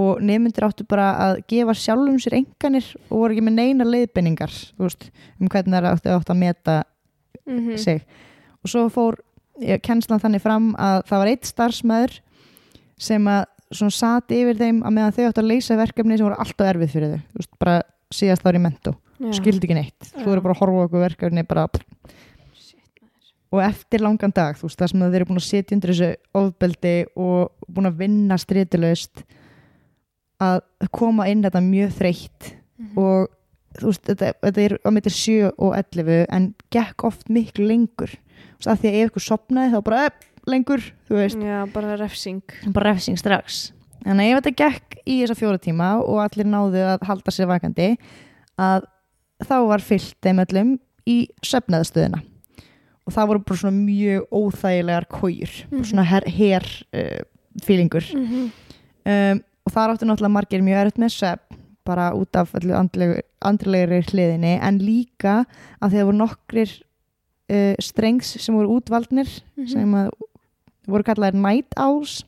og 0.00 0.22
nefnundir 0.24 0.64
áttu 0.64 0.86
bara 0.88 1.10
að 1.26 1.40
gefa 1.50 1.74
sjálfum 1.76 2.16
sér 2.22 2.38
enganir 2.38 2.86
og 3.10 3.18
voru 3.18 3.34
ekki 3.34 3.44
með 3.44 3.58
neina 3.58 3.84
leiðbenningar 3.88 4.54
veist, 4.80 5.10
um 5.40 5.50
hvernig 5.50 5.76
það 5.76 5.90
áttu, 5.92 6.14
áttu 6.16 6.32
að 6.34 6.40
meta 6.40 6.78
Mhm. 7.46 7.76
sig 7.78 8.02
og 8.62 8.68
svo 8.70 8.88
fór 8.92 9.16
kennslan 9.82 10.20
þannig 10.20 10.40
fram 10.40 10.74
að 10.78 11.02
það 11.08 11.18
var 11.18 11.26
eitt 11.26 11.44
starfsmæður 11.48 12.20
sem 13.00 13.24
að 13.26 13.44
sati 13.90 14.40
yfir 14.42 14.56
þeim 14.60 14.82
að 14.84 14.94
meðan 14.94 15.12
þau 15.16 15.24
áttu 15.28 15.42
að 15.42 15.50
leysa 15.50 15.76
verkefni 15.76 16.16
sem 16.18 16.26
voru 16.26 16.38
alltaf 16.38 16.66
erfið 16.74 16.90
fyrir 16.94 17.10
þau 17.14 17.20
Þú 17.32 17.40
veist, 17.40 17.58
bara 17.58 17.82
síðast 18.12 18.46
ári 18.46 18.58
Já. 18.62 18.94
Skildi 19.36 19.66
ekki 19.68 19.76
neitt. 19.76 20.10
Þú 20.16 20.24
voru 20.30 20.40
bara 20.44 20.54
að 20.56 20.60
horfa 20.62 20.84
okkur 20.88 21.04
verkefni 21.04 21.42
bara 21.48 21.66
og 23.50 23.58
eftir 23.66 23.98
langan 24.04 24.30
dag, 24.30 24.54
þú 24.54 24.68
veist, 24.68 24.78
það 24.78 24.90
sem 24.92 25.00
þeir 25.02 25.16
eru 25.18 25.26
búin 25.26 25.40
að 25.40 25.46
sitja 25.48 25.74
undir 25.74 25.90
þessu 25.90 26.10
ofbeldi 26.38 26.92
og 27.18 27.66
búin 27.66 27.88
að 27.90 27.96
vinna 28.04 28.36
stritulaust 28.38 29.24
að 30.40 30.60
koma 30.94 31.26
inn 31.28 31.42
þetta 31.42 31.60
mjög 31.64 31.96
þreytt 31.98 32.52
Mhm. 32.80 32.96
og 32.96 33.28
þú 33.76 33.86
veist, 33.90 34.04
þetta, 34.06 34.28
þetta 34.40 34.62
er 34.64 34.74
á 34.86 34.88
mittir 34.94 35.12
7 35.12 35.50
og 35.58 35.74
11 35.76 36.26
en 36.30 36.54
gekk 36.72 37.04
oft 37.04 37.26
miklu 37.28 37.66
lengur. 37.66 38.08
Þú 38.08 38.56
veist, 38.62 38.70
af 38.72 38.80
því 38.80 38.88
að 38.88 39.00
ef 39.02 39.10
ykkur 39.10 39.26
sopnaði 39.26 39.72
þá 39.74 39.82
bara 39.84 40.06
upp, 40.06 40.24
lengur, 40.46 40.80
þú 41.10 41.14
veist, 41.18 41.36
Já, 41.42 41.66
bara 41.74 41.96
refsing. 41.98 42.42
Bara 42.72 42.92
refsing 42.94 43.18
strax. 43.18 43.72
En 44.06 44.20
ef 44.20 44.40
þetta 44.42 44.56
gekk 44.56 44.96
í 45.06 45.20
þessa 45.26 45.36
fjóra 45.36 45.58
tíma 45.60 45.98
og 46.00 46.22
allir 46.22 46.46
náðu 46.46 46.80
að 46.86 47.02
halda 47.10 47.30
sér 47.34 47.46
vakandi 47.50 47.98
að 48.58 48.86
þá 49.46 49.56
var 49.68 49.80
fyllt 49.84 50.16
þeim 50.22 50.42
öllum 50.44 50.72
í 51.08 51.16
söfnaðastöðina 51.46 52.20
og 53.06 53.14
það 53.16 53.28
voru 53.30 53.42
bara 53.48 53.58
svona 53.62 53.84
mjög 53.86 54.26
óþægilegar 54.36 55.06
kójur, 55.10 55.54
bara 55.70 55.84
svona 55.88 56.04
her, 56.06 56.26
her 56.28 56.66
uh, 56.94 57.22
fílingur 57.64 58.04
Mhm. 58.14 58.50
um, 59.06 59.40
og 59.66 59.72
þar 59.74 59.92
áttu 59.94 60.06
náttúrulega 60.08 60.32
margir 60.36 60.62
mjög 60.64 60.80
erfitt 60.84 60.98
með 61.02 61.14
söfn 61.16 61.56
bara 61.84 62.10
út 62.14 62.36
af 62.36 62.52
öllu 62.54 62.74
andlegu, 62.76 63.20
andlegri 63.42 64.02
hliðinni 64.06 64.58
en 64.62 64.78
líka 64.78 65.44
að 65.82 65.90
þeir 65.96 66.04
voru 66.10 66.18
nokkrir 66.20 66.70
uh, 67.50 67.74
strengs 67.80 68.36
sem 68.44 68.54
voru 68.54 68.76
útvaldnir 68.78 69.28
Mhm. 69.56 69.66
sem 69.68 69.94
að 69.94 70.10
voru 70.86 71.02
kallaðir 71.04 71.34
night 71.40 71.74
owls 71.78 72.22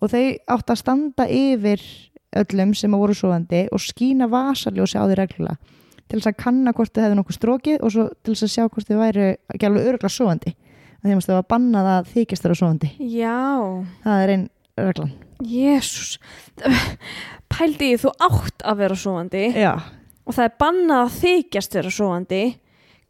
og 0.00 0.10
þau 0.10 0.38
áttu 0.48 0.72
að 0.72 0.78
standa 0.82 1.26
yfir 1.28 1.80
öllum 2.36 2.74
sem 2.76 2.90
voru 2.92 3.14
svoandi 3.14 3.66
og 3.72 3.80
skína 3.80 4.28
vasaljósi 4.28 4.98
á 5.00 5.04
því 5.08 5.14
reglulega 5.16 5.56
til 6.06 6.20
þess 6.20 6.30
að 6.30 6.38
kanna 6.42 6.74
hvort 6.76 6.92
þau 6.94 7.02
hefðu 7.04 7.18
nokkuð 7.20 7.38
strókið 7.38 7.82
og 7.82 7.94
svo 7.94 8.06
til 8.22 8.34
þess 8.34 8.46
að 8.46 8.52
sjá 8.54 8.64
hvort 8.66 8.90
þau 8.90 8.98
væru 9.00 9.28
ekki 9.54 9.68
alveg 9.68 9.88
öruglega 9.90 10.12
svoandi 10.16 10.54
þeim 11.06 11.20
að 11.20 11.28
þau 11.28 11.36
var 11.36 11.48
bannað 11.54 11.90
að 11.92 12.12
þykjast 12.14 12.46
þeirra 12.46 12.58
svoandi 12.60 12.90
Já, 13.12 13.38
það 14.04 14.22
er 14.22 14.34
einn 14.34 14.46
reglan. 14.76 15.14
Jésús 15.46 16.16
Pældi 17.52 17.92
þú 18.00 18.12
átt 18.26 18.64
að 18.66 18.80
vera 18.82 18.98
svoandi 18.98 19.44
Já, 19.54 19.72
og 20.26 20.36
það 20.36 20.48
er 20.48 20.56
bannað 20.62 21.02
að 21.04 21.18
þykjast 21.20 21.76
vera 21.78 21.92
svoandi 21.94 22.44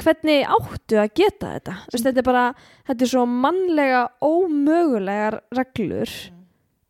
hvernig 0.03 0.44
áttu 0.44 0.99
að 1.01 1.12
geta 1.16 1.53
þetta? 1.55 1.74
Vist, 1.92 2.05
þetta 2.05 2.22
er 2.22 2.26
bara, 2.26 2.47
þetta 2.88 3.07
er 3.07 3.12
svo 3.12 3.26
mannlega 3.30 4.03
ómögulegar 4.24 5.38
reglur. 5.57 6.12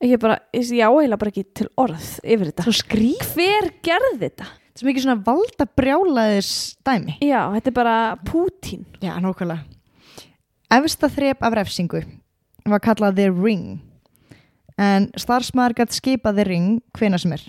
Ég 0.04 0.20
bara, 0.20 0.40
ég 0.52 0.72
ég 0.76 0.84
á 0.84 0.90
eiginlega 0.90 1.20
bara 1.22 1.32
ekki 1.32 1.46
til 1.56 1.68
orð 1.80 2.08
yfir 2.26 2.50
þetta. 2.50 2.66
Hver 3.32 3.70
gerði 3.86 4.18
þetta? 4.26 4.48
Er 4.76 4.90
mikið 4.90 5.06
svona 5.06 5.22
valda 5.24 5.64
brjálaðis 5.78 6.50
dæmi. 6.84 7.14
Já, 7.24 7.48
þetta 7.54 7.70
er 7.70 7.76
bara 7.78 7.96
Pútín. 8.28 8.82
Já, 9.00 9.14
nákvæmlega. 9.24 9.64
Efsta 10.76 11.08
þrep 11.08 11.44
af 11.46 11.54
refsingu 11.56 12.02
var 12.68 12.82
kallað 12.84 13.16
The 13.16 13.30
Ring. 13.32 13.78
En 14.76 15.08
starfsmaður 15.16 15.78
gætt 15.78 15.96
skipað 15.96 16.42
The 16.42 16.46
Ring 16.50 16.68
hvena 16.98 17.16
sem 17.22 17.32
er. 17.32 17.46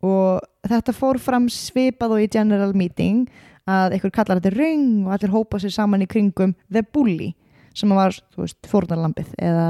Og 0.00 0.40
þetta 0.64 0.96
fór 0.96 1.20
fram 1.20 1.50
svipað 1.52 2.16
og 2.16 2.24
í 2.24 2.30
general 2.32 2.72
meeting 2.72 3.26
að 3.68 3.98
einhver 3.98 4.14
kallar 4.14 4.40
þetta 4.40 4.56
Ring 4.56 5.04
og 5.04 5.12
allir 5.12 5.34
hópa 5.34 5.60
sér 5.60 5.76
saman 5.76 6.06
í 6.06 6.08
kringum 6.08 6.56
The 6.72 6.86
Bully 6.88 7.34
sem 7.76 7.92
var, 7.92 8.16
þú 8.32 8.46
veist, 8.46 8.60
fórnarlambið 8.68 9.36
eða 9.40 9.68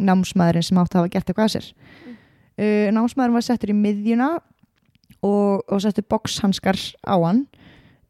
námsmaðurinn 0.00 0.68
sem 0.68 0.78
átti 0.80 0.98
að 0.98 1.02
hafa 1.02 1.12
gert 1.16 1.32
eitthvað 1.32 1.48
að 1.48 1.54
sér. 1.56 1.72
Uh, 2.60 2.88
námsmaðurinn 2.92 3.40
var 3.40 3.48
settur 3.48 3.72
í 3.72 3.76
miðjuna 3.76 4.34
og, 5.22 5.62
og 5.68 5.82
settur 5.82 6.06
boxhanskar 6.10 6.78
á 7.06 7.16
hann 7.22 7.46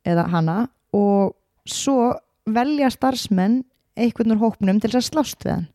eða 0.09 0.27
hana 0.33 0.57
og 0.97 1.35
svo 1.69 2.13
velja 2.49 2.91
starfsmenn 2.91 3.63
einhvern 3.97 4.35
úr 4.35 4.43
hópnum 4.43 4.81
til 4.81 4.91
þess 4.91 5.03
að 5.03 5.11
slást 5.11 5.45
við 5.45 5.53
hann. 5.55 5.67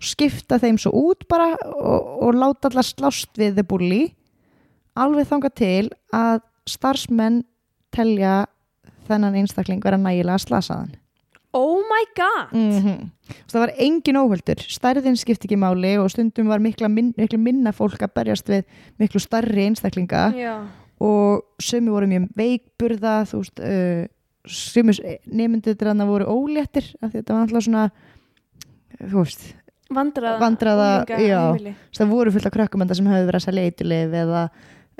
Skipta 0.00 0.56
þeim 0.58 0.78
svo 0.80 0.92
út 0.96 1.26
bara 1.28 1.52
og, 1.68 2.06
og 2.24 2.38
láta 2.38 2.70
allar 2.70 2.86
slást 2.86 3.36
við 3.38 3.60
the 3.60 3.64
bully. 3.64 4.14
Alveg 4.96 5.28
þanga 5.28 5.52
til 5.54 5.90
að 6.16 6.40
starfsmenn 6.68 7.42
telja 7.94 8.46
þennan 9.10 9.36
einstakling 9.42 9.82
vera 9.84 10.00
nægilega 10.00 10.40
slasaðan 10.40 10.99
Oh 11.56 11.80
my 11.86 12.04
god. 12.16 12.52
Mm 12.52 13.10
það 13.50 13.60
var 13.62 13.70
engin 13.78 14.18
óhöldur 14.18 14.58
stærðin 14.58 15.16
skipti 15.18 15.46
ekki 15.46 15.56
máli 15.58 15.92
og 16.02 16.08
stundum 16.10 16.48
var 16.50 16.58
mikla 16.58 16.88
min, 16.90 17.12
miklu 17.14 17.38
minna 17.38 17.70
fólk 17.70 18.02
að 18.02 18.14
berjast 18.14 18.48
við 18.50 18.64
miklu 18.98 19.20
starri 19.22 19.68
einstaklinga. 19.68 20.22
Já, 20.34 20.54
og 21.00 21.44
sömu 21.62 21.94
voru 21.94 22.08
mjög 22.10 22.26
veikburða 22.36 23.14
þú 23.30 23.40
veist 23.40 23.62
uh, 23.64 24.02
sömu 24.44 24.94
nefndur 25.30 25.78
þarna 25.80 26.06
voru 26.08 26.28
óléttir 26.28 26.90
af 27.00 27.10
því 27.12 27.22
þetta 27.22 27.36
var 27.36 27.46
alltaf 27.46 27.64
svona 27.66 27.86
þú 29.00 29.22
veist, 29.22 29.46
vandraða 29.90 30.90
unglinga 31.06 31.72
já. 31.72 31.74
það 31.96 32.12
voru 32.12 32.34
fullt 32.34 32.50
af 32.50 32.54
krökkumenda 32.56 32.96
sem 32.96 33.08
hefur 33.08 33.30
verið 33.30 33.40
að 33.40 33.46
selja 33.46 33.64
eitthulif 33.68 34.18
eða 34.24 34.44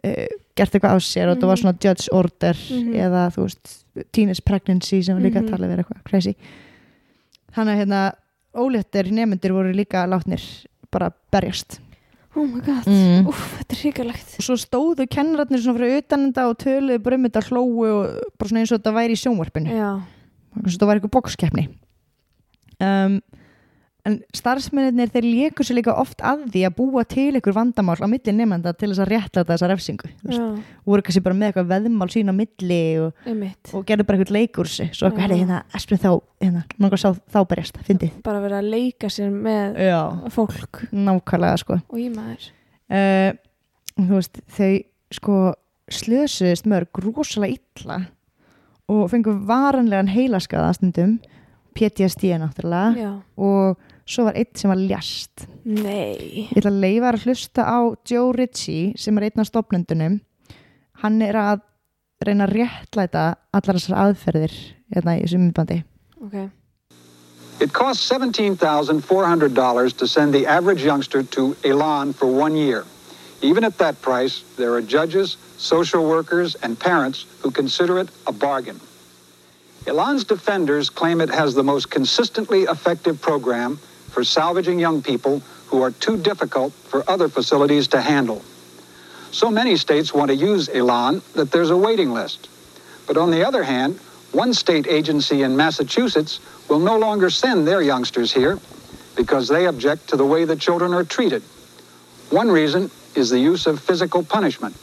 uh, 0.05 0.27
gert 0.57 0.73
eitthvað 0.75 0.97
á 0.97 0.99
sér 1.01 1.29
og 1.31 1.37
þetta 1.39 1.47
var 1.51 1.57
svona 1.61 1.79
judge 1.85 2.09
order 2.13 2.55
Mhm. 2.71 2.95
eða 2.95 3.27
þú 3.35 3.45
veist 3.47 3.77
teenage 4.13 4.43
pregnancy 4.45 5.03
sem 5.03 5.17
var 5.17 5.23
líka 5.25 5.41
Mhm. 5.41 5.47
að 5.47 5.51
tala 5.51 5.67
verið 5.69 5.85
eitthvað 5.85 6.05
crazy. 6.05 6.35
Þannig 7.55 7.75
að 7.75 7.81
hérna 7.85 8.13
óléttir 8.55 9.11
nefndur 9.13 9.53
voru 9.53 9.73
líka 9.75 10.07
látnir 10.09 10.43
bara 10.91 11.13
berjast. 11.33 11.79
Oh 12.37 12.47
my 12.47 12.61
god, 12.61 12.85
Mm. 12.87 13.27
úf, 13.27 13.59
þetta 13.59 13.73
er 13.75 13.81
hrikalegt. 13.83 14.39
Og 14.39 14.45
svo 14.47 14.55
stóðu 14.55 15.07
kennararnir 15.11 15.59
svona 15.59 15.79
fyrir 15.79 15.99
utanenda 16.03 16.49
og 16.49 16.59
töluðu 16.59 17.03
bara 17.03 17.17
um 17.17 17.25
þetta 17.25 17.43
hlóu 17.49 17.83
og 17.91 18.21
bara 18.39 18.49
svona 18.49 18.61
eins 18.61 18.71
og 18.73 18.79
þetta 18.83 18.95
væri 18.95 19.11
í 19.11 19.19
sjónvarpinu. 19.19 19.71
Eins 19.71 20.77
og 20.77 20.81
þetta 20.81 20.87
væri 20.87 21.01
eitthvað 21.01 21.11
bokskeppni 21.11 21.69
um, 22.81 23.21
en 24.09 24.19
starfsmennir 24.37 25.11
þeir 25.13 25.27
lékur 25.27 25.67
sér 25.67 25.81
líka 25.81 25.95
oft 26.01 26.23
að 26.25 26.47
því 26.55 26.65
að 26.69 26.77
búa 26.79 27.05
til 27.09 27.29
einhver 27.35 27.57
vandamál 27.57 27.99
á 28.01 28.09
milli 28.11 28.35
nefnda 28.37 28.73
til 28.79 28.91
þess 28.93 29.03
að 29.05 29.11
rétta 29.13 29.45
þessa 29.49 29.71
refsingu 29.71 30.09
já, 30.09 30.45
voru 30.89 31.05
kannski 31.05 31.25
bara 31.25 31.37
með 31.37 31.51
eitthvað 31.51 31.71
veðmál 31.75 32.11
sín 32.13 32.33
á 32.33 32.35
milli 32.37 32.83
og, 33.05 33.27
og 33.75 33.85
gerðu 33.89 34.09
bara 34.09 34.21
eitthvað 34.21 34.37
leikur 34.39 34.71
svo 34.71 34.87
eitthvað, 34.87 35.21
herri, 35.25 35.41
hérna, 35.43 35.63
esprin 35.77 36.01
þá 36.01 36.11
hérna, 36.41 36.65
langar 36.81 37.03
sá 37.03 37.11
þá 37.31 37.41
berjast, 37.51 37.81
fyndið. 37.87 38.15
Bara 38.25 38.43
verið 38.45 38.61
að 38.61 38.71
leika 38.75 39.11
sér 39.13 39.33
með 39.35 39.81
Já, 39.85 40.01
fólk. 40.35 40.85
Nákvæmlega 40.95 41.61
sko. 41.61 41.81
Og 41.91 42.01
ég 42.01 42.15
maður. 42.15 42.49
Uh, 42.91 43.33
þú 43.99 44.15
veist, 44.17 44.41
þau 44.57 44.71
sko 45.11 45.37
slösuðist 45.91 46.69
mörg 46.71 47.03
rosalega 47.03 47.59
illa 47.59 48.01
og 48.91 49.07
fengu 49.11 49.35
varanlegan 49.47 50.11
heilaskaða 50.11 50.75
stundum 50.79 51.19
PTSD 51.77 52.35
náttúrulega 52.41 52.95
Já, 52.99 53.11
og 53.39 53.79
svo 54.11 54.27
var 54.27 54.39
einn 54.39 54.51
sem 54.59 54.73
var 54.73 54.81
ljast 54.81 55.47
nei. 55.65 56.49
Ég 56.51 56.59
ætla 56.59 56.73
að 56.73 56.83
leifa 56.85 57.13
að 57.13 57.27
hlusta 57.27 57.67
á 57.67 57.79
Joe 58.11 58.33
Ritchie 58.37 58.95
sem 58.99 59.19
er 59.19 59.29
einn 59.29 59.43
af 59.43 59.51
stopnendunum 59.51 60.21
hann 61.03 61.21
er 61.25 61.39
að 61.39 61.67
reyna 62.27 62.47
að 62.49 62.57
réttlæta 62.59 63.27
allar 63.57 63.79
þessar 63.79 64.01
aðferðir 64.05 64.57
hérna 64.93 65.17
í 65.17 65.23
þessu 65.25 65.39
myndbandi. 65.41 65.83
Ok, 66.21 66.51
It 67.61 67.75
costs 67.75 68.09
$17,400 68.11 69.97
to 69.99 70.07
send 70.07 70.33
the 70.33 70.47
average 70.47 70.83
youngster 70.83 71.23
to 71.23 71.55
Elan 71.63 72.15
for 72.15 72.27
one 72.27 72.57
year. 72.57 72.87
Even 73.43 73.65
at 73.65 73.77
that 73.77 74.01
price, 74.01 74.45
there 74.57 74.73
are 74.73 74.81
judges, 74.81 75.37
social 75.59 76.09
workers, 76.09 76.55
and 76.63 76.79
parents 76.81 77.27
who 77.43 77.51
consider 77.51 77.99
it 77.99 78.09
a 78.27 78.33
bargain. 78.33 78.81
Elan's 79.87 80.25
defenders 80.25 80.89
claim 80.89 81.21
it 81.21 81.29
has 81.29 81.55
the 81.55 81.63
most 81.63 81.91
consistently 81.91 82.63
effective 82.63 83.21
program 83.21 83.79
for 84.11 84.25
salvaging 84.25 84.79
young 84.79 85.03
people 85.03 85.41
who 85.69 85.83
are 85.83 85.91
too 85.91 86.17
difficult 86.17 86.73
for 86.73 87.09
other 87.09 87.29
facilities 87.29 87.89
to 87.89 88.01
handle. 88.01 88.43
So 89.31 89.51
many 89.51 89.77
states 89.77 90.13
want 90.13 90.31
to 90.31 90.35
use 90.35 90.69
Elan 90.69 91.23
that 91.35 91.51
there's 91.53 91.71
a 91.71 91.77
waiting 91.77 92.13
list. 92.13 92.49
But 93.07 93.17
on 93.17 93.31
the 93.31 93.47
other 93.47 93.63
hand, 93.63 93.99
One 94.33 94.55
state 94.55 94.87
agency 94.87 95.43
in 95.43 95.57
Massachusetts 95.57 96.39
will 96.69 96.79
no 96.79 96.97
longer 96.97 97.31
send 97.31 97.67
their 97.67 97.83
youngsters 97.83 98.33
here 98.33 98.61
because 99.17 99.49
they 99.49 99.67
object 99.67 100.11
to 100.11 100.17
the 100.17 100.25
way 100.25 100.45
the 100.45 100.55
children 100.55 100.95
are 100.95 101.03
treated. 101.03 101.43
One 102.31 102.49
reason 102.49 102.91
is 103.17 103.29
the 103.29 103.41
use 103.41 103.67
of 103.67 103.81
physical 103.81 104.23
punishment. 104.23 104.77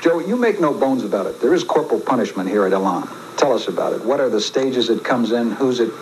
Joe, 0.00 0.20
you 0.20 0.36
make 0.36 0.58
no 0.58 0.72
bones 0.72 1.04
about 1.04 1.26
it. 1.26 1.40
There 1.40 1.52
is 1.52 1.64
corporal 1.64 2.00
punishment 2.00 2.48
here 2.48 2.64
at 2.64 2.72
Elan. 2.72 3.08
Tell 3.36 3.52
us 3.52 3.68
about 3.68 3.92
it. 3.92 4.02
What 4.04 4.20
are 4.20 4.30
the 4.30 4.40
stages 4.40 4.88
it 4.88 5.04
comes 5.04 5.32
in? 5.32 5.50
Who's 5.52 5.78
it 5.78 5.92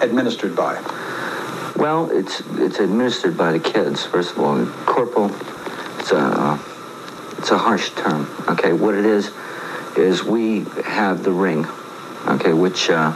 administered 0.00 0.56
by? 0.56 0.76
Well, 1.76 2.10
it's 2.10 2.40
it's 2.52 2.78
administered 2.78 3.36
by 3.36 3.52
the 3.52 3.58
kids. 3.58 4.04
First 4.04 4.32
of 4.32 4.38
all, 4.38 4.64
corporal. 4.86 5.34
It's 5.98 6.12
a 6.12 6.58
it's 7.38 7.50
a 7.50 7.58
harsh 7.58 7.90
term. 7.90 8.28
Okay, 8.48 8.72
what 8.72 8.94
it 8.94 9.04
is 9.04 9.32
is 9.96 10.22
we 10.22 10.60
have 10.84 11.24
the 11.24 11.32
ring. 11.32 11.66
Okay, 12.26 12.52
which 12.52 12.90
uh, 12.90 13.12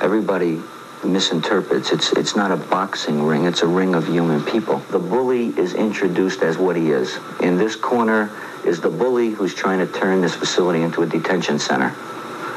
everybody 0.00 0.62
misinterprets. 1.04 1.90
It's 1.90 2.12
it's 2.12 2.36
not 2.36 2.52
a 2.52 2.56
boxing 2.56 3.24
ring. 3.24 3.44
It's 3.44 3.62
a 3.62 3.66
ring 3.66 3.94
of 3.94 4.06
human 4.06 4.42
people. 4.44 4.78
The 4.90 5.00
bully 5.00 5.48
is 5.58 5.74
introduced 5.74 6.42
as 6.42 6.56
what 6.56 6.76
he 6.76 6.90
is. 6.90 7.18
In 7.40 7.58
this 7.58 7.74
corner 7.74 8.30
is 8.64 8.80
the 8.80 8.90
bully 8.90 9.30
who's 9.30 9.54
trying 9.54 9.84
to 9.84 9.92
turn 9.92 10.20
this 10.20 10.34
facility 10.34 10.82
into 10.82 11.02
a 11.02 11.06
detention 11.06 11.58
center. 11.58 11.94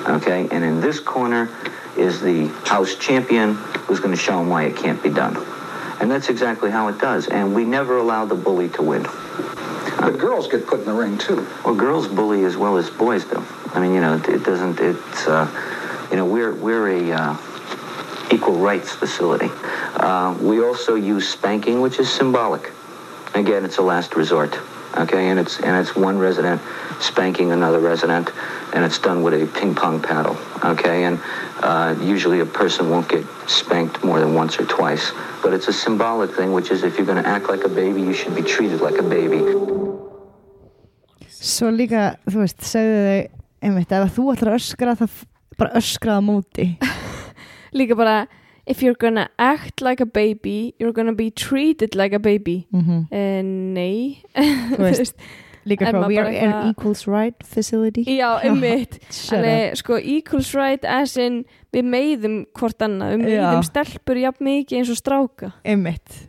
Okay, 0.06 0.48
and 0.52 0.64
in 0.64 0.80
this 0.80 1.00
corner 1.00 1.50
is 2.00 2.22
the 2.22 2.48
house 2.66 2.96
champion 2.96 3.56
who's 3.56 4.00
going 4.00 4.16
to 4.16 4.22
show 4.22 4.40
him 4.40 4.50
why 4.50 4.64
it 4.64 4.76
can't 4.76 5.02
be 5.04 5.10
done. 5.10 5.36
And 6.00 6.10
that's 6.10 6.30
exactly 6.30 6.72
how 6.72 6.88
it 6.88 6.98
does. 6.98 7.28
And 7.28 7.54
we 7.54 7.66
never 7.66 7.98
allow 7.98 8.26
the 8.26 8.36
bully 8.36 8.70
to 8.70 8.82
win. 8.82 9.04
But 9.04 10.18
girls 10.18 10.48
get 10.48 10.66
put 10.66 10.80
in 10.80 10.86
the 10.86 10.94
ring 10.94 11.18
too. 11.18 11.46
Well, 11.66 11.76
girls 11.76 12.08
bully 12.08 12.46
as 12.46 12.56
well 12.56 12.78
as 12.78 12.90
boys 12.90 13.26
do. 13.26 13.44
I 13.74 13.82
mean, 13.82 13.94
you 13.94 14.00
know, 14.00 14.16
it, 14.16 14.30
it 14.30 14.44
doesn't. 14.44 14.80
It's, 14.80 15.28
uh, 15.28 16.08
you 16.10 16.16
know, 16.16 16.26
we're 16.26 16.54
we're 16.54 16.88
a 16.88 17.12
uh, 17.12 17.38
equal 18.32 18.58
rights 18.58 18.94
facility. 18.94 19.50
Uh, 19.96 20.38
we 20.42 20.64
also 20.64 20.96
use 20.96 21.28
spanking, 21.28 21.82
which 21.82 22.00
is 22.00 22.10
symbolic. 22.10 22.72
Again, 23.34 23.66
it's 23.66 23.78
a 23.78 23.82
last 23.82 24.16
resort. 24.16 24.58
Okay, 24.96 25.30
and 25.30 25.40
it's 25.40 25.60
and 25.60 25.76
it's 25.76 25.96
one 25.96 26.18
resident 26.18 26.62
spanking 27.00 27.52
another 27.52 27.80
resident, 27.80 28.32
and 28.74 28.84
it's 28.84 28.98
done 29.00 29.22
with 29.22 29.34
a 29.34 29.46
ping 29.60 29.76
pong 29.76 30.02
paddle. 30.02 30.38
Okay, 30.64 31.04
and 31.04 31.20
uh, 31.62 31.96
usually 32.02 32.40
a 32.40 32.46
person 32.46 32.90
won't 32.90 33.08
get 33.10 33.26
spanked 33.48 34.04
more 34.04 34.20
than 34.20 34.34
once 34.34 34.60
or 34.60 34.66
twice, 34.66 35.12
but 35.44 35.54
it's 35.54 35.68
a 35.68 35.74
symbolic 35.74 36.32
thing, 36.36 36.54
which 36.54 36.72
is 36.72 36.84
if 36.84 36.98
you're 36.98 37.06
going 37.06 37.22
to 37.22 37.30
act 37.30 37.50
like 37.50 37.64
a 37.64 37.70
baby, 37.70 38.02
you 38.02 38.14
should 38.14 38.36
be 38.36 38.42
treated 38.42 38.82
like 38.82 38.98
a 38.98 39.04
baby. 39.04 39.40
Svo 41.40 41.72
líka, 41.72 42.18
þú 42.28 42.42
veist, 42.44 42.60
segðu 42.68 42.98
þau 43.06 43.20
einmitt, 43.64 43.94
ef 43.96 44.16
þú 44.18 44.26
ætlar 44.34 44.54
að 44.54 44.60
öskra 44.60 44.96
það 45.00 45.22
bara 45.60 45.80
öskraða 45.80 46.24
móti. 46.24 46.68
Líka 47.80 47.96
bara 47.96 48.28
if 48.66 48.84
you're 48.84 48.96
gonna 48.96 49.30
act 49.40 49.82
like 49.82 50.00
a 50.00 50.06
baby 50.06 50.76
you're 50.80 50.94
gonna 50.94 51.14
be 51.14 51.32
treated 51.32 51.96
like 51.96 52.14
a 52.14 52.20
baby. 52.20 52.68
Mm 52.72 53.08
uh, 53.12 53.42
nei. 53.44 54.24
Þú 54.36 54.84
veist, 54.88 55.16
líka 55.70 55.92
frá 55.92 56.02
we 56.08 56.18
are 56.22 56.34
an 56.34 56.72
equals 56.72 57.06
right 57.10 57.38
facility 57.46 58.04
já. 58.06 58.32
Alveg, 58.50 59.78
sko, 59.80 60.00
equals 60.02 60.52
right 60.58 60.86
as 60.86 61.16
in 61.18 61.44
við 61.76 61.86
meiðum 61.94 62.42
hvort 62.58 62.82
annað, 62.86 63.16
við 63.18 63.26
meiðum 63.30 63.64
stelpur 63.68 64.20
jafn 64.20 64.50
mikið 64.50 64.82
eins 64.82 64.92
og 64.94 65.00
stráka 65.00 65.54
einmitt 65.64 66.26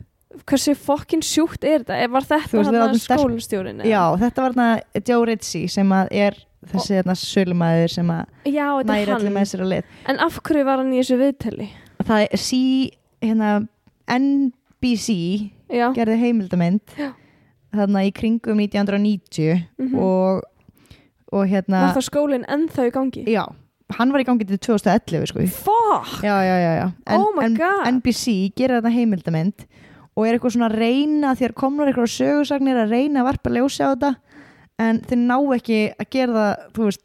hversu 0.47 0.75
fokkin 0.79 1.23
sjúkt 1.25 1.65
er 1.67 1.83
þetta? 1.85 2.07
Var 2.11 2.27
þetta 2.29 2.85
hann 2.85 2.99
stelp- 2.99 3.21
skólastjórin? 3.21 3.83
Já, 3.87 4.03
þetta 4.21 4.45
var 4.45 4.55
þarna 4.55 5.03
Joe 5.07 5.27
Ritchie 5.29 5.71
sem 5.71 5.93
að 5.95 6.13
er 6.27 6.39
þessi 6.71 6.99
þarna 6.99 7.17
sölumæður 7.19 7.93
sem 7.95 8.11
að 8.15 8.51
já 8.53 8.67
er 8.69 8.91
allir 8.95 9.13
hann 9.15 9.31
með 9.35 9.47
sér 9.53 9.65
að 9.65 9.73
lið 9.75 9.95
en 10.13 10.21
af 10.27 10.41
hverju 10.45 10.67
var 10.69 10.83
hann 10.83 10.93
í 10.93 11.01
þessu 11.01 11.19
viðtali? 11.21 11.69
Það 12.01 12.27
er 12.27 12.43
sí, 12.43 12.63
hérna 13.25 13.53
NBC 14.11 15.17
já, 15.71 15.87
gerði 15.97 16.19
heimildamind 16.25 16.97
Já. 16.99 17.11
Þarna 17.75 18.05
í 18.09 18.13
kringum 18.13 18.59
1990 18.61 19.67
Mhm. 19.79 19.99
og, 19.99 20.43
og 21.33 21.47
hérna 21.47 21.87
var 21.89 21.97
það 21.99 22.09
skólinn 22.11 22.47
ennþá 22.49 22.89
í 22.89 22.93
gangi? 22.95 23.25
já, 23.31 23.45
hann 23.99 24.13
var 24.13 24.21
í 24.21 24.25
gangi 24.27 24.47
til 24.47 24.59
2011 24.59 25.27
sko. 25.31 25.47
fuck! 25.47 26.23
já, 26.23 26.37
já, 26.43 26.57
já, 26.59 26.73
já. 26.81 26.93
En, 27.07 27.21
Oh 27.21 27.43
en. 27.43 27.57
NBC 27.97 28.53
gerir 28.57 28.81
þetta 28.81 28.93
heimildamind 28.95 29.67
og 30.17 30.27
er 30.27 30.35
eitthvað 30.39 30.57
svona 30.57 30.69
að 30.71 30.79
reyna 30.79 31.35
þegar 31.39 31.55
komnar 31.55 31.87
eitthvað 31.89 32.11
sögursagnir 32.19 32.77
að 32.85 32.91
reyna 32.91 33.21
að 33.23 33.29
varpa 33.31 33.51
ljósi 33.55 33.83
á 33.87 33.95
þetta 33.95 34.15
en 34.81 35.01
þeir 35.01 35.19
ná 35.27 35.37
ekki 35.55 35.81
að 36.01 36.11
gera 36.11 36.33
það 36.33 36.67
þú 36.75 36.85
veist, 36.89 37.03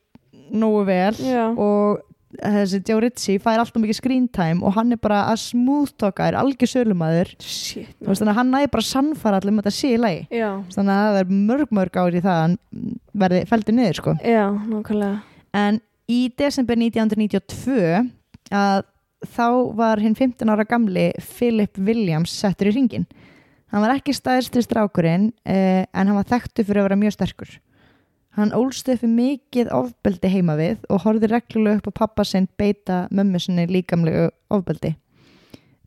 nógu 0.56 0.86
vel 0.86 1.14
Já. 1.20 1.46
og 1.58 2.02
þessi 2.40 2.82
Joe 2.88 3.02
Ritchie 3.04 3.42
fær 3.44 3.62
alltaf 3.62 3.82
mikið 3.82 4.00
screen 4.00 4.28
time 4.34 4.66
og 4.66 4.76
hann 4.78 4.94
er 4.96 5.00
bara 5.02 5.24
að 5.32 5.42
smooth 5.44 5.94
talka 6.02 6.30
er 6.30 6.38
algjör 6.40 6.72
sölumæður 6.72 7.34
hann 8.40 8.52
næði 8.54 8.72
bara 8.74 8.84
að 8.84 8.90
sannfara 8.90 9.42
allir 9.42 9.54
um 9.54 9.62
þetta 9.62 9.76
sé 9.76 9.94
í 9.96 10.02
lagi. 10.02 10.26
Þannig 10.76 10.96
að 10.96 11.06
það 11.06 11.22
er 11.22 11.36
mörg 11.52 11.76
mörg 11.80 12.02
ár 12.02 12.18
í 12.18 12.24
það 12.24 12.34
að 12.36 12.44
hann 12.46 12.58
verði 13.26 13.44
feldur 13.52 13.78
niður 13.78 14.02
sko. 14.02 14.18
Já, 14.24 14.46
nákvæmlega. 14.72 15.22
En 15.56 15.80
í 16.12 16.20
desember 16.38 16.80
1992 16.80 18.04
að 18.56 18.84
þá 19.26 19.48
var 19.78 20.02
hinn 20.04 20.18
15 20.18 20.52
ára 20.52 20.66
gamli 20.68 21.10
Philip 21.24 21.80
Williams 21.82 22.34
settur 22.36 22.70
í 22.70 22.76
ringin 22.76 23.08
hann 23.74 23.84
var 23.84 23.96
ekki 23.96 24.14
stæðstri 24.16 24.64
strákurinn 24.66 25.32
eh, 25.44 25.84
en 25.90 26.08
hann 26.08 26.18
var 26.18 26.28
þekktu 26.30 26.66
fyrir 26.66 26.84
að 26.84 26.90
vera 26.90 27.00
mjög 27.00 27.16
sterkur 27.18 27.56
hann 28.36 28.52
ólst 28.56 28.90
upp 28.92 29.04
við 29.04 29.14
mikið 29.16 29.72
ofbeldi 29.76 30.32
heima 30.32 30.58
við 30.60 30.84
og 30.92 31.04
horfði 31.06 31.32
reglulega 31.32 31.80
upp 31.80 31.90
á 31.96 32.00
pappa 32.02 32.26
sinn 32.28 32.48
beita 32.60 33.06
mömmu 33.16 33.40
sinni 33.40 33.68
líkamlegu 33.72 34.28
ofbeldi. 34.52 34.96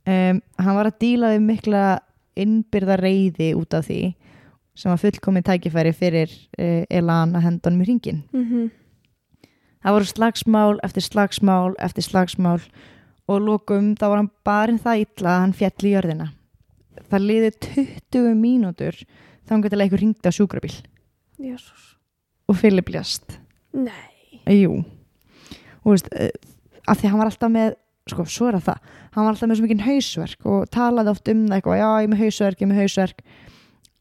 Um, 0.09 0.41
hann 0.57 0.79
var 0.79 0.89
að 0.89 1.01
díla 1.03 1.35
við 1.35 1.45
mikla 1.45 1.83
innbyrða 2.39 2.97
reyði 3.03 3.53
út 3.59 3.75
af 3.77 3.89
því 3.89 4.03
sem 4.79 4.93
var 4.93 5.01
fullkomið 5.03 5.49
tækifæri 5.51 5.93
fyrir 5.93 6.33
uh, 6.33 6.85
Elan 6.89 7.35
að 7.37 7.45
henda 7.49 7.69
honum 7.69 7.85
í 7.85 7.89
ringin 7.91 8.23
mm 8.33 8.69
Það 9.79 9.95
voru 9.95 10.07
slagsmál 10.11 10.81
eftir 10.83 11.05
slagsmál 11.07 11.77
eftir 11.79 12.03
slagsmál 12.03 12.59
og 13.31 13.45
lókum 13.45 13.93
þá 13.95 14.07
var 14.09 14.19
hann 14.19 14.31
barinn 14.45 14.81
það 14.83 15.05
illa 15.05 15.35
að 15.35 15.43
hann 15.45 15.55
fjall 15.55 15.87
í 15.87 15.93
jörðina. 15.93 16.27
Það 17.13 17.29
liði 17.29 17.51
20 18.11 18.35
mínútur 18.35 18.99
þannig 19.47 19.71
til 19.71 19.79
að 19.79 19.85
einhver 19.85 20.03
ringdi 20.03 20.27
á 20.27 20.35
sjúkrabíl. 20.35 20.75
Jésús 21.39 21.98
og 22.49 22.57
Philip 22.61 22.89
lést. 22.95 23.39
nei, 23.73 24.07
Jú. 24.49 24.79
Og 25.85 25.93
veist, 25.95 26.09
eh, 26.13 26.31
af 26.89 26.99
því 27.01 27.11
hann 27.13 27.21
var 27.21 27.29
alltaf 27.31 27.53
með, 27.53 27.75
sko, 28.09 28.25
svo 28.25 28.49
er 28.49 28.59
það 28.61 28.79
hann 29.13 29.25
var 29.27 29.35
alltaf 29.35 29.49
með 29.51 29.59
svo 29.59 29.67
mikið 29.67 29.85
hausverk 29.87 30.47
og 30.49 30.67
talaði 30.75 31.13
oft 31.13 31.29
um 31.33 31.45
það 31.49 31.59
eitthvað, 31.59 31.79
já, 31.81 31.89
ég 31.99 32.07
er 32.09 32.13
með 32.13 32.23
hausverk, 32.25 32.59
ég 32.59 32.67
er 32.67 32.73
með 32.73 32.81
hausverk, 32.83 33.23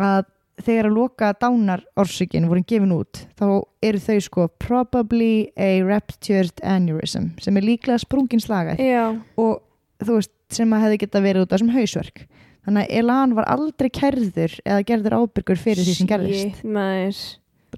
að 0.08 0.26
þegar 0.68 0.88
að 0.89 0.95
loka 0.98 1.30
dánar 1.38 1.84
orsökin 2.02 2.48
voru 2.50 2.64
gefin 2.66 2.93
út, 2.95 3.22
þá 3.38 3.45
eru 3.86 4.02
þau 4.02 4.18
sko 4.26 4.48
probably 4.64 5.52
a 5.58 5.70
ruptured 5.86 6.64
aneurysm, 6.66 7.32
sem 7.43 7.58
er 7.60 7.68
líklega 7.68 8.00
sprungin 8.02 8.41
slagæð 8.41 8.82
já, 8.82 9.06
og 9.38 9.62
þú 10.02 10.18
veist, 10.20 10.34
sem 10.54 10.72
að 10.74 10.86
hefði 10.86 11.02
geta 11.04 11.22
verið 11.22 11.43
út 11.43 11.52
af 11.52 11.58
þessum 11.60 11.74
hausverk. 11.76 12.22
Þannig 12.68 12.84
að 12.86 12.98
Elan 13.02 13.34
var 13.36 13.45
aldrei 13.52 13.88
kærður 13.91 14.54
eða 14.64 14.86
gerður 14.88 15.16
ábyrgur 15.22 15.60
fyrir 15.60 15.84
því 15.88 15.95
sem 15.98 16.08
gerðist. 16.10 16.58
Shit, 16.58 16.64
maður 16.68 17.20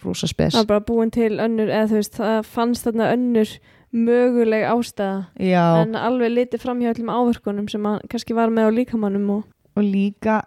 Rosa 0.05 0.27
spes. 0.27 0.53
það 0.53 0.63
var 0.63 0.71
bara 0.73 0.85
búin 0.91 1.11
til 1.11 1.39
önnur 1.39 1.69
eða 1.69 1.89
þú 1.91 1.99
veist, 1.99 2.15
það 2.19 2.39
fannst 2.45 2.87
þarna 2.87 3.11
önnur 3.15 3.55
möguleg 3.91 4.67
ástæða 4.69 5.25
Já. 5.41 5.81
en 5.81 5.95
alveg 5.97 6.35
litið 6.35 6.61
fram 6.61 6.81
hjá 6.83 6.93
öllum 6.93 7.09
áverkunum 7.09 7.69
sem 7.71 7.85
hann 7.85 8.03
kannski 8.09 8.37
var 8.37 8.53
með 8.53 8.69
á 8.69 8.71
líkamannum 8.77 9.29
og 9.39 9.43
og 9.77 9.83
líka 9.83 10.43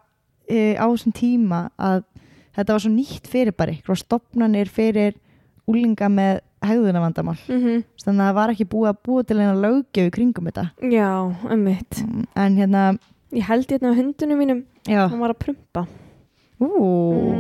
e, 0.49 0.75
á 0.79 0.87
þessum 0.87 1.15
tíma 1.17 1.65
að 1.79 2.05
þetta 2.57 2.75
var 2.77 2.85
svo 2.85 2.93
nýtt 2.93 3.29
fyrirbæri 3.31 3.81
og 3.89 3.99
stopnanir 3.99 4.71
fyrir 4.71 5.17
úlinga 5.71 6.09
með 6.13 6.43
hegðunavandamál 6.63 7.39
mm 7.49 7.83
þannig 8.03 8.23
að 8.23 8.29
það 8.29 8.37
var 8.39 8.53
ekki 8.53 8.69
búið 8.71 8.91
að 8.91 9.01
búa 9.07 9.23
til 9.27 9.39
eina 9.39 9.55
löggjöf 9.63 10.09
í 10.09 10.13
kringum 10.15 10.49
þetta. 10.51 10.65
Já, 10.91 11.11
ummitt 11.55 12.01
en 12.35 12.57
hérna, 12.59 12.83
ég 13.31 13.47
held 13.47 13.71
hérna 13.71 13.93
á 13.95 13.99
hundunum 13.99 14.41
mínum. 14.43 14.65
Já, 14.91 15.07
hann 15.07 15.23
var 15.23 15.35
að 15.35 15.43
prumpa 15.45 15.85
ú, 16.63 16.69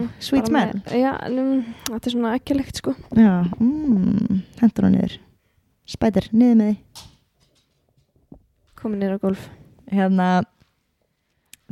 Mm, 0.02 0.08
sweet 0.18 0.48
smell 0.50 0.72
já, 0.90 1.12
um, 1.30 1.62
þetta 1.88 2.06
er 2.08 2.14
svona 2.14 2.34
ekki 2.38 2.56
legt 2.58 2.80
sko 2.80 2.94
já, 3.14 3.34
mm, 3.60 4.40
hendur 4.60 4.86
hann 4.88 4.96
niður 4.96 5.18
spætir, 5.86 6.28
niður 6.32 6.56
með 6.60 6.72
því 6.72 6.76
komin 8.82 9.02
nýra 9.02 9.18
golf 9.22 9.44
hérna 9.92 10.28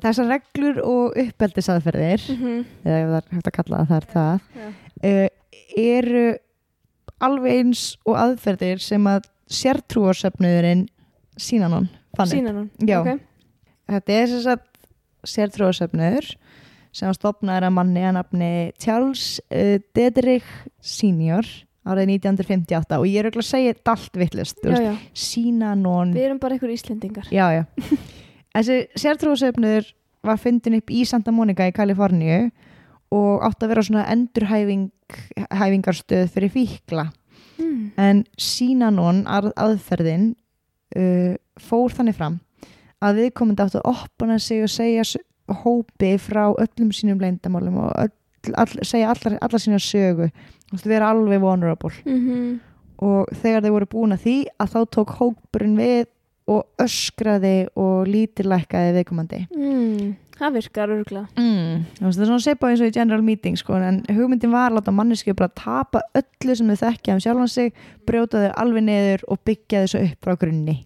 þessar 0.00 0.30
reglur 0.30 0.78
og 0.84 1.16
uppeldisaðferðir 1.20 2.22
mm 2.30 2.38
-hmm. 2.40 2.60
eða 2.84 3.00
ef 3.00 3.08
það 3.10 3.18
er 3.18 3.34
hægt 3.36 3.50
að 3.50 3.56
kalla 3.58 3.80
það 3.80 3.88
það 3.90 3.96
er 3.96 4.06
það 4.14 4.40
Já. 4.60 4.68
uh, 5.10 5.28
eru 5.76 6.26
alveg 7.20 7.58
eins 7.58 7.82
og 8.06 8.16
aðferðir 8.16 8.80
sem 8.80 9.06
að 9.06 9.26
sértrúarsöfnuðurinn 9.50 10.86
Sínanon 11.36 11.88
fann 12.16 12.28
upp. 12.28 12.32
sína 12.32 12.52
hann 12.52 12.70
Já. 12.80 13.00
okay. 13.00 13.18
Þetta 13.90 14.12
er 14.12 14.26
þess 14.28 14.46
að 14.46 14.60
sértrúarsöfnuður 15.26 16.30
sem 16.92 17.10
var 17.10 17.16
stopnaður 17.18 17.68
að 17.68 17.74
manni 17.76 18.04
að 18.06 18.16
nafni 18.18 18.52
Charles 18.82 19.26
uh, 19.48 19.76
Dedrick 19.96 20.46
Senior 20.82 21.46
árið 21.86 22.14
1958 22.18 22.98
og 23.00 23.06
ég 23.08 23.20
er 23.20 23.28
auðvitað 23.28 23.44
að 23.44 23.48
segja 23.48 23.74
þetta 23.74 23.94
allt 23.94 24.18
vittlust 24.20 24.66
já. 24.66 24.90
Sínanon 25.16 26.12
Við 26.16 26.26
erum 26.26 26.40
bara 26.42 26.56
einhver 26.56 26.74
Íslendingar 26.74 27.30
já, 27.32 27.46
já. 27.56 27.62
þessi 28.56 28.80
sértrúasöfnur 29.00 29.88
var 30.26 30.40
fundin 30.40 30.76
upp 30.80 30.92
í 30.92 31.06
Santa 31.08 31.32
Monica 31.32 31.68
í 31.68 31.74
Kaliforníu 31.74 32.50
og 33.16 33.46
átti 33.46 33.66
að 33.66 33.72
vera 33.72 33.86
svona 33.86 34.04
endurhæfing 34.12 34.90
hæfingarstöð 35.56 36.28
fyrir 36.34 36.52
fíkla 36.54 37.08
mm. 37.58 37.96
en 37.98 38.22
Sínanon 38.38 39.24
að, 39.30 39.50
aðferðin 39.56 40.30
uh, 40.98 41.34
fór 41.60 41.96
þannig 41.96 42.18
fram 42.18 42.38
að 43.00 43.22
viðkomandi 43.22 43.64
átti 43.64 43.80
að 43.80 43.90
opna 43.94 44.38
sig 44.42 44.62
og 44.66 44.72
segja 44.72 45.06
hópi 45.64 46.14
frá 46.22 46.46
öllum 46.50 46.90
sínum 46.94 47.20
leyndamálum 47.22 47.82
og 47.84 47.92
öll, 48.06 48.54
all, 48.54 48.74
segja 48.86 49.12
allar, 49.14 49.38
allar 49.42 49.62
sína 49.62 49.80
sögu. 49.82 50.30
Þú 50.70 50.76
veist, 50.76 50.90
vera 50.90 51.12
alveg 51.12 51.42
vulnerable. 51.42 51.94
Mm 52.06 52.58
og 53.00 53.30
þegar 53.40 53.64
þeir 53.64 53.76
voru 53.76 53.90
búin 53.90 54.16
að 54.16 54.24
því 54.26 54.38
að 54.60 54.72
þá 54.74 54.80
tók 54.96 55.12
hópurinn 55.20 55.76
við 55.78 56.02
og 56.50 56.82
öskraði 56.82 57.54
og 57.78 58.08
lítillækkaði 58.10 58.96
viðkomandi. 58.96 59.44
Mm. 59.54 60.10
Það 60.40 60.54
virkar 60.56 60.92
örgulega 60.94 61.28
mm. 61.36 61.80
það 61.98 62.06
er 62.08 62.28
svona 62.30 62.42
sepa 62.42 62.70
eins 62.70 62.80
og 62.80 62.88
í 62.88 62.94
general 62.96 63.20
meeting 63.20 63.58
sko, 63.60 63.76
en 63.76 63.98
hugmyndin 64.08 64.54
var 64.54 64.72
að 64.72 64.88
manneski 64.96 65.34
bara 65.36 65.52
tapa 65.52 66.00
öllu 66.16 66.56
sem 66.56 66.70
þau 66.72 66.80
þekkja 66.80 67.16
um 67.16 67.20
sjálfan 67.20 67.52
sig 67.52 67.74
brjóta 68.08 68.46
þau 68.46 68.54
alveg 68.64 68.86
niður 68.88 69.26
og 69.28 69.42
byggja 69.44 69.84
þau 69.84 69.92
svo 69.92 70.04
upp 70.06 70.24
frá 70.24 70.38
grunni. 70.40 70.78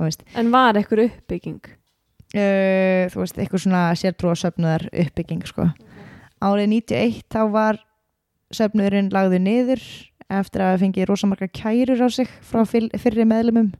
Veist, 0.00 0.26
En 0.34 0.50
var 0.50 0.78
ekkur 0.80 1.06
uppbygging 1.06 1.62
uh, 2.34 3.08
þú 3.12 3.22
veist 3.22 3.38
eitthvað 3.38 3.64
svona 3.64 3.82
sértrúa 3.98 4.36
söfnuðar 4.38 4.88
uppbygging 4.92 5.46
sko. 5.48 5.68
árið 6.40 6.68
91 6.72 7.22
þá 7.30 7.40
var 7.52 7.80
söfnuðurinn 8.54 9.10
lagður 9.14 9.42
niður 9.44 9.82
eftir 10.30 10.62
að 10.62 10.78
fengi 10.84 11.04
rosamarka 11.06 11.48
kærur 11.50 12.00
á 12.02 12.08
sig 12.10 12.28
frá 12.46 12.62
fyr- 12.66 12.90
fyrri 12.98 13.24
meðlumum 13.26 13.72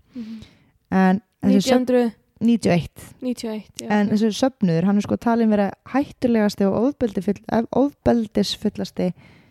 en 0.90 1.20
söfn- 1.62 2.12
91 2.40 2.88
1991 3.20 3.84
já. 3.84 3.86
en 3.92 4.08
þessi 4.10 4.30
söfnuður, 4.32 4.86
hann 4.88 4.96
er 4.96 5.04
sko 5.04 5.16
talin 5.20 5.50
vera 5.52 5.70
hættulegasti 5.92 6.64
og 6.64 6.94
ofbeldisfullasti 7.76 9.10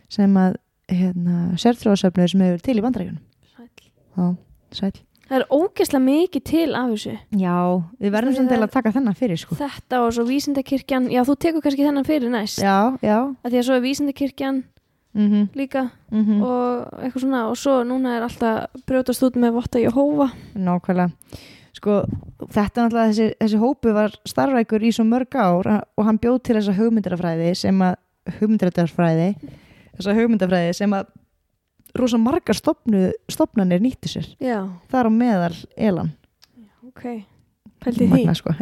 sem 0.09 0.33
að 0.41 0.55
hérna, 0.89 1.53
sértrúasöfnuður 1.61 2.31
sem 2.31 2.41
hefur 2.41 2.55
verið 2.57 2.65
til 2.65 2.77
í 2.79 2.81
bandarækjunum 2.81 3.21
Sæll. 3.53 3.69
Já, 4.17 4.25
sæl 4.73 4.91
Það 5.29 5.37
er 5.37 5.45
ógeðslega 5.53 6.01
mikið 6.03 6.43
til 6.49 6.67
af 6.73 6.89
þessu. 6.89 7.11
Já, 7.37 7.57
við 8.01 8.13
verðum 8.15 8.39
er- 8.41 8.49
til 8.49 8.59
að 8.65 8.71
taka 8.73 8.91
þennan 8.95 9.17
fyrir 9.19 9.37
sko. 9.37 9.55
Þetta 9.59 10.01
og 10.01 10.13
svo 10.15 10.25
vísindakirkjan 10.25 11.09
Já, 11.13 11.21
þú 11.23 11.35
tekur 11.37 11.61
kannski 11.61 11.85
þennan 11.85 12.07
fyrir 12.07 12.33
næst. 12.33 12.63
Já, 12.63 12.97
já. 13.01 13.35
Að 13.45 13.51
Því 13.51 13.59
að 13.59 13.65
svo 13.67 13.75
er 13.77 13.85
vísindakirkjan 13.85 14.63
mm 15.13 15.49
líka 15.53 15.91
-hmm. 16.11 16.41
og 16.43 17.03
eitthvað 17.03 17.21
svona 17.21 17.49
og 17.49 17.57
svo 17.57 17.83
núna 17.83 18.17
er 18.17 18.23
alltaf 18.23 18.67
brjótast 18.87 19.23
út 19.23 19.35
með 19.35 19.53
votta 19.53 19.79
Jehóva. 19.79 20.31
Nákvæmlega. 20.55 21.11
Sko, 21.73 22.03
þetta 22.49 22.89
náttúrulega 22.89 23.09
þessi, 23.09 23.33
þessi 23.39 23.57
hópu 23.57 23.93
var 23.93 24.11
starfrækur 24.25 24.81
í 24.81 24.91
svo 24.91 25.03
mörg 25.03 25.35
ár 25.35 25.85
og 25.97 26.05
hann 26.05 26.17
bjóð 26.17 26.41
til 26.43 26.55
þessa 26.55 26.73
hugmyndarafræði 26.73 27.55
sem 27.55 27.79
að 27.79 27.95
hugmyndarafræði 28.39 29.35
þessa 29.95 30.15
hugmyndarafræði 30.17 30.73
sem 30.73 30.91
að 30.91 31.05
rosa 31.97 32.19
margar 32.21 32.57
stopnu, 32.57 33.09
stopnanir 33.31 33.81
nýttu 33.83 34.11
sér. 34.11 34.27
Já, 34.41 34.61
þar 34.91 35.09
á 35.09 35.11
meðal 35.13 35.55
elan. 35.77 36.11
Ok. 36.89 37.23
Pældi 37.79 38.09
því. 38.11 38.25
Sko. 38.37 38.53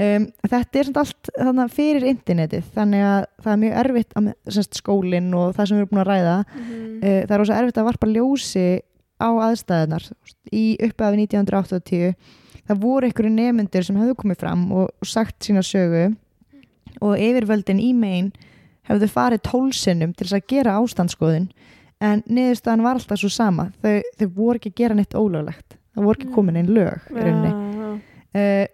Um, 0.00 0.26
þetta 0.48 0.80
er 0.80 0.86
samt 0.88 1.00
allt 1.02 1.30
þannig, 1.34 1.72
fyrir 1.74 2.06
internetið 2.08 2.68
þannig 2.76 3.02
að 3.04 3.24
það 3.42 3.52
er 3.52 3.62
mjög 3.64 3.80
erfitt 3.82 4.14
að, 4.16 4.28
semst, 4.54 4.78
skólinn 4.78 5.32
og 5.36 5.50
það 5.56 5.66
sem 5.66 5.76
við 5.76 5.82
erum 5.82 5.90
búin 5.90 6.02
að 6.04 6.10
ræða. 6.10 6.36
Mhm. 6.54 6.84
uh, 7.00 7.18
það 7.26 7.34
er 7.34 7.42
rosa 7.42 7.58
erfitt 7.58 7.80
að 7.80 7.88
varpa 7.90 8.10
ljósi 8.10 8.68
á 9.20 9.28
aðstæðunar 9.50 10.06
í 10.56 10.64
upphafi 10.80 11.24
1980 11.26 12.14
það 12.70 12.82
voru 12.84 13.08
einhverju 13.08 13.32
nefnendur 13.34 13.86
sem 13.86 13.98
hefðu 13.98 14.16
komið 14.22 14.40
fram 14.44 14.62
og, 14.78 14.90
sagt 15.06 15.42
sína 15.44 15.62
sögu. 15.66 16.10
Og 17.00 17.18
yfirvöldin 17.18 17.80
í 17.82 17.90
megin 17.96 18.30
hefðu 18.88 19.08
farið 19.10 19.44
tólsinnum 19.46 20.14
til 20.14 20.26
þess 20.26 20.38
að 20.38 20.48
gera 20.50 20.78
ástandskoðun 20.80 21.50
en 22.00 22.22
niðurstaðan 22.26 22.82
var 22.86 22.96
alltaf 22.98 23.20
svo 23.20 23.28
sama 23.32 23.68
þau, 23.82 24.00
þau 24.18 24.28
voru 24.36 24.56
ekki 24.60 24.70
að 24.72 24.78
gera 24.82 24.94
neitt 24.98 25.14
ólöglegt 25.18 25.76
það 25.94 26.04
voru 26.06 26.18
ekki 26.20 26.32
komin 26.34 26.56
einn 26.60 26.70
lög 26.72 27.10
í. 27.10 27.14
Já, 27.20 27.56
já. 27.80 27.90
uh, 28.40 28.66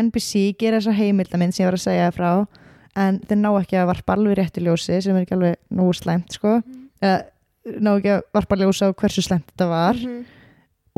NBC 0.00 0.42
gera 0.60 0.78
þessa 0.78 0.94
heimildamind 0.94 1.54
sem 1.56 1.64
ég 1.64 1.70
var 1.70 1.78
að 1.78 1.84
segja 1.86 2.10
frá 2.14 2.30
en 3.00 3.18
þeir 3.26 3.38
ná 3.40 3.48
ekki 3.60 3.78
að 3.80 3.88
varpa 3.90 4.14
alveg 4.16 4.38
réttu 4.38 4.62
ljósi 4.62 5.00
sem 5.02 5.16
er 5.16 5.24
ekki 5.26 5.34
alveg 5.38 5.56
nógu 5.74 5.94
slæmt 5.98 6.36
sko. 6.38 6.56
uh, 6.60 7.20
ná 7.80 7.90
ekki 7.96 8.12
að 8.16 8.22
varpa 8.34 8.58
ljósi 8.60 8.86
á 8.86 8.90
hversu 8.94 9.22
slæmt 9.26 9.48
þetta 9.52 9.68
var 9.70 9.98
Mhm. 10.00 10.20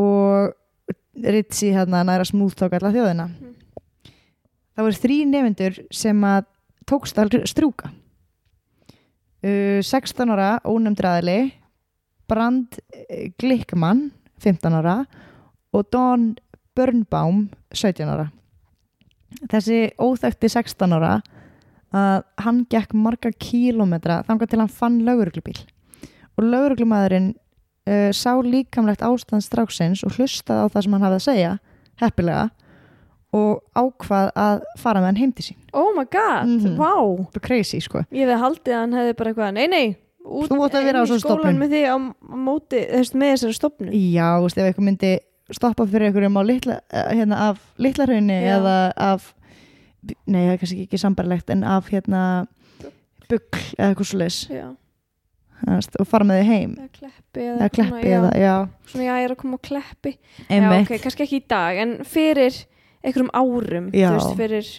og 0.03 0.53
Ritzi 1.23 1.68
hérna 1.75 2.01
næra 2.09 2.25
smúðtók 2.25 2.73
alla 2.79 2.89
þjóðina 2.95 3.27
það 4.73 4.85
voru 4.87 5.01
þrý 5.03 5.16
nefndur 5.29 5.75
sem 5.93 6.23
að 6.25 6.47
tókst 6.89 7.18
að 7.20 7.35
strjúka 7.47 7.91
uh, 9.45 9.81
16 9.85 10.33
ára 10.33 10.55
ónefndur 10.64 11.09
aðili 11.11 11.53
Brand 12.33 12.80
eh, 12.97 13.28
Glickmann 13.41 14.09
15 14.43 14.78
ára 14.80 15.03
og 15.72 15.87
Don 15.93 16.33
Birnbaum 16.76 17.47
17 17.72 18.09
ára. 18.09 18.30
Þessi 19.53 19.93
óþækti 20.01 20.51
16 20.53 20.97
ára 20.97 21.20
að 21.93 22.24
hann 22.41 22.64
gekk 22.72 22.95
marga 22.97 23.33
kílómetra 23.37 24.22
þangað 24.28 24.53
til 24.53 24.61
hann 24.62 24.72
fann 24.72 24.99
lauruglubíl 25.05 25.59
og 26.39 26.47
lauruglumæðurinn 26.47 27.33
uh, 27.35 28.09
sá 28.16 28.33
líkamlegt 28.41 29.05
ástand 29.05 29.45
stráksins 29.45 30.05
og 30.07 30.16
hlustaði 30.16 30.64
á 30.64 30.72
það 30.72 30.87
sem 30.87 30.97
hann 30.97 31.07
hafði 31.07 31.20
að 31.20 31.26
segja 31.26 31.53
heppilega 32.01 32.47
og 33.33 33.61
ákvað 33.76 34.30
að 34.37 34.64
fara 34.80 35.01
með 35.01 35.09
hann 35.09 35.20
heim 35.22 35.30
til 35.37 35.47
sín. 35.47 35.61
Oh 35.72 35.93
my 35.97 36.05
god, 36.12 36.51
vá. 36.76 36.97
Það 37.33 37.39
er 37.39 37.45
crazy 37.47 37.80
sko. 37.80 38.03
Ég 38.12 38.26
hefði 38.26 38.41
haldið 38.43 38.74
að 38.76 38.83
hann 38.83 38.97
hefði 38.99 39.14
bara 39.20 39.33
eitthvað 39.33 39.55
Nei, 39.57 39.68
nei, 39.72 39.87
út 40.25 40.49
Þú 40.51 40.59
í 40.62 41.20
stofnun. 41.20 41.59
með 41.61 41.75
því 41.75 41.83
á 41.91 41.97
móti, 42.47 42.81
þess, 42.91 43.14
með 43.14 43.33
þessari 43.35 43.59
stopnu 43.59 43.93
já, 43.93 44.27
þú 44.39 44.47
veist, 44.47 44.59
ef 44.59 44.68
eitthvað 44.68 44.89
myndi 44.89 45.12
stoppa 45.53 45.87
fyrir 45.87 46.09
einhverjum 46.09 46.39
á 46.39 46.43
litla, 46.47 46.77
eh, 46.91 47.09
hérna, 47.18 47.41
af 47.51 47.59
litlarhaunni 47.83 48.39
eða 48.55 48.77
af 48.97 49.33
nei, 50.27 50.47
það 50.47 50.53
er 50.53 50.62
kannski 50.62 50.87
ekki 50.87 51.01
sambarlegt 51.01 51.51
en 51.51 51.64
af 51.64 51.91
hérna 51.93 52.23
bugl 53.29 53.61
eða 53.79 53.91
eitthvað 53.91 54.09
svo 54.11 54.23
leis 54.23 54.39
og 55.62 56.09
fara 56.11 56.27
með 56.27 56.41
þið 56.41 56.49
heim. 56.49 56.73
Eða 56.75 56.93
kleppi 56.97 57.43
eða, 57.43 57.57
eða 57.59 57.68
kleppi 57.77 57.91
svona, 57.91 58.14
eða, 58.16 58.31
já, 58.43 58.55
Svona 58.93 59.05
já, 59.05 59.12
ég 59.14 59.27
er 59.29 59.35
að 59.35 59.41
koma 59.43 59.59
á 59.59 59.62
kleppi. 59.62 60.12
Já, 60.49 60.64
ok, 60.81 60.95
kannski 61.05 61.23
ekki 61.27 61.39
í 61.39 61.45
dag 61.53 61.79
En 61.83 61.93
fyrir 62.09 62.57
einhverjum 63.03 63.31
árum 63.37 63.87
Já. 63.95 64.09
Þú 64.11 64.16
veist, 64.16 64.35
fyrir 64.41 64.73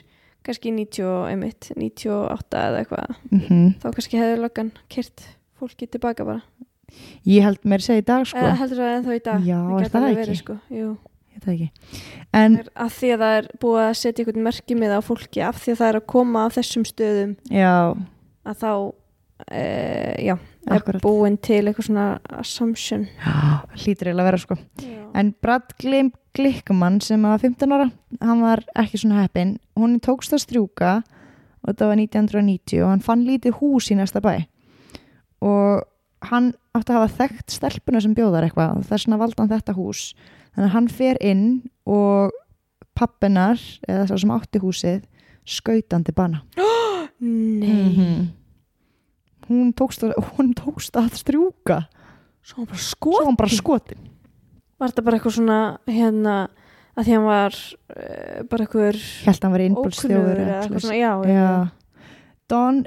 kannski 0.44 0.74
90, 0.76 1.08
og 1.08 1.30
einmitt, 1.30 1.72
98 1.76 2.60
eða 2.60 2.84
eitthvað. 2.84 3.16
Mhm. 3.32 3.64
Þá 3.82 3.88
kannski 3.96 4.20
hefði 4.20 4.42
löggan 4.44 4.72
kyrt 4.94 5.26
fólki 5.60 5.88
tilbaka 5.88 6.28
bara. 6.28 6.44
Ég 7.26 7.42
held 7.46 7.64
mér 7.66 7.82
segja 7.82 8.04
í 8.04 8.06
dag 8.06 8.28
sko. 8.28 8.38
Eða 8.38 8.60
heldur 8.60 8.84
það 8.84 8.94
ennþá 8.98 9.16
í 9.16 9.24
dag. 9.24 9.48
Já, 9.48 9.58
það 9.64 9.98
alveg 10.00 10.12
ekki? 10.12 10.22
verið, 10.22 10.40
sko. 10.44 10.60
En 12.34 12.58
að 12.76 12.92
því 12.98 13.10
að 13.14 13.24
það 13.24 13.38
er 13.38 13.48
búið 13.62 13.84
að 13.84 13.94
setja 14.00 14.24
einhvern 14.24 14.46
merkjumið 14.48 14.94
á 14.96 15.00
fólki 15.04 15.44
af 15.44 15.60
því 15.64 15.74
að 15.74 15.80
það 15.82 15.90
er 15.90 16.00
að 16.00 16.06
koma 16.14 16.46
af 16.48 16.58
þessum 16.58 16.86
stöðum. 16.88 17.34
Já, 17.50 17.74
að 18.46 18.60
þá 18.64 18.72
e, 19.50 19.64
já, 20.24 20.36
er 20.68 20.78
Akkurat. 20.80 21.02
búin 21.04 21.38
til 21.42 21.66
eitthvað 21.68 21.88
svona 21.90 22.20
assumption 22.40 23.08
já 23.20 23.64
hlýtur 23.76 24.08
eiginlega 24.08 24.24
að 24.24 24.30
vera 24.32 24.38
sko 24.44 24.56
já. 24.80 25.02
En 25.16 25.34
Brad 25.42 25.74
Glickman 26.34 27.02
sem 27.02 27.22
var 27.22 27.38
15 27.40 27.70
ára, 27.72 27.92
hann 28.22 28.42
var 28.42 28.64
ekki 28.76 28.98
svona 28.98 29.22
heppin. 29.22 29.60
Hún 29.78 30.00
tókst 30.02 30.34
að 30.34 30.42
strjúka 30.48 31.04
og 31.62 31.68
þetta 31.70 31.88
var 31.88 31.96
1990 32.00 32.82
og 32.84 32.90
hann 32.90 33.04
fann 33.06 33.26
lítið 33.28 33.60
hús 33.60 33.92
í 33.92 33.96
næsta 34.00 34.22
bæ. 34.24 34.46
Og 35.44 35.84
hann 36.32 36.54
átti 36.74 36.90
að 36.94 37.00
hafa 37.04 37.18
þekkt 37.20 37.52
stelpuna 37.54 38.02
sem 38.02 38.16
bjóðar 38.16 38.48
eitthvað 38.48 38.78
og 38.80 38.86
þess 38.88 39.06
vegna 39.06 39.20
valdi 39.22 39.42
hann 39.44 39.52
þetta 39.52 39.76
hús. 39.78 40.02
Þannig 40.56 40.70
að 40.70 40.74
hann 40.74 40.88
fer 40.88 41.18
inn 41.22 41.46
og 41.86 42.32
pappinar, 42.98 43.60
eða 43.90 44.08
sá 44.10 44.18
sem 44.22 44.32
átti 44.34 44.62
húsið, 44.64 45.04
skautandi 45.46 46.14
bana. 46.16 46.42
nei, 47.20 47.94
Mhm. 47.94 48.28
Hún 49.54 49.74
tókst 49.78 50.04
að, 50.08 50.14
hún 50.38 50.54
tókst 50.58 50.98
að 50.98 51.12
strjúka. 51.20 51.84
svo 52.44 52.58
hann 52.64 52.68
bara 52.68 52.80
Svo 52.82 52.90
skot 52.98 53.26
hann 53.28 53.38
bara 53.40 53.50
skotin. 53.54 54.10
var 54.80 54.90
þetta 54.92 55.04
bara 55.06 55.18
eitthvað 55.20 55.36
svona 55.38 55.60
hérna 55.88 56.34
að 56.98 57.06
því 57.08 57.14
hann 57.16 57.28
var 57.30 57.54
uh, 57.54 58.44
bara 58.50 58.66
eitthvað 58.66 58.98
ókunnur 59.78 60.42
eða 60.44 60.58
eitthvað 60.64 60.84
svona, 60.84 60.98
já, 60.98 61.12
Já. 61.30 61.48
Dawn 62.52 62.84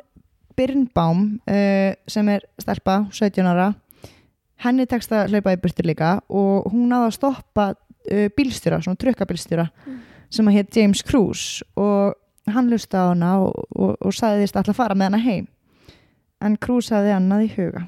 Birnbaum 0.57 1.23
uh, 1.49 1.95
sem 2.09 2.29
er 2.33 2.45
stelpa, 2.61 2.99
17 3.13 3.47
ára 3.49 3.71
henni 4.65 4.87
tekst 4.89 5.13
að 5.13 5.33
hlaupa 5.35 5.53
í 5.57 5.59
burtu 5.61 5.85
líka 5.85 6.15
og 6.33 6.69
hún 6.73 6.89
náði 6.93 7.11
að 7.11 7.17
stoppa 7.19 7.67
uh, 7.77 8.29
bílstjóra, 8.37 8.83
svona 8.85 9.01
trukkabílstjóra 9.01 9.69
Mm. 9.87 10.01
sem 10.31 10.49
að 10.51 10.57
hétt 10.59 10.77
James 10.77 11.03
Cruz 11.07 11.63
og 11.79 12.15
hann 12.51 12.67
lusta 12.71 12.99
á 12.99 13.15
hana 13.15 13.39
og, 13.45 13.55
og, 13.79 13.93
og 14.03 14.13
sagðist 14.15 14.57
alltaf 14.59 14.75
að 14.75 14.81
fara 14.81 14.95
með 14.99 15.11
hana 15.13 15.21
heim 15.23 15.47
en 16.45 16.57
Cruz 16.61 16.91
hafði 16.93 17.15
annað 17.17 17.45
í 17.47 17.51
huga. 17.57 17.85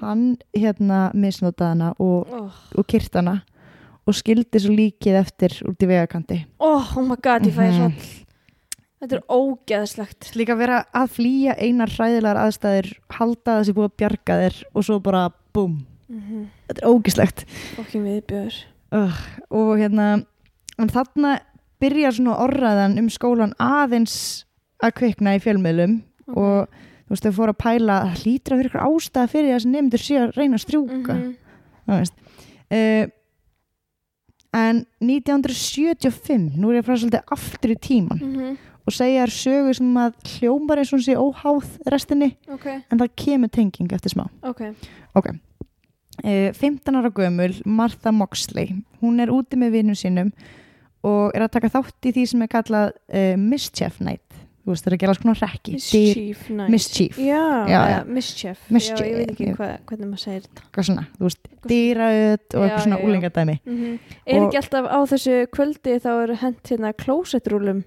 Hann 0.00 0.24
hérna 0.56 1.04
misnotaði 1.14 1.74
hana 1.74 1.92
og, 2.02 2.32
oh. 2.32 2.60
og 2.78 2.86
kyrt 2.90 3.14
hana 3.18 3.38
og 4.02 4.16
skildi 4.18 4.58
svo 4.58 4.74
líkið 4.74 5.18
eftir 5.20 5.54
út 5.68 5.82
í 5.84 5.86
vegakanti 5.86 6.40
oh, 6.58 6.88
oh 6.98 7.04
my 7.06 7.14
god, 7.22 7.46
ég 7.46 7.54
fæði 7.54 7.70
Mhm. 7.70 7.78
hroll. 7.78 8.18
Þetta 9.02 9.16
er 9.18 9.22
ógeðslegt. 9.34 10.26
Líka 10.38 10.54
vera 10.54 10.84
að 10.94 11.08
flýja 11.16 11.54
einar 11.58 11.90
hræðilegar 11.90 12.38
aðstæður 12.38 12.92
halda 13.10 13.56
þessi 13.58 13.74
búið 13.74 13.88
að 13.88 13.96
bjarga 13.98 14.36
þér 14.42 14.58
og 14.74 14.84
svo 14.86 14.98
bara 15.02 15.22
búm. 15.54 15.80
Mm 16.08 16.20
þetta 16.68 16.82
er 16.82 16.90
viðbjör 18.06 18.54
uh, 18.92 19.18
og 19.50 19.78
hérna 19.80 20.06
en 20.78 20.92
þarna 20.92 21.40
byrjar 21.82 22.16
svona 22.16 22.38
orraðan 22.44 22.98
um 23.00 23.08
skólan 23.12 23.54
aðeins 23.58 24.44
að 24.82 24.94
kvikna 25.00 25.36
í 25.36 25.42
fjölmiðlum 25.42 26.02
og 26.36 26.68
þú 27.12 27.16
veist 27.16 27.26
þau 27.28 27.34
fóru 27.36 27.52
að 27.52 27.60
pæla 27.60 27.96
að 28.06 28.12
að 28.16 28.60
fyrir 28.62 28.70
ykkur 28.70 28.86
ástæða 28.88 29.28
fyrir 29.28 29.48
því 29.50 29.56
að 29.58 29.66
nefndur 29.74 30.02
sé 30.06 30.16
að 30.22 30.30
reyna 30.40 30.56
að 30.56 30.64
strjúka 30.64 31.16
þú 31.84 31.98
veist 31.98 32.14
uh, 32.72 33.04
en 34.52 34.82
1975 35.00 36.56
nú 36.60 36.70
er 36.72 36.78
ég 36.78 36.82
að 36.84 36.88
fara 36.88 37.00
svolítið 37.02 37.32
aftur 37.36 37.72
í 37.72 37.78
tíman 37.84 38.20
Mhm. 38.22 38.56
og 38.86 38.92
segja 38.96 39.22
þér 39.26 39.32
sögu 39.36 39.74
sem 39.78 39.94
að 39.96 40.12
hljómar 40.32 40.78
eins 40.82 40.92
og 40.92 41.00
sé 41.04 41.14
óháð 41.14 41.68
restinni 41.92 42.32
ok, 42.48 42.66
en 42.90 42.98
það 42.98 43.12
kemur 43.16 43.48
tenging 43.50 43.92
eftir 43.92 44.10
smá 44.16 44.26
ok 44.42 44.74
Ok. 45.14 45.26
Uh, 46.24 46.52
15 46.56 46.94
ára 46.96 47.10
gömul, 47.12 47.52
Martha 47.66 48.10
Moxley. 48.12 48.82
Hún 49.02 49.20
er 49.20 49.28
úti 49.28 49.56
með 49.60 49.72
vinnum 49.76 49.94
sínum 49.96 50.30
og 51.04 51.32
er 51.36 51.42
að 51.44 51.50
taka 51.52 51.68
þátt 51.68 52.08
í 52.08 52.12
því 52.16 52.24
sem 52.30 52.42
er 52.44 52.48
kallað 52.48 52.92
uh, 53.12 53.36
Mischief 53.36 53.98
Night. 54.00 54.22
Þú 54.62 54.70
veist, 54.70 54.84
það 54.84 54.92
er 54.92 54.94
að 54.94 55.00
gera 55.02 55.12
konar 55.22 55.38
rekki. 55.42 55.72
mischief 55.74 56.42
night 56.50 56.70
Mischief. 56.70 57.16
já, 57.18 57.42
Já, 57.66 57.80
já. 57.90 58.04
mischief. 58.06 58.58
Mischief, 58.70 59.00
já, 59.00 59.06
ég 59.10 59.16
veit 59.18 59.30
ekki 59.32 59.46
já. 59.48 59.54
hva, 59.58 59.70
hvernig 59.88 60.06
maður 60.12 60.22
segir 60.22 60.42
þetta 60.46 60.84
svona, 60.86 61.06
þú 61.18 61.26
veist, 61.26 61.48
dýraut 61.66 62.54
og 62.54 62.62
eitthvað 62.62 62.84
svona 62.84 63.00
úlingadæmi. 63.02 63.56
mm 63.66 63.98
er 64.26 64.38
Og- 64.38 64.46
ekki 64.46 64.60
alltaf 64.62 64.86
á 64.86 64.98
þessu 65.10 65.34
kvöldi 65.50 65.96
þá 66.04 66.10
eru 66.22 66.36
hent 66.44 66.62
hérna 66.70 66.92
klósettrúlum 66.94 67.82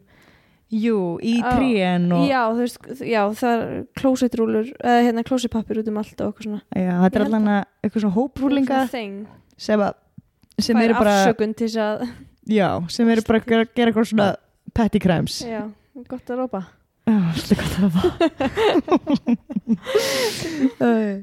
Jú, 0.76 1.20
í 1.22 1.36
trén 1.46 2.12
og 2.12 2.28
já, 2.28 2.42
þú 2.52 2.64
veist, 2.66 2.80
já, 3.06 3.22
það 3.38 3.62
er 3.62 3.84
klósettrúlur 3.96 4.72
eða 4.84 5.04
hérna 5.06 5.24
klósetpappir 5.24 5.78
út 5.80 5.88
um 5.92 5.98
allt 6.02 6.20
og 6.26 6.34
eitthvað 6.34 6.44
svona 6.44 6.62
já, 6.76 6.94
þetta 7.06 7.16
er 7.16 7.26
að 7.30 7.66
eitthvað 7.86 8.02
svona 8.02 8.16
hóprúlinga 8.18 8.80
Svona 8.90 9.28
sem, 9.58 9.80
að, 9.86 9.94
sem 10.60 10.78
eru 10.82 10.94
bara, 10.98 11.16
já, 12.50 12.70
sem 12.90 13.10
eru 13.14 13.22
bara 13.28 13.40
að 13.40 13.70
gera 13.76 13.92
eitthvað 13.94 14.10
svona 14.10 14.36
petty 14.74 15.00
crimes. 15.00 15.38
já, 15.46 15.70
gott 16.04 16.30
að 16.30 16.42
rópa 16.44 16.62
Já, 17.06 17.20
svolítið 17.38 17.58
gott 17.62 17.76
að 17.78 17.92
það 17.96 18.10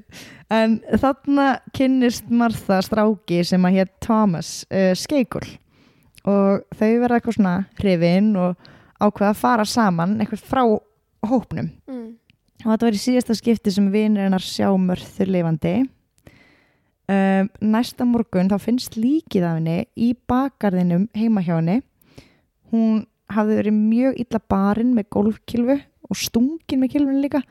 En 0.52 0.76
þarna 1.00 1.46
kynnist 1.74 2.28
Martha 2.30 2.78
stráki 2.84 3.40
sem 3.46 3.64
að 3.66 3.78
hér 3.78 3.88
Thomas 4.04 4.50
uh, 4.68 4.92
Skeikul. 4.98 5.46
Og 6.28 6.62
þau 6.76 6.90
verða 7.00 7.18
eitthvað 7.18 7.36
svona 7.38 7.54
hrifin 7.80 8.28
og 8.38 8.68
ákveða 9.00 9.30
að 9.32 9.40
fara 9.40 9.64
saman 9.66 10.18
eitthvað 10.20 10.44
frá 10.50 10.62
hópnum. 11.30 11.70
Mm. 11.88 12.10
og 12.64 12.68
þetta 12.68 12.86
var 12.86 12.98
í 12.98 13.02
síðasta 13.02 13.34
skipti 13.38 13.72
sem 13.74 13.88
vinir 13.90 14.26
hennar 14.26 14.44
sjá 14.44 14.68
mörþur 14.78 15.32
lifandi. 15.34 15.74
Um, 17.10 17.48
næsta 17.72 18.06
morgun 18.06 18.50
þá 18.52 18.58
finnst 18.62 18.94
líkið 18.96 19.46
af 19.48 19.56
henni 19.58 19.78
í 19.98 20.12
bakgarðinum 20.30 21.08
heima 21.16 21.42
hjá 21.42 21.56
henni. 21.56 21.80
Hún 22.70 23.02
hafði 23.30 23.56
verið 23.60 23.72
mjög 23.78 24.18
illa 24.24 24.40
barinn 24.48 24.94
með 24.96 25.08
golfkilfu 25.10 25.78
og 26.10 26.16
stungin 26.18 26.80
með 26.82 26.90
kilfinu 26.96 27.22
líka. 27.22 27.42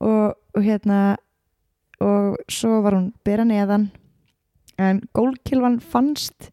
Og, 0.00 0.34
og 0.56 0.62
hérna 0.62 1.16
og 2.00 2.36
svo 2.50 2.82
var 2.84 2.94
hún 2.94 3.12
bera 3.26 3.44
neðan. 3.44 3.88
En 4.78 5.00
golfkilfan 5.16 5.80
fannst 5.80 6.50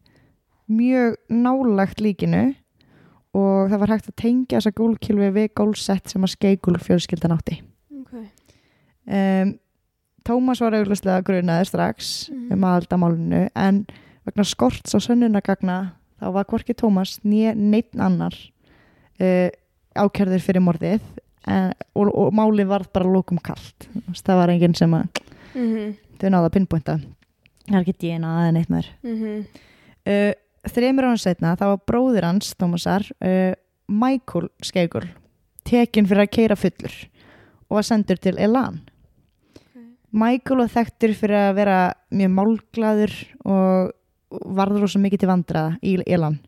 mjög 0.66 1.14
nálagt 1.30 2.00
líkinu 2.02 2.54
og 3.36 3.68
það 3.70 3.78
var 3.82 3.92
hægt 3.94 4.08
að 4.10 4.16
tengja 4.22 4.58
þessa 4.58 4.72
gólkilvi 4.74 5.28
við 5.36 5.52
gólsett 5.54 6.08
sem 6.10 6.24
að 6.24 6.32
skeigul 6.34 6.78
fjölskyldan 6.82 7.36
átti. 7.36 7.60
Ok. 8.00 8.16
Um, 9.06 9.54
Tómas 10.26 10.58
var 10.58 10.74
auðvitað 10.74 11.22
grunaði 11.22 11.68
strax 11.68 12.30
Mhm. 12.32 12.52
um 12.56 12.64
aðaldamálinu 12.66 13.48
en 13.54 13.86
vegna 14.26 14.42
skorts 14.44 14.90
á 14.90 14.98
sönnunagagna 14.98 15.92
þá 16.20 16.26
var 16.34 16.48
hvorki 16.48 16.76
Tómas 16.76 17.18
neitt 17.24 17.94
annar 17.98 18.34
uh, 19.20 19.48
ákjörður 19.96 20.44
fyrir 20.44 20.64
morðið 20.64 21.04
en, 21.46 21.70
og, 21.94 22.10
og 22.10 22.34
málið 22.34 22.72
var 22.72 22.88
bara 22.92 23.12
lókum 23.12 23.38
kalt. 23.42 23.88
Það 24.18 24.42
var 24.42 24.52
enginn 24.54 24.76
sem 24.76 24.96
að 24.96 25.22
mm 25.56 25.94
þau 26.20 26.32
náða 26.32 26.48
að 26.48 26.54
pinnbúnta 26.56 26.96
það 27.66 27.76
er 27.76 27.82
ekki 27.82 27.96
DNA 28.00 28.32
eða 28.42 28.54
neitt 28.56 28.72
mér 28.72 28.90
uh, 29.04 30.32
þreymur 30.72 31.10
án 31.10 31.20
setna 31.20 31.54
þá 31.58 31.66
var 31.72 31.84
bróðir 31.88 32.28
hans 32.28 32.54
Tómasar 32.58 33.06
uh, 33.20 33.52
Michael 33.86 34.48
Skeigul 34.64 35.06
tekinn 35.66 36.08
fyrir 36.08 36.26
að 36.26 36.34
keira 36.38 36.58
fullur 36.58 36.96
og 37.66 37.80
var 37.80 37.86
sendur 37.86 38.18
til 38.22 38.36
Elan. 38.38 38.76
Michael 40.14 40.60
var 40.62 40.68
þekktur 40.70 41.14
fyrir 41.18 41.48
að 41.48 41.56
vera 41.56 41.78
mjög 42.14 42.30
málglaður 42.36 43.14
og 43.42 43.88
varður 44.30 44.86
rosa 44.86 45.00
mikið 45.02 45.22
til 45.22 45.30
vandraða 45.30 45.76
í 45.82 45.96
Elan. 46.06 46.40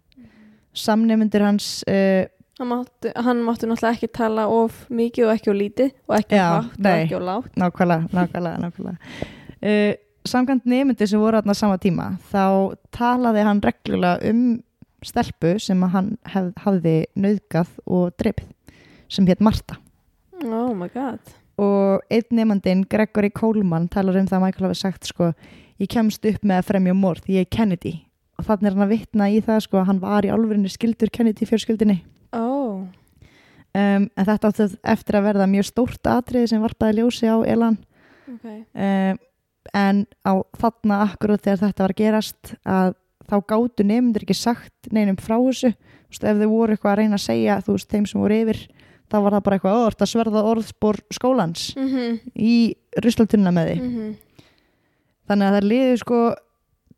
Samnefndur 0.78 1.44
hans 1.46 1.70
uh, 1.88 2.26
hann 2.58 2.70
mátti, 2.70 3.12
hann 3.14 3.40
mátti 3.46 3.70
náttúrulega 3.70 3.96
ekki 3.96 4.10
tala 4.18 4.46
of 4.52 4.84
mikið 4.90 5.28
og 5.28 5.32
ekki 5.34 5.52
of 5.52 5.58
lítið 5.58 5.90
og 6.08 6.14
ekki 6.18 6.38
of 6.42 6.52
hátt 6.52 6.78
og 6.82 6.92
ekki 6.92 7.18
of 7.18 7.26
lágt. 7.30 7.58
Nákvæmlega, 7.62 8.12
nákvæmlega, 8.18 8.60
nákvæmlega. 8.64 9.26
Uh, 9.58 9.92
samkvæmt 10.28 10.68
nefndir 10.68 11.10
sem 11.10 11.22
voru 11.22 11.40
þarna 11.40 11.56
sama 11.56 11.80
tíma 11.82 12.12
þá 12.30 12.76
talaði 12.94 13.44
hann 13.48 13.64
reglulega 13.64 14.30
um 14.30 14.46
stelpu 15.06 15.56
sem 15.62 15.82
hann 15.94 16.16
hef, 16.26 16.50
hafði 16.58 16.96
nauðgað 17.14 17.70
og 17.86 18.10
drepið 18.18 18.50
sem 19.08 19.28
hétt 19.30 19.40
Marta 19.40 19.78
oh 20.44 20.74
my 20.74 20.88
god. 20.92 21.18
Og 21.58 22.02
einn 22.10 22.38
nefndin, 22.38 22.84
Gregory 22.90 23.30
Coleman 23.34 23.88
talar 23.90 24.18
um 24.20 24.28
það 24.28 24.38
að 24.38 24.44
Michael 24.44 24.68
hafi 24.68 24.78
sagt 24.78 25.08
sko, 25.10 25.32
ég 25.78 25.90
kemst 25.92 26.24
upp 26.24 26.44
með 26.44 26.60
að 26.62 26.68
fremja 26.72 26.94
morð, 26.94 27.28
ég 27.30 27.46
er 27.46 27.50
Kennedy. 27.50 27.94
Og 28.38 28.46
þannig 28.46 28.70
er 28.70 28.76
hann 28.76 28.86
að 28.86 28.92
vitna 28.94 29.28
í 29.30 29.40
það 29.42 29.60
sko, 29.64 29.80
að 29.80 29.88
hann 29.90 30.00
var 30.02 30.26
í 30.26 30.30
alvörinni 30.30 30.70
skildur 30.70 31.10
Kennedy 31.10 31.46
fjörskildinni 31.48 31.98
oh, 32.36 32.84
um, 33.74 34.04
en 34.06 34.26
þetta 34.28 34.50
átti 34.52 34.68
eftir 34.82 35.18
að 35.18 35.26
verða 35.30 35.48
mjög 35.50 35.66
stórt 35.70 36.10
atriði 36.10 36.52
sem 36.52 36.62
varpaði 36.62 37.00
ljósi 37.00 37.26
á 37.26 37.36
Elan. 37.48 37.78
Ok. 38.28 38.46
Um, 38.74 39.18
en 39.76 40.06
á 40.24 40.32
þarna 40.56 41.02
akkurat 41.08 41.42
þegar 41.44 41.62
þetta 41.66 41.84
var 41.84 41.94
að 41.94 42.00
gerast 42.02 42.54
að 42.64 42.94
þá 43.28 43.36
gátu 43.52 43.84
nefndir 43.84 44.24
ekki 44.24 44.36
sagt 44.38 44.88
neinum 44.94 45.18
frá 45.20 45.36
þessu. 45.36 45.74
Veist, 46.08 46.24
ef 46.24 46.38
þau 46.40 46.48
voru 46.48 46.72
eitthvað 46.72 46.92
að 46.94 47.00
reyna 47.02 47.18
að 47.18 47.26
segja 47.26 47.58
þú 47.66 47.74
veist, 47.74 47.90
þeim 47.90 48.06
sem 48.08 48.20
voru 48.22 48.38
yfir 48.44 48.62
þá 49.08 49.16
var 49.24 49.34
það 49.34 49.42
bara 49.44 49.58
eitthvað, 49.58 49.76
ó, 49.76 49.80
þetta 49.88 50.08
sverða 50.08 50.44
orðspor 50.52 50.98
skólans 51.12 51.66
mm 51.76 51.88
-hmm. 51.88 52.16
í 52.36 52.54
ruslatunna 53.04 53.52
með 53.52 53.68
því 53.68 53.76
Mhm. 53.82 54.16
Þannig 55.28 55.48
að 55.48 55.56
það 55.56 55.68
liði 55.72 55.96
sko 56.02 56.20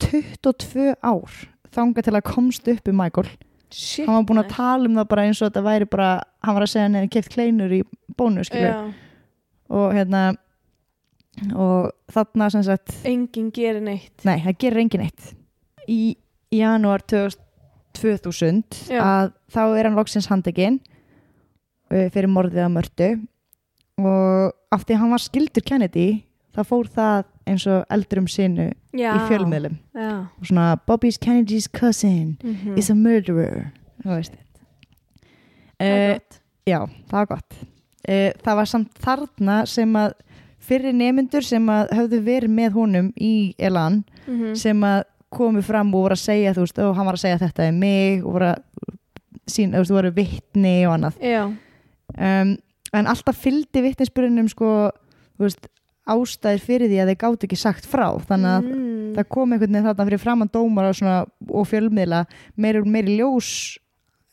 22 0.01 0.91
ár 1.05 1.39
þanga 1.75 2.05
til 2.05 2.15
að 2.17 2.27
komst 2.27 2.69
upp 2.71 2.91
um 2.91 2.99
Michael. 2.99 3.31
Shit 3.71 4.09
hann 4.09 4.17
var 4.19 4.27
búin 4.27 4.43
að 4.43 4.53
tala 4.57 4.89
um 4.89 4.97
það 4.99 5.11
bara 5.13 5.25
eins 5.29 5.41
og 5.41 5.51
þetta 5.51 5.67
væri 5.67 5.87
bara 5.91 6.11
hann 6.43 6.57
var 6.57 6.67
að 6.67 6.73
segja 6.73 6.91
neðan 6.91 7.13
keft 7.15 7.31
kleinur 7.31 7.75
í 7.75 7.83
bónu 8.19 8.43
Já, 8.51 8.73
og 9.71 9.93
hérna 9.95 10.23
og 11.55 11.93
þarna 12.11 12.49
sem 12.51 12.65
sagt 12.67 12.97
enginn 13.07 13.53
gerir 13.55 13.83
neitt. 13.85 14.25
Nei, 14.27 14.41
það 14.43 14.59
gerir 14.65 14.83
engin 14.83 15.05
eitt. 15.07 15.29
Í 15.87 16.17
janúar 16.51 17.05
2000 17.07 18.91
Já. 18.91 18.99
að 18.99 19.31
þá 19.55 19.63
er 19.69 19.87
hann 19.89 19.99
loksins 19.99 20.29
handekinn 20.31 20.81
uh, 21.91 22.09
fyrir 22.11 22.31
morðið 22.31 22.65
að 22.67 22.75
mördu 22.75 23.11
og 24.01 24.75
af 24.75 24.85
því 24.87 24.99
hann 24.99 25.15
var 25.15 25.23
skildur 25.23 25.67
Kennedy 25.67 26.09
þá 26.57 26.61
fór 26.67 26.89
það 26.91 27.25
eins 27.51 27.67
og 27.67 27.85
eldrum 27.91 28.27
sinu 28.31 28.69
já, 28.95 29.11
í 29.17 29.21
fjölmiðlum. 29.29 29.77
Já. 29.95 30.11
og 30.39 30.47
svona 30.47 30.77
Bobby's 30.87 31.19
Kennedy's 31.19 31.69
cousin 31.69 32.37
Mm 32.43 32.79
is 32.79 32.91
a 32.91 32.95
murderer. 32.95 33.73
Þú 34.05 34.09
veist. 34.17 34.33
Uh, 35.81 36.19
Já, 36.69 36.85
það 37.09 37.17
var 37.17 37.27
gott. 37.31 37.55
Uh, 38.09 38.31
Það 38.45 38.57
var 38.61 38.69
samt 38.69 38.99
þarna 39.01 39.55
sem 39.69 39.95
að 39.97 40.13
fyrir 40.61 40.93
nemyndur 40.95 41.43
sem 41.45 41.65
að 41.73 41.89
höfðu 41.97 42.19
verið 42.27 42.53
með 42.53 42.75
honum 42.77 43.13
í 43.17 43.55
Elan 43.59 44.03
Mhm. 44.27 44.55
sem 44.57 44.81
að 44.85 45.05
komu 45.33 45.63
fram 45.63 45.95
og 45.95 46.03
voru 46.05 46.13
að 46.15 46.21
segja 46.27 46.53
þú 46.55 46.61
veist, 46.67 46.79
og 46.79 46.95
hann 46.97 47.07
var 47.07 47.15
að 47.15 47.23
segja 47.25 47.39
þetta 47.39 47.63
er 47.69 47.73
mig 47.73 48.25
og 48.25 48.33
voru 48.35 48.49
að 48.51 48.63
sín, 49.49 49.73
þú 49.73 49.79
veist, 49.79 49.91
voru 49.91 50.11
vittni 50.15 50.87
og 50.87 50.95
annað. 50.99 51.57
Um, 52.19 52.57
en 52.93 53.07
alltaf 53.07 53.37
fylgdi 53.39 53.83
vittnisspyrunum 53.83 54.49
sko, 54.51 54.91
þú 55.39 55.47
veist, 55.47 55.69
ástæðir 56.15 56.65
fyrir 56.65 56.91
því 56.91 56.99
að 57.03 57.13
þeir 57.13 57.21
gátu 57.23 57.49
ekki 57.49 57.61
sagt 57.61 57.87
frá 57.89 58.09
þannig 58.29 58.51
að 58.57 58.67
mm. 58.71 59.07
það 59.19 59.31
kom 59.37 59.55
einhvern 59.55 59.77
veginn 59.77 59.89
þarna 59.89 60.09
fyrir 60.11 60.23
framann 60.25 60.53
dómar 60.53 60.91
og, 60.91 61.33
og 61.49 61.71
fjölmiðla 61.71 62.25
meiri, 62.61 62.85
meiri 62.87 63.17
ljós 63.21 63.53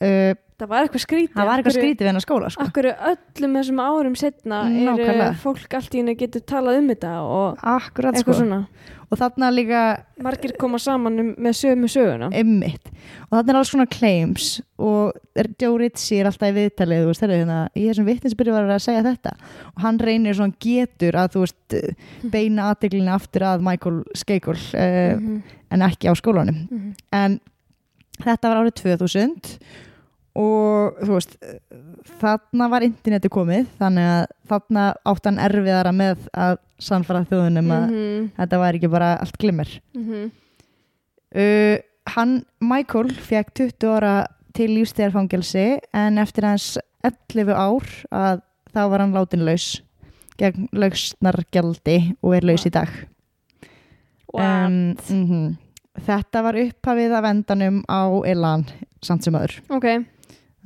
uh, 0.04 0.34
það 0.58 0.72
var 0.72 0.88
eitthvað 0.88 1.04
skrítið 1.04 1.38
það 1.38 1.50
var 1.50 1.62
eitthvað 1.62 1.78
skrítið 1.78 2.04
við 2.04 2.12
hennar 2.12 2.26
skóla 2.26 2.52
sko. 2.54 2.66
Akkur 2.66 2.90
öllum 2.92 3.58
þessum 3.60 3.82
árum 3.84 4.16
setna 4.18 4.62
er 4.66 4.88
Nákvæmlega. 4.88 5.34
fólk 5.44 5.76
allt 5.78 5.94
í 5.94 6.02
henni 6.02 6.16
getur 6.18 6.46
talað 6.50 6.80
um 6.82 6.90
þetta 6.94 7.14
og 7.26 7.68
akkurat 7.76 8.18
eitthvað 8.18 8.40
sko 8.40 8.40
svona 8.42 8.62
og 9.08 9.20
þarna 9.22 9.48
líka 9.54 9.82
margir 10.24 10.52
koma 10.60 10.80
saman 10.84 11.20
um, 11.22 11.30
með 11.40 11.54
sömu 11.62 11.88
söguna. 11.92 12.28
Emmitt 12.36 12.90
og 13.30 13.38
þannig 13.38 13.52
er 13.54 13.60
alls 13.62 13.72
svona 13.72 13.86
claims 13.88 14.48
og 14.78 15.14
er- 15.36 15.50
Joe 15.62 15.78
Ritchie 15.80 16.20
er 16.22 16.28
alltaf 16.32 16.50
í 16.52 16.56
viðtalið 16.58 17.06
veist, 17.08 17.24
hérna, 17.24 17.60
í 17.76 17.86
þessum 17.88 18.08
vittinsbyrju 18.10 18.54
var 18.58 18.68
að 18.76 18.84
segja 18.84 19.04
þetta. 19.08 19.34
Og 19.76 19.82
hann 19.86 20.00
reynir 20.04 20.36
svona 20.36 20.58
getur 20.60 21.16
að 21.22 21.40
veist 21.40 21.78
beina 22.34 22.70
aðdeglinu 22.74 23.14
aftur 23.16 23.48
að 23.48 23.64
Michael 23.68 24.02
Skeikul 24.16 24.58
uh, 24.58 25.16
Mhm, 25.18 25.42
en 25.72 25.82
ekki 25.88 26.08
á 26.12 26.14
skólanum. 26.16 26.64
Mhm. 26.72 26.94
en 27.12 27.40
þetta 28.24 28.50
var 28.50 28.64
árið 28.64 28.76
2000 28.82 29.58
og 30.38 31.00
þú 31.02 31.16
veist 31.16 31.36
þarna 32.22 32.68
var 32.70 32.86
interneti 32.86 33.30
komið 33.34 33.68
þannig 33.80 34.10
að 34.14 34.26
þarna 34.52 34.84
átt 35.12 35.30
hann 35.30 35.40
erfiðara 35.42 35.94
með 35.96 36.28
að 36.38 36.58
sannfara 36.78 37.24
þjóðunum 37.26 37.72
að 37.74 37.86
Mhm, 37.88 38.28
þetta 38.38 38.60
var 38.62 38.78
ekki 38.78 38.92
bara 38.94 39.16
allt 39.18 39.38
glimmer 39.42 39.72
mhm. 39.98 40.28
Uh, 41.36 41.76
hann, 42.16 42.46
Michael, 42.64 43.10
fekk 43.12 43.50
20 43.60 43.90
ára 43.98 44.12
til 44.56 44.70
lífstíðarfangelsi 44.78 45.66
en 45.94 46.18
eftir 46.22 46.46
hans 46.48 46.78
11 47.04 47.52
ár 47.52 47.84
að 48.16 48.40
þá 48.72 48.80
var 48.94 49.04
hann 49.04 49.14
látin 49.14 49.44
laus 49.46 49.66
gegn 50.40 50.70
lausnargjaldi 50.72 51.98
og 52.24 52.38
er 52.38 52.48
laus 52.48 52.64
í 52.66 52.72
dag. 52.74 52.90
What? 54.34 55.04
mhm. 55.12 55.58
Þetta 56.08 56.44
var 56.46 56.58
upphafið 56.62 57.14
af 57.18 57.26
endanum 57.26 57.82
á 57.90 58.06
Elan 58.30 58.68
samt 59.02 59.26
sem 59.26 59.34
öður. 59.34 59.56
ok, 59.74 59.88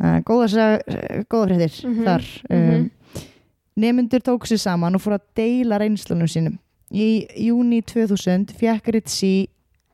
góða, 0.01 0.47
sa- 0.49 1.23
góða 1.29 1.47
fréttir 1.51 1.85
Mhm, 1.85 2.03
þar. 2.05 2.25
Um, 2.49 2.57
mhm. 2.57 2.89
Nemyndur 3.77 4.19
tók 4.21 4.45
sér 4.49 4.59
saman 4.59 4.95
og 4.95 5.01
fór 5.01 5.13
að 5.17 5.25
deila 5.35 5.77
reynslunum 5.79 6.27
sínum. 6.27 6.57
Í 6.91 7.25
júni 7.47 7.81
2000 7.85 8.51
fekk 8.59 8.91
Ritchie 8.93 9.47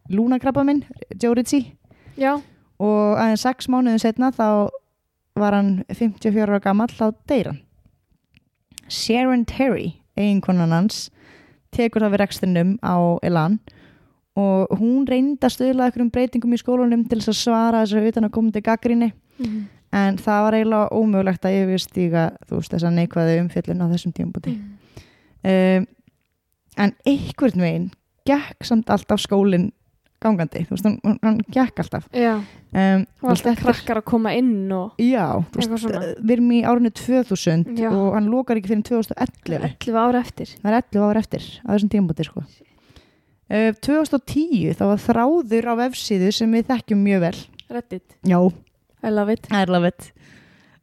lúnakrabba 0.10 0.64
minn, 0.66 0.84
Joe 1.22 1.36
Ritchie 1.36 1.74
já, 2.18 2.42
og 2.80 3.18
aðeins 3.18 3.42
sex 3.46 3.68
mánuðin 3.68 4.00
setna 4.02 4.32
þá 4.32 4.70
var 5.36 5.54
hann 5.54 5.84
54 5.94 6.48
ára 6.50 6.60
gamall 6.64 6.90
á 6.98 7.14
deyran 7.30 7.60
Sharon 8.90 9.46
Terry 9.46 10.02
eiginkonan 10.18 10.72
hans 10.74 11.10
tekur 11.76 12.02
það 12.02 12.14
við 12.16 12.22
rekstrinum 12.24 12.72
á 12.82 13.20
Elan 13.28 13.60
og 14.38 14.70
hún 14.80 15.06
reyndi 15.10 15.38
að 15.46 15.54
stöðla 15.58 15.88
einhverjum 15.90 16.12
breytingum 16.14 16.54
í 16.56 16.62
skólanum 16.62 17.04
til 17.10 17.20
þess 17.20 17.34
að 17.34 17.42
svara 17.44 17.82
þess 17.84 17.98
að 18.00 18.08
utan 18.12 18.28
að 18.30 18.32
koma 18.38 18.52
til 18.56 18.62
gaggrinni 18.66 19.12
Mhm. 19.38 19.68
En 19.94 20.18
það 20.18 20.42
var 20.48 20.54
eiginlega 20.58 20.90
ómögulegt 20.92 21.46
að 21.48 21.58
yfirstíga 21.62 22.26
þú 22.50 22.60
veist 22.60 22.72
þess 22.74 22.84
að 22.90 22.98
neikvæðu 23.00 23.38
umfjöllun 23.44 23.84
á 23.84 23.92
þessum 23.94 24.14
tímabúti 24.18 24.54
um, 25.48 25.88
en 26.78 26.94
einhvern 27.08 27.64
veginn 27.64 27.90
gekk 28.28 28.66
samt 28.68 28.90
alltaf 28.92 29.22
skólinn 29.24 29.72
gangandi, 30.20 30.64
þú 30.66 30.74
veist, 30.74 30.86
hann- 31.06 31.20
hann 31.22 31.36
gekk 31.54 31.78
alltaf. 31.84 32.08
Um, 32.18 33.04
og 33.22 33.30
alltaf 33.30 33.44
þetta 33.46 33.52
er- 33.54 33.60
krakkar 33.68 34.00
að 34.02 34.06
koma 34.10 34.32
inn 34.34 34.72
og 34.74 34.96
Já, 34.98 35.46
þú 35.54 35.62
veist, 35.62 35.86
við 36.26 36.32
erum 36.36 36.50
í 36.52 36.62
árinu 36.66 36.90
2000 36.92 37.78
Já. 37.78 37.92
og 37.94 38.16
hann 38.16 38.26
lokar 38.34 38.58
ekki 38.58 38.72
fyrir 38.74 38.84
2011 38.84 39.62
11 39.78 39.96
ára 40.02 40.20
eftir. 40.26 40.48
Það 40.58 40.72
er 40.74 40.78
11 40.82 41.06
ára 41.06 41.20
eftir 41.22 41.46
á 41.64 41.70
þessum 41.70 41.92
tímabúti 41.94 42.26
sko. 42.26 42.42
uh, 42.42 43.72
2010 43.80 44.74
þá 44.74 44.84
var 44.90 44.98
þráður 45.06 45.70
á 45.70 45.74
vefsíðu 45.86 46.34
sem 46.34 46.52
við 46.52 46.66
þekkjum 46.74 47.04
mjög 47.06 47.20
vel. 47.22 47.38
Reddit, 47.70 48.18
Já, 48.26 48.40
I 49.08 49.10
love 49.10 49.30
it. 49.30 49.48
I 49.52 49.64
love 49.64 49.88
it. 49.88 50.12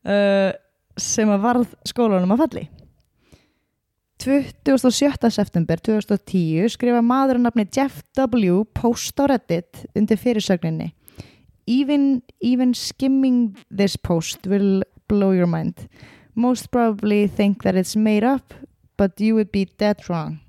Uh, 0.04 0.56
sem 0.96 1.28
að 1.28 1.44
varð 1.44 1.76
skólanum 1.84 2.32
að 2.32 2.42
falli. 2.44 2.64
27. 4.24 5.28
september 5.34 5.80
2010 5.84 6.70
skrifa 6.72 7.02
maður 7.04 7.36
að 7.36 7.44
nafni 7.44 7.66
Jeff 7.68 8.00
W. 8.16 8.62
post 8.72 9.20
á 9.20 9.28
Reddit 9.28 9.84
undir 9.92 10.16
fyrirsögninni. 10.16 10.94
Even, 11.68 12.22
even 12.40 12.72
skimming 12.72 13.58
this 13.68 13.96
post 13.96 14.46
will 14.46 14.84
blow 15.08 15.32
your 15.36 15.50
mind. 15.50 15.88
Most 16.34 16.70
probably 16.70 17.26
think 17.26 17.62
that 17.64 17.76
it's 17.76 17.96
made 17.96 18.24
up 18.24 18.54
but 18.96 19.20
you 19.20 19.34
would 19.34 19.52
be 19.52 19.66
dead 19.76 20.00
wrong. 20.08 20.40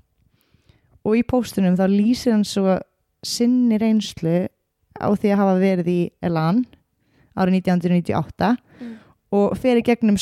Og 1.04 1.20
í 1.20 1.26
postunum 1.26 1.76
þá 1.76 1.84
lýsir 1.90 2.32
hann 2.32 2.46
svo 2.46 2.78
sinni 3.26 3.76
reynslu 3.82 4.46
á 4.96 5.08
því 5.12 5.34
að 5.34 5.40
hafa 5.42 5.60
verið 5.60 5.92
í 5.92 6.00
Elan 6.24 6.64
árið 7.36 7.60
1998 7.62 8.56
Mm. 8.80 8.96
og 9.32 9.56
fer 9.56 9.76
í 9.80 9.82
gegnum 9.86 10.16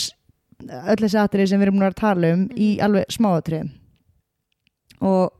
öll 0.64 0.96
þessi 1.02 1.18
atrið 1.18 1.48
sem 1.48 1.60
við 1.60 1.66
erum 1.66 1.78
nú 1.80 1.86
að 1.88 1.94
tala 1.98 2.32
um 2.34 2.44
í 2.54 2.78
alveg 2.80 3.04
smáatriðum. 3.10 3.70
Og 5.02 5.32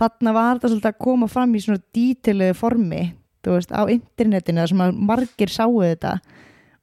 þarna 0.00 0.32
var 0.36 0.58
þetta 0.58 0.70
svolítið 0.74 0.90
að 0.92 0.98
koma 1.06 1.28
fram 1.28 1.54
í 1.56 1.62
svona 1.64 1.82
dítiluðu 1.96 2.56
formi 2.58 3.00
þú 3.44 3.54
veist, 3.56 3.72
á 3.72 3.82
internetinu 3.88 4.66
sem 4.68 4.82
að 4.84 4.98
margir 5.08 5.48
sáu 5.52 5.78
þetta. 5.80 6.18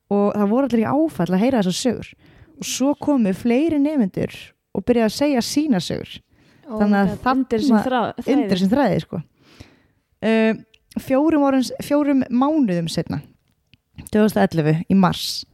Og 0.09 0.33
það 0.33 0.49
voru 0.49 0.65
allir 0.69 0.81
í 0.81 0.89
áfall 0.89 1.29
að 1.35 1.41
heyra 1.43 1.61
þessar 1.61 1.77
sögur. 1.77 2.09
Og 2.57 2.65
svo 2.65 2.93
komu 2.97 3.33
fleiri 3.37 3.77
nefndur 3.79 4.33
og 4.73 4.85
byrjaði 4.87 5.05
að 5.11 5.17
segja 5.19 5.43
sína 5.45 5.81
sögur. 5.83 6.15
Oh 6.67 6.79
Þannig 6.81 6.97
að 6.97 7.11
þarna- 7.23 8.13
undir 8.33 8.57
sem 8.57 8.69
þræði 8.73 9.01
sko. 9.05 9.21
uh, 10.23 10.53
fjórum, 10.99 11.61
fjórum 11.85 12.23
mánuðum 12.33 12.89
setna 12.89 13.21
2011 14.11 14.83
í 14.89 14.97
mars 14.97 15.45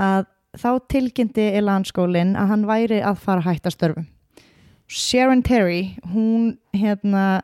að 0.00 0.26
þá 0.58 0.70
tilkynnti 0.92 1.48
Elanskólin 1.56 2.34
að 2.36 2.52
hann 2.52 2.66
væri 2.68 3.00
að 3.00 3.22
fara 3.24 3.42
að 3.42 3.48
hætta 3.50 3.72
störfum 3.72 4.08
Sharon 4.92 5.42
Terry 5.42 5.96
hún 6.12 6.58
hérna 6.76 7.42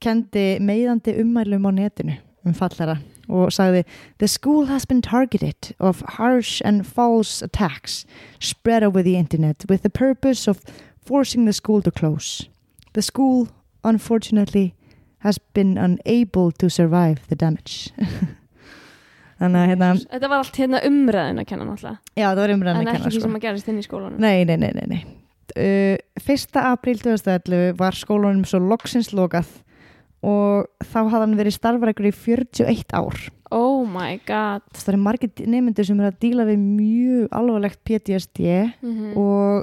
kendi 0.00 0.56
meiðandi 0.62 1.18
ummælum 1.20 1.68
á 1.68 1.72
netinu 1.74 2.16
um 2.46 2.54
fallara 2.56 2.98
og 3.28 3.52
sagði 3.52 3.84
The 4.18 4.28
school 4.28 4.66
has 4.66 4.86
been 4.86 5.02
targeted 5.02 5.74
of 5.78 6.02
harsh 6.16 6.62
and 6.64 6.86
false 6.86 7.42
attacks 7.42 8.06
spread 8.40 8.82
over 8.82 9.02
the 9.02 9.16
internet 9.16 9.64
with 9.68 9.82
the 9.82 9.90
purpose 9.90 10.48
of 10.48 10.64
forcing 11.04 11.44
the 11.44 11.52
school 11.52 11.82
to 11.82 11.90
close. 11.90 12.48
The 12.94 13.02
school, 13.02 13.48
unfortunately, 13.84 14.74
has 15.18 15.38
been 15.38 15.76
unable 15.78 16.52
to 16.52 16.70
survive 16.70 17.26
the 17.28 17.36
damage. 17.36 17.90
Þannig 19.38 19.60
að 19.60 19.70
hérna, 19.70 19.88
Þetta 20.10 20.28
var 20.32 20.42
allt 20.42 20.58
hérna 20.58 20.82
umræðin 20.88 21.40
að 21.42 21.48
kenna 21.52 21.68
náttúrulega 21.68 22.18
já 22.18 22.26
það 22.26 22.42
var 22.42 22.52
umræðan 22.56 22.80
En 22.80 22.80
að 22.80 22.88
ekki 22.88 22.98
kenna 22.98 23.12
því 23.12 23.14
sko. 23.14 23.24
sem 23.28 23.38
að 23.38 23.44
gerist 23.46 23.70
inn 23.70 23.78
í 23.78 23.86
skólanum 23.86 24.20
Nei, 24.24 24.44
nei, 24.48 24.56
nei, 24.58 24.72
nei, 24.74 24.86
nei. 24.90 25.00
Uh, 25.56 25.96
1. 26.20 26.58
apríl 26.60 26.98
2011 27.00 27.78
var 27.78 27.96
skólanum 27.96 28.44
svo 28.48 28.60
loksins 28.60 29.12
lokað 29.16 29.48
og 30.26 30.66
þá 30.82 30.98
hafði 31.04 31.20
hann 31.22 31.36
verið 31.38 31.54
starfrækur 31.54 32.08
í 32.08 32.14
41 32.14 32.96
ár. 32.98 33.20
Oh 33.54 33.86
my 33.86 34.18
god 34.26 34.64
Það 34.74 34.90
er 34.92 34.98
margir 35.00 35.46
nefndir 35.48 35.86
sem 35.86 36.00
er 36.02 36.10
að 36.10 36.18
díla 36.24 36.44
við 36.48 36.58
mjög 36.58 37.36
alvarlegt 37.38 37.80
PTSD 37.86 38.42
mm 38.82 39.14
og 39.14 39.62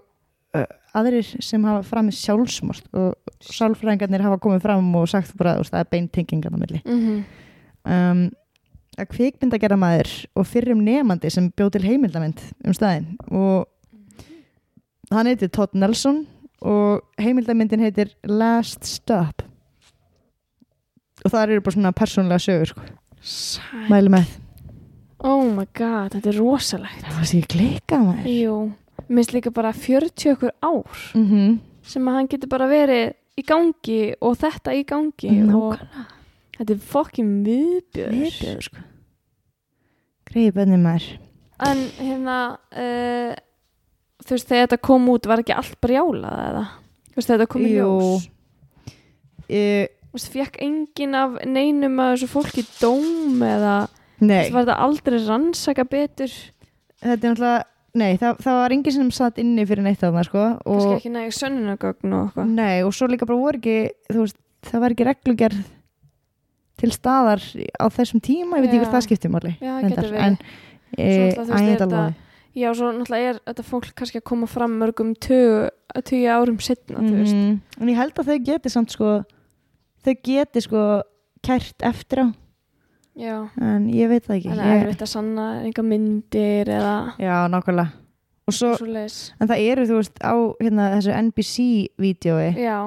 uh, 0.56 0.66
aðrir 0.96 1.28
sem 1.44 1.68
hafa 1.68 1.84
framið 1.86 2.18
sjálfsmort 2.22 2.88
og 2.96 3.36
sálfræðingarnir 3.44 4.24
hafa 4.24 4.40
komið 4.42 4.64
fram 4.64 4.88
og 4.96 5.10
sagt 5.12 5.36
bara 5.38 5.58
að 5.60 5.68
það 5.68 5.82
er 5.84 5.92
beintengingan 5.92 6.56
á 6.56 6.60
milli. 6.62 6.82
-hmm. 6.86 7.24
Um, 7.86 8.22
að 8.98 9.10
kvikmyndagerða 9.12 9.78
maður 9.80 10.12
og 10.36 10.48
fyrrum 10.48 10.84
nefandi 10.86 11.32
sem 11.34 11.50
bjóð 11.52 11.76
til 11.76 11.86
heimildamind 11.86 12.42
um 12.66 12.76
staðinn 12.76 13.18
og 13.30 13.66
hann 15.12 15.30
heitir 15.30 15.52
Todd 15.54 15.76
Nelson 15.76 16.24
og 16.66 17.04
heimildamindin 17.22 17.84
heitir 17.84 18.14
Last 18.26 18.88
Stop. 18.88 19.44
Og 21.26 21.32
það 21.32 21.44
eru 21.44 21.66
bara 21.66 21.76
svona 21.76 21.94
persónulega 21.96 22.42
sögur 22.42 22.72
sko. 22.72 22.88
mæli 23.90 24.12
með. 24.14 24.34
Oh 25.26 25.46
my 25.50 25.66
god, 25.74 26.14
þetta 26.14 26.30
er 26.30 26.40
rosalegt. 26.40 27.06
Það 27.06 27.20
var 27.20 27.30
sér 27.30 27.46
klika 27.50 28.02
maður. 28.02 28.74
Minnst 29.08 29.34
líka 29.36 29.52
bara 29.54 29.74
40 29.74 30.34
okkur 30.34 30.52
ár 30.62 30.86
mm 31.14 31.26
-hmm. 31.30 31.58
sem 31.84 32.08
að 32.08 32.14
hann 32.14 32.28
getur 32.28 32.50
bara 32.50 32.68
verið 32.68 33.14
í 33.38 33.44
gangi 33.44 34.16
og 34.22 34.38
þetta 34.38 34.74
í 34.74 34.84
gangi 34.86 35.54
og 35.54 35.78
þetta 36.58 36.76
er 36.76 36.84
fokkin 36.92 37.32
viðbjör 37.46 38.14
viðbjöður 38.16 38.68
sko. 38.70 38.86
Greið 40.30 40.54
bönni 40.56 40.80
maður. 40.82 41.10
En 41.66 41.84
hérna 42.00 42.38
uh, 42.76 43.36
þú 44.26 44.36
veist 44.36 44.50
þegar 44.50 44.66
þetta 44.66 44.82
kom 44.90 45.12
út 45.14 45.30
var 45.30 45.44
ekki 45.44 45.56
allt 45.56 45.78
brjálað 45.84 46.40
eða? 46.50 46.64
Þú 47.12 47.20
veist 47.20 47.30
þegar 47.30 47.44
þetta 47.44 47.52
kom 47.54 47.68
í 47.68 47.76
ljós? 47.76 48.26
Uh, 49.46 49.86
þú 49.86 50.18
veist 50.18 50.34
fekk 50.34 50.60
enginn 50.66 51.20
af 51.20 51.38
neinum 51.46 52.02
að 52.02 52.16
þessu 52.16 52.32
fólki 52.32 52.66
dóm 52.80 53.46
eða? 53.46 53.78
Þú 54.18 54.32
veist 54.32 54.56
var 54.56 54.68
þetta 54.68 54.82
aldrei 54.88 55.22
rannsaka 55.28 55.88
betur? 55.92 56.36
Þetta 57.04 57.16
er 57.16 57.34
náttúrulega 57.36 57.64
nei, 57.96 58.18
það, 58.20 58.42
það 58.44 58.60
var 58.60 58.76
enginn 58.76 58.96
sem 58.96 59.12
satt 59.16 59.38
inni 59.40 59.64
fyrir 59.68 59.86
neitt 59.86 60.02
þarna 60.02 60.26
sko 60.28 60.42
kannski 60.58 60.90
og 60.90 60.98
ekki 60.98 61.12
næg 61.14 61.36
sönnunagögn 61.36 62.16
og 62.16 62.26
eitthvað. 62.26 62.52
Nei, 62.58 62.84
og 62.84 62.92
svo 62.96 63.08
líka 63.12 63.28
bara 63.30 63.40
voru 63.40 63.62
ekki, 63.62 63.78
þú 64.10 64.26
veist, 64.26 64.40
það 64.68 64.84
var 64.84 64.96
ekki 64.96 65.08
reglugerð 65.08 65.62
til 66.80 66.92
staðar 66.92 67.42
á 67.80 67.86
þessum 67.88 68.22
tíma, 68.24 68.60
ég 68.60 68.66
veit 68.66 68.72
ekki 68.74 68.84
hvort 68.84 68.96
það 68.98 69.08
skiptir 69.08 69.32
máli. 69.34 69.56
Já. 69.64 69.80
En 69.80 70.38
veist, 70.98 71.40
er 71.40 71.84
alveg 71.86 72.22
Já, 72.56 72.70
svo 72.72 72.88
náttúrulega 72.96 73.34
er 73.34 73.40
þetta 73.50 73.64
fólk 73.68 73.90
kannski 74.00 74.22
að 74.22 74.28
koma 74.30 74.48
fram 74.48 74.78
mörgum 74.80 75.12
tugu, 75.20 75.66
tugi 76.08 76.28
árum 76.32 76.56
setna, 76.64 77.02
þú 77.04 77.18
veist. 77.18 77.36
Mhm. 77.36 77.58
en 77.82 77.92
ég 77.92 78.00
held 78.00 78.16
að 78.16 78.30
þau 78.32 78.46
geti 78.48 78.72
samt 78.72 78.96
sko 78.96 79.10
þau 80.06 80.16
geti 80.24 80.62
sko 80.64 80.84
kært 81.44 81.84
eftir 81.84 82.24
á 82.24 82.28
Já, 83.16 83.50
en 83.60 83.90
ég 83.92 84.10
veit 84.12 84.24
það 84.24 84.38
ekki 84.38 84.50
en 84.52 84.58
það 84.58 84.66
er 84.66 84.76
ég, 84.76 84.86
erfitt 84.86 85.04
að 85.04 85.12
sanna 85.12 85.44
einhver 85.64 85.88
myndir 85.88 86.68
eða 86.68 86.96
já, 87.20 87.36
nákvæmlega 87.52 87.92
svo, 88.52 88.72
en 88.76 89.48
það 89.50 89.64
eru 89.72 89.86
þú 89.90 90.00
veist 90.00 90.18
á 90.24 90.36
hérna, 90.62 90.90
þessu 90.96 91.12
NBC-vídeói 91.26 92.50
Já, 92.56 92.78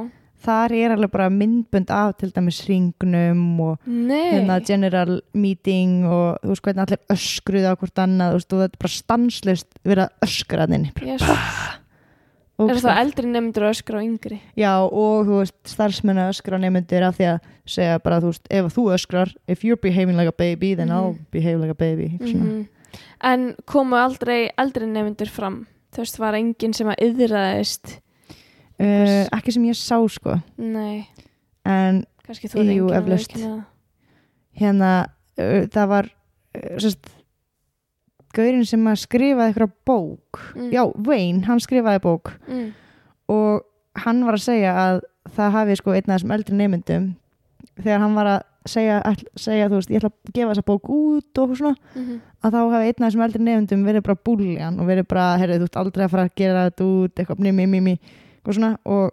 þar 0.45 0.72
er 0.78 0.93
alveg 0.95 1.11
bara 1.11 1.28
myndbönd 1.30 1.91
af 1.91 2.16
til 2.20 2.30
dæmis 2.32 2.61
ringnum 2.68 3.61
og 3.61 3.78
hérna 3.89 4.61
general 4.64 5.20
meeting 5.34 6.05
og 6.07 6.39
þú 6.45 6.53
veist 6.55 6.62
hvernig 6.62 6.84
allir 6.86 7.03
öskruði 7.16 7.66
á 7.70 7.74
hvort 7.74 7.99
annað 8.05 8.30
þú 8.30 8.39
veist, 8.39 8.53
og 8.53 8.62
þetta 8.62 8.78
er 8.78 8.82
bara 8.84 8.95
stanslust 8.99 9.68
verið 9.84 10.05
að 10.07 10.28
öskra 10.28 10.68
þinn 10.70 10.89
Yes. 11.03 11.22
Er 12.59 12.74
það 12.82 12.97
eldri 13.05 13.28
nefndur 13.30 13.68
öskra 13.68 14.01
á 14.01 14.03
yngri? 14.03 14.41
Já 14.59 14.72
og 14.82 15.28
þú 15.28 15.36
veist 15.45 15.55
starfsmenn 15.70 16.18
að 16.18 16.32
öskra 16.32 16.59
nefndir 16.59 17.05
af 17.07 17.14
því 17.18 17.26
að 17.30 17.39
segja 17.70 18.01
bara 18.03 18.18
þú 18.24 18.32
veist 18.32 18.49
ef 18.51 18.72
þú 18.74 18.86
öskrar 18.97 19.34
if 19.47 19.62
you're 19.62 19.78
behaving 19.78 20.16
like 20.18 20.26
a 20.32 20.34
baby 20.34 20.74
then 20.74 20.91
I'll 20.91 21.12
Mhm. 21.14 21.26
behave 21.30 21.61
like 21.61 21.70
a 21.70 21.74
baby 21.78 22.18
mm 22.18 22.34
Mm 22.34 22.66
En 23.20 23.55
komu 23.66 23.95
aldrei 23.97 24.51
eldri 24.59 24.86
nefndur 24.86 25.28
fram? 25.28 25.66
Þú 25.93 25.99
veist, 25.99 26.18
var 26.18 26.34
enginn 26.34 26.72
sem 26.74 26.86
að 26.86 26.97
yðraðist? 27.03 27.99
Uh, 28.81 29.26
ekki 29.37 29.53
sem 29.53 29.64
ég 29.68 29.76
sá 29.79 29.99
sko 30.09 30.39
Nei, 30.59 31.07
en 31.64 32.05
Jú, 32.29 32.91
eflaust. 32.93 33.33
hérna 34.59 34.91
uh, 35.39 35.62
það 35.72 35.87
var 35.89 36.11
uh, 36.59 36.91
gaurinn 38.37 38.66
sem 38.68 38.85
að 38.91 39.01
skrifaði 39.07 39.53
eitthvað 39.55 39.72
bók 39.89 40.43
Mm. 40.55 40.70
já, 40.72 40.83
Wayne, 41.07 41.45
hann 41.47 41.61
skrifaði 41.61 42.01
bók 42.05 42.33
Mm. 42.49 42.72
og 43.29 43.62
hann 43.97 44.24
var 44.24 44.35
að 44.35 44.45
segja 44.45 44.74
að 44.76 45.01
það 45.35 45.51
hafi 45.53 45.76
sko 45.76 45.91
einn 45.93 46.11
af 46.11 46.20
þessum 46.20 46.35
eldri 46.37 46.55
nefndum 46.57 47.09
þegar 47.83 47.99
hann 48.01 48.14
var 48.14 48.26
að 48.26 48.43
segja, 48.68 49.01
all, 49.05 49.16
segja 49.37 49.68
þú 49.68 49.79
veist, 49.79 49.91
ég 49.91 49.97
ætla 50.03 50.11
að 50.12 50.33
gefa 50.35 50.53
þessa 50.53 50.66
bók 50.68 50.89
út 50.93 51.39
og 51.39 51.57
svona, 51.57 51.74
Mhm. 51.95 52.20
að 52.45 52.53
þá 52.53 52.59
hafi 52.72 52.87
einn 52.87 53.03
af 53.05 53.12
þessum 53.12 53.24
eldri 53.24 53.43
nefndum 53.43 53.85
verið 53.85 54.03
bara 54.03 54.18
búljan 54.24 54.81
og 54.81 54.87
verið 54.87 55.09
bara, 55.09 55.39
herrið, 55.39 55.61
þú 55.61 55.64
ert 55.64 55.76
aldrei 55.76 56.05
að 56.05 56.11
fara 56.11 56.24
að 56.29 56.35
gera 56.37 56.70
þetta 56.70 56.85
út 56.85 57.14
eitthvað, 57.16 57.39
mimi, 57.39 57.66
mimi, 57.66 57.99
og 58.49 58.57
svona 58.57 58.74
og 58.88 59.12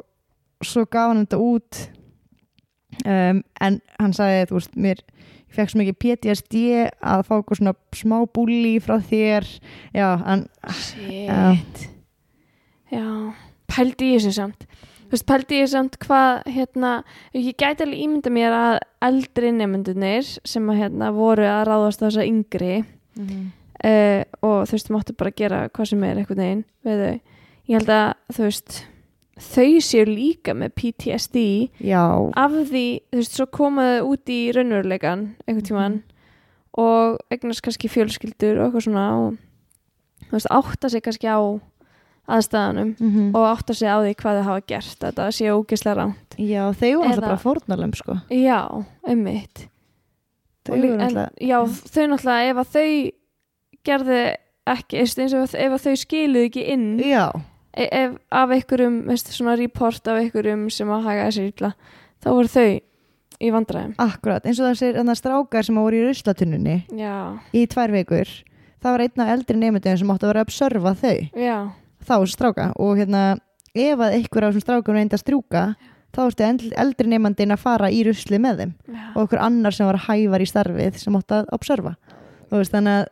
svo 0.64 0.86
gaf 0.88 1.12
hann 1.12 1.26
þetta 1.26 1.42
út 1.44 1.82
um, 3.04 3.44
en 3.62 3.82
hann 4.00 4.16
sagði, 4.16 4.48
þú 4.50 4.58
veist, 4.60 4.78
mér 4.80 5.02
ég 5.04 5.58
fekk 5.58 5.72
svo 5.72 5.82
mikið 5.82 6.00
PTSD 6.04 6.64
að 7.00 7.26
fá 7.28 7.36
eitthvað 7.38 7.60
svona 7.62 7.76
smá 7.96 8.18
búli 8.36 8.76
frá 8.84 8.98
þér. 9.04 9.48
Já, 9.96 10.08
hann, 10.24 10.48
Shit. 10.80 11.86
Já, 12.94 13.06
pældi 13.72 14.12
í 14.12 14.18
þessu 14.18 14.34
samt. 14.36 14.66
Þú 15.06 15.14
veist, 15.14 15.28
pældi 15.30 15.62
þessu 15.62 15.78
samt 15.78 16.00
hvað 16.04 16.50
hérna, 16.56 16.96
ég 17.38 17.54
gæti 17.54 17.86
alveg 17.86 18.04
ímynda 18.08 18.34
mér 18.34 18.58
að 18.58 18.80
eldri 19.06 19.54
nefndunir 19.56 20.34
sem 20.48 20.72
að 20.72 20.82
hérna 20.84 21.12
voru 21.16 21.46
að 21.50 21.64
ráðast 21.70 22.04
á 22.04 22.08
þessa 22.08 22.26
yngri 22.28 22.74
uh, 22.82 24.22
og 24.42 24.66
þú 24.66 24.76
veist, 24.76 24.92
máttu 24.92 25.16
bara 25.18 25.36
gera 25.36 25.64
hvað 25.70 25.92
sem 25.94 26.04
er 26.08 26.20
einhvern 26.20 26.44
veginn 26.44 26.68
við 26.86 27.06
þau. 27.06 27.16
Ég 27.66 27.80
held 27.80 27.96
að, 27.96 28.10
þú 28.36 28.46
veist 28.46 28.84
þau 29.36 29.82
séu 29.84 30.06
líka 30.08 30.54
með 30.56 30.74
PTSD 30.80 31.42
já, 31.84 32.04
af 32.40 32.52
því, 32.70 32.84
þú 33.12 33.20
veist, 33.20 33.36
svo 33.36 33.46
komaðu 33.52 34.06
út 34.14 34.32
í 34.32 34.40
raunveruleikan 34.56 35.26
einhvern 35.46 35.66
tímann 35.68 35.98
og 36.80 37.18
eignast 37.32 37.64
kannski 37.66 37.90
fjölskyldur 37.92 38.60
og 38.60 38.70
eitthvað 38.70 38.86
svona 38.88 39.06
og 39.20 39.38
þú 40.30 40.38
veist, 40.38 40.52
átta 40.56 40.90
sig 40.92 41.04
kannski 41.06 41.28
á 41.28 41.40
aðstæðanum 42.26 42.96
mm 42.98 43.36
og 43.36 43.44
átta 43.52 43.76
sig 43.78 43.86
á 43.92 44.00
því 44.02 44.14
hvað 44.18 44.40
þau 44.40 44.46
hafa 44.48 44.64
gert 44.72 44.96
þetta 45.04 45.26
sé 45.36 45.52
ógeðslega 45.54 45.98
ránt 46.00 46.38
já 46.40 46.64
þau 46.74 46.88
Eða- 46.90 47.10
alltaf 47.12 47.26
bara 47.28 47.44
fórnalömb 47.44 47.96
sko. 48.00 48.16
Já, 48.32 48.62
einmitt. 49.08 49.68
Þau 50.66 50.74
en, 50.80 51.02
alltaf 51.06 51.30
já, 51.40 51.60
þau 51.68 52.08
náttúrulega 52.10 52.50
ef 52.50 52.58
að 52.64 52.72
þau 52.74 53.12
gerði 53.86 54.22
ekki 54.66 54.98
eins 55.04 55.36
og 55.38 55.44
ef, 55.54 55.76
að 55.76 55.84
þau 55.86 55.96
skiluðu 56.02 56.48
ekki 56.50 56.64
inn 56.74 56.88
já, 57.06 57.28
ef, 57.76 58.18
af 58.32 58.50
einhverjum 58.56 58.98
veist, 59.10 59.32
svona 59.36 59.56
report 59.60 60.08
af 60.08 60.20
einhverjum 60.22 60.68
sem 60.74 60.90
að 60.96 61.04
haga 61.10 61.28
þessi 61.30 61.48
illa 61.52 61.72
þá 62.24 62.28
voru 62.32 62.52
þau 62.56 62.68
í 63.46 63.50
vandræðum. 63.52 63.96
Akkurat, 64.00 64.46
eins 64.48 64.60
og 64.64 64.70
þessir 64.72 64.96
þarna 64.96 65.16
strákar 65.20 65.66
sem 65.68 65.76
voru 65.76 65.98
í 66.00 66.06
ruslatunnunni 66.08 66.78
já, 66.96 67.16
í 67.52 67.66
tvær 67.68 67.92
vikur 67.92 68.30
það 68.86 68.92
var 68.96 69.04
einn 69.06 69.24
af 69.26 69.34
eldri 69.34 69.58
nefndum 69.60 69.98
sem 70.00 70.14
átti 70.14 70.26
að 70.28 70.32
vera 70.32 70.44
að 70.44 70.48
observa 70.48 70.94
þau. 71.02 71.18
Já, 71.36 71.58
þá 72.06 72.16
stráka 72.32 72.70
og 72.80 72.96
hérna 73.02 73.24
ef 73.76 74.00
að 74.00 74.16
einhver 74.22 74.46
af 74.48 74.54
þessum 74.54 74.64
strákum 74.64 74.96
reyndi 74.96 75.18
að 75.18 75.24
strjúka 75.26 75.64
þá 76.16 76.22
ertu 76.30 76.46
eld- 76.48 76.76
eldri 76.80 77.10
nefndin 77.12 77.52
að 77.52 77.60
fara 77.66 77.90
í 77.92 78.04
rusli 78.08 78.40
með 78.40 78.62
þeim 78.62 78.74
já. 78.88 79.02
og 79.16 79.20
einhver 79.26 79.42
annar 79.44 79.76
sem 79.76 79.90
var 79.90 80.00
hævar 80.06 80.46
í 80.46 80.48
starfið 80.48 81.02
sem 81.02 81.18
átti 81.20 81.36
að 81.42 81.50
observa. 81.58 81.96
Veist 82.54 82.72
þannig 82.72 83.02
að 83.02 83.10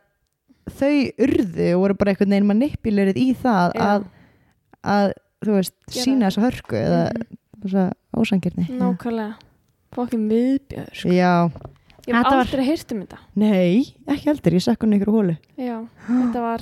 þau 0.78 0.94
urðu 1.26 1.66
og 1.74 1.80
voru 1.82 1.96
bara 2.00 2.14
einhvern 2.14 2.32
veginn 2.32 2.48
manipulerið 2.48 3.18
í 3.20 3.26
það 3.42 3.74
Já. 3.76 3.82
að, 3.90 4.06
að 4.84 5.12
þú 5.44 5.56
veist 5.58 5.74
Gera 5.90 6.04
sína 6.04 6.28
þessa 6.30 6.44
hörku 6.46 6.76
eða 6.80 7.02
Mhm. 7.10 7.38
þessa 7.64 7.84
ósangirni 8.16 8.64
nákvæmlega. 8.78 9.34
Fokkin 9.94 10.28
viðbjöður 10.28 10.94
sko. 10.94 11.08
já, 11.08 11.32
ég 11.48 12.14
hef 12.14 12.24
Þetta 12.24 12.30
var- 12.30 12.40
aldrei 12.44 12.64
heyrt 12.66 12.92
um 12.92 13.00
þetta. 13.04 13.18
Nei, 13.36 13.94
ekki 14.08 14.24
heldur 14.28 14.52
ég 14.58 14.62
sekk 14.64 14.80
hún 14.84 14.96
ykkur 14.98 15.12
hólu 15.14 15.36
já, 15.58 15.86
þetta 16.08 16.40
var 16.42 16.58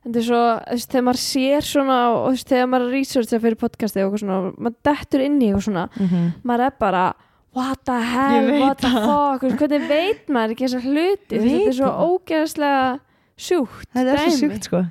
þetta 0.00 0.16
er 0.16 0.22
svo, 0.24 0.42
veist, 0.70 0.88
þegar 0.90 1.04
maður 1.04 1.20
sér 1.20 1.62
svona 1.62 1.96
og 2.16 2.30
veist, 2.32 2.48
þegar 2.48 2.68
maður 2.72 2.90
researcha 2.94 3.40
fyrir 3.40 3.58
podcasti 3.60 4.00
og 4.06 4.18
svona, 4.18 4.38
og 4.48 4.56
maður 4.58 4.76
dettur 4.82 5.20
inn 5.26 5.38
í 5.42 5.50
eitthvað 5.52 5.66
svona 5.68 5.88
mm 6.00 6.32
maður 6.42 6.66
er 6.66 6.72
bara 6.80 7.14
what 7.54 7.84
the 7.84 8.00
hell, 8.00 8.60
what 8.60 8.78
the 8.78 8.88
fuck 8.88 9.42
hvernig 9.42 9.88
veit 9.88 10.26
maður 10.28 10.54
ekki 10.54 10.66
þessar 10.68 10.86
hluti? 10.88 11.36
Þetta 11.36 11.68
er 11.68 11.76
svo 11.76 11.90
ógeðslega 12.18 13.00
sjúkt 13.36 13.86
þetta 13.94 14.12
er 14.14 14.18
svo 14.30 14.38
sjúkt 14.48 14.64
sko. 14.64 14.86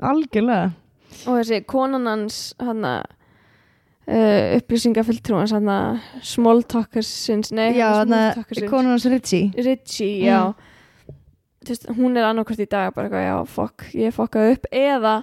Algjörlega 0.00 0.72
og 1.26 1.38
þessi 1.40 1.60
konan 1.68 2.06
hans 2.10 2.38
hann 2.60 2.84
uh, 4.10 4.56
upplýsingafylltrúans 4.58 5.52
hann 5.56 5.68
að 5.70 6.00
small 6.26 6.62
talkersins 6.64 7.50
hans 8.94 9.06
Ritchie. 9.10 9.50
Ritchie, 9.56 10.24
já. 10.26 10.40
Þú 11.60 11.68
veist, 11.74 11.86
hún 11.98 12.16
er 12.16 12.24
annarkvort 12.30 12.62
í 12.64 12.68
dag 12.72 12.94
bara 12.96 13.10
eitthvað, 13.10 13.26
já, 13.28 13.36
fuck, 13.52 13.84
ég 13.92 14.14
fokkaði 14.16 14.54
upp 14.56 14.66
eða 14.72 15.14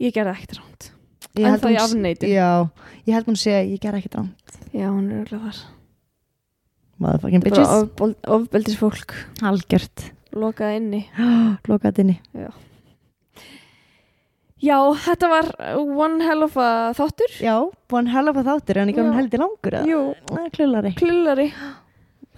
ég 0.00 0.14
gerði 0.14 0.36
ekkert 0.36 0.60
ránt 0.60 0.90
Ég 1.38 1.46
En 1.46 1.58
þá 1.62 1.66
í 1.70 1.74
hún- 1.74 1.82
afneitun. 1.84 2.30
já, 2.30 2.48
ég 3.06 3.14
held 3.14 3.28
sé 3.38 3.52
að 3.54 3.68
ég 3.74 3.80
ger 3.82 3.94
ekki 3.98 4.08
drám 4.10 4.30
já, 4.74 4.86
hún 4.90 5.10
er 5.10 5.20
örugglega 5.24 5.50
þar. 5.50 5.60
Motherfucking 7.00 7.42
bitches. 7.44 7.68
ofbel, 7.74 8.14
ofbeldis 8.28 8.76
fólk 8.78 9.14
algjört, 9.42 10.10
lokaði 10.36 10.76
inni. 10.80 11.02
Lokaði 11.70 12.04
inni. 12.04 12.16
Já, 12.36 12.50
þetta 14.60 15.28
var 15.30 15.46
one 15.88 16.20
hell 16.24 16.42
of 16.44 16.56
a 16.60 16.92
þáttur. 16.96 17.32
Já, 17.40 17.54
búin 17.88 18.10
hella 18.12 18.32
på 18.36 18.42
þáttur 18.44 18.82
en 18.82 18.90
ekki 18.92 19.00
Já. 19.00 19.06
hann 19.06 19.16
heldur 19.18 19.44
langur 19.44 19.78
eða? 19.80 19.86
jú, 19.88 20.00
klullari 20.54 20.92
klullari 20.98 21.52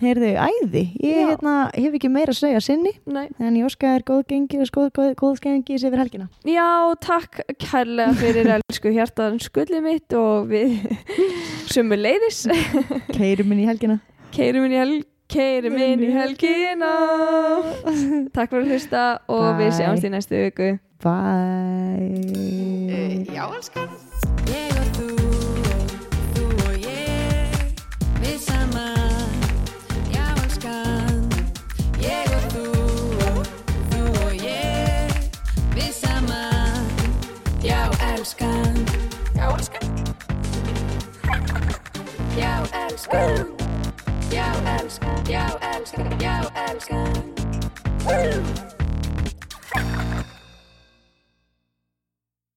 heyrðu, 0.02 0.30
æði, 0.34 0.82
ég 1.02 1.18
Já. 1.20 1.26
hérna, 1.30 1.54
hef 1.76 1.96
ekki 1.98 2.10
meira 2.10 2.32
að 2.34 2.38
segja 2.40 2.62
sinni 2.64 2.92
Nei. 3.06 3.28
en 3.38 3.58
ég 3.58 3.66
óska 3.68 3.92
þér 3.94 4.04
góð 4.08 4.22
gengi 4.32 4.58
og 4.62 4.70
góð, 4.74 4.88
góð, 4.96 5.12
góð 5.20 5.40
gengi 5.44 5.76
yfir 5.78 6.00
helgina. 6.02 6.28
Já, 6.48 6.66
takk 7.02 7.42
kærlega 7.62 8.16
fyrir 8.18 8.50
elsku 8.56 8.92
hjartaðan 8.94 9.38
skullið 9.42 9.84
mitt 9.84 10.16
og 10.18 10.50
við 10.50 10.74
sömu 11.74 11.98
leiðis 11.98 12.44
keirum 13.14 13.54
inn 13.54 13.62
í 13.62 13.68
helgina. 13.70 14.00
Keirum 14.34 14.66
inn 14.66 14.74
í 14.74 14.80
helg 14.80 15.08
keirum 15.32 15.78
inn 15.80 16.02
í 16.04 16.10
helgina. 16.12 16.92
takk 18.34 18.50
fyrir 18.52 18.66
að 18.66 18.72
hlusta 18.74 19.04
og 19.32 19.46
við 19.60 19.70
sjáumst 19.78 20.08
í 20.08 20.10
næstu 20.12 20.42
viku 20.48 20.72
bye. 21.02 21.98
Já, 23.34 23.50
elskan. 23.54 23.88
Ég 24.46 24.70
og 24.78 24.86
þú 24.94 25.08
og 25.18 25.90
þú 26.34 26.44
og 26.68 26.74
ég 26.78 27.74
Við 28.22 28.38
saman 28.44 29.30
Já, 30.14 30.26
elskan. 30.44 31.26
Ég 31.98 32.30
og 32.36 32.44
þú 32.54 32.66
og 33.32 33.42
þú 33.90 34.02
og 34.22 34.32
ég 34.38 35.10
Við 35.74 35.92
saman 35.98 36.86
Já, 37.66 37.82
elskan. 38.12 38.78
Já, 39.34 39.46
elskan. 39.50 39.86
Já, 42.38 42.54
elskan. 42.86 43.46
Já, 44.30 44.46
elskan. 44.78 45.18
Já, 45.26 45.46
elskan. 45.74 46.20
Já, 46.20 46.36
elskan 46.68 47.42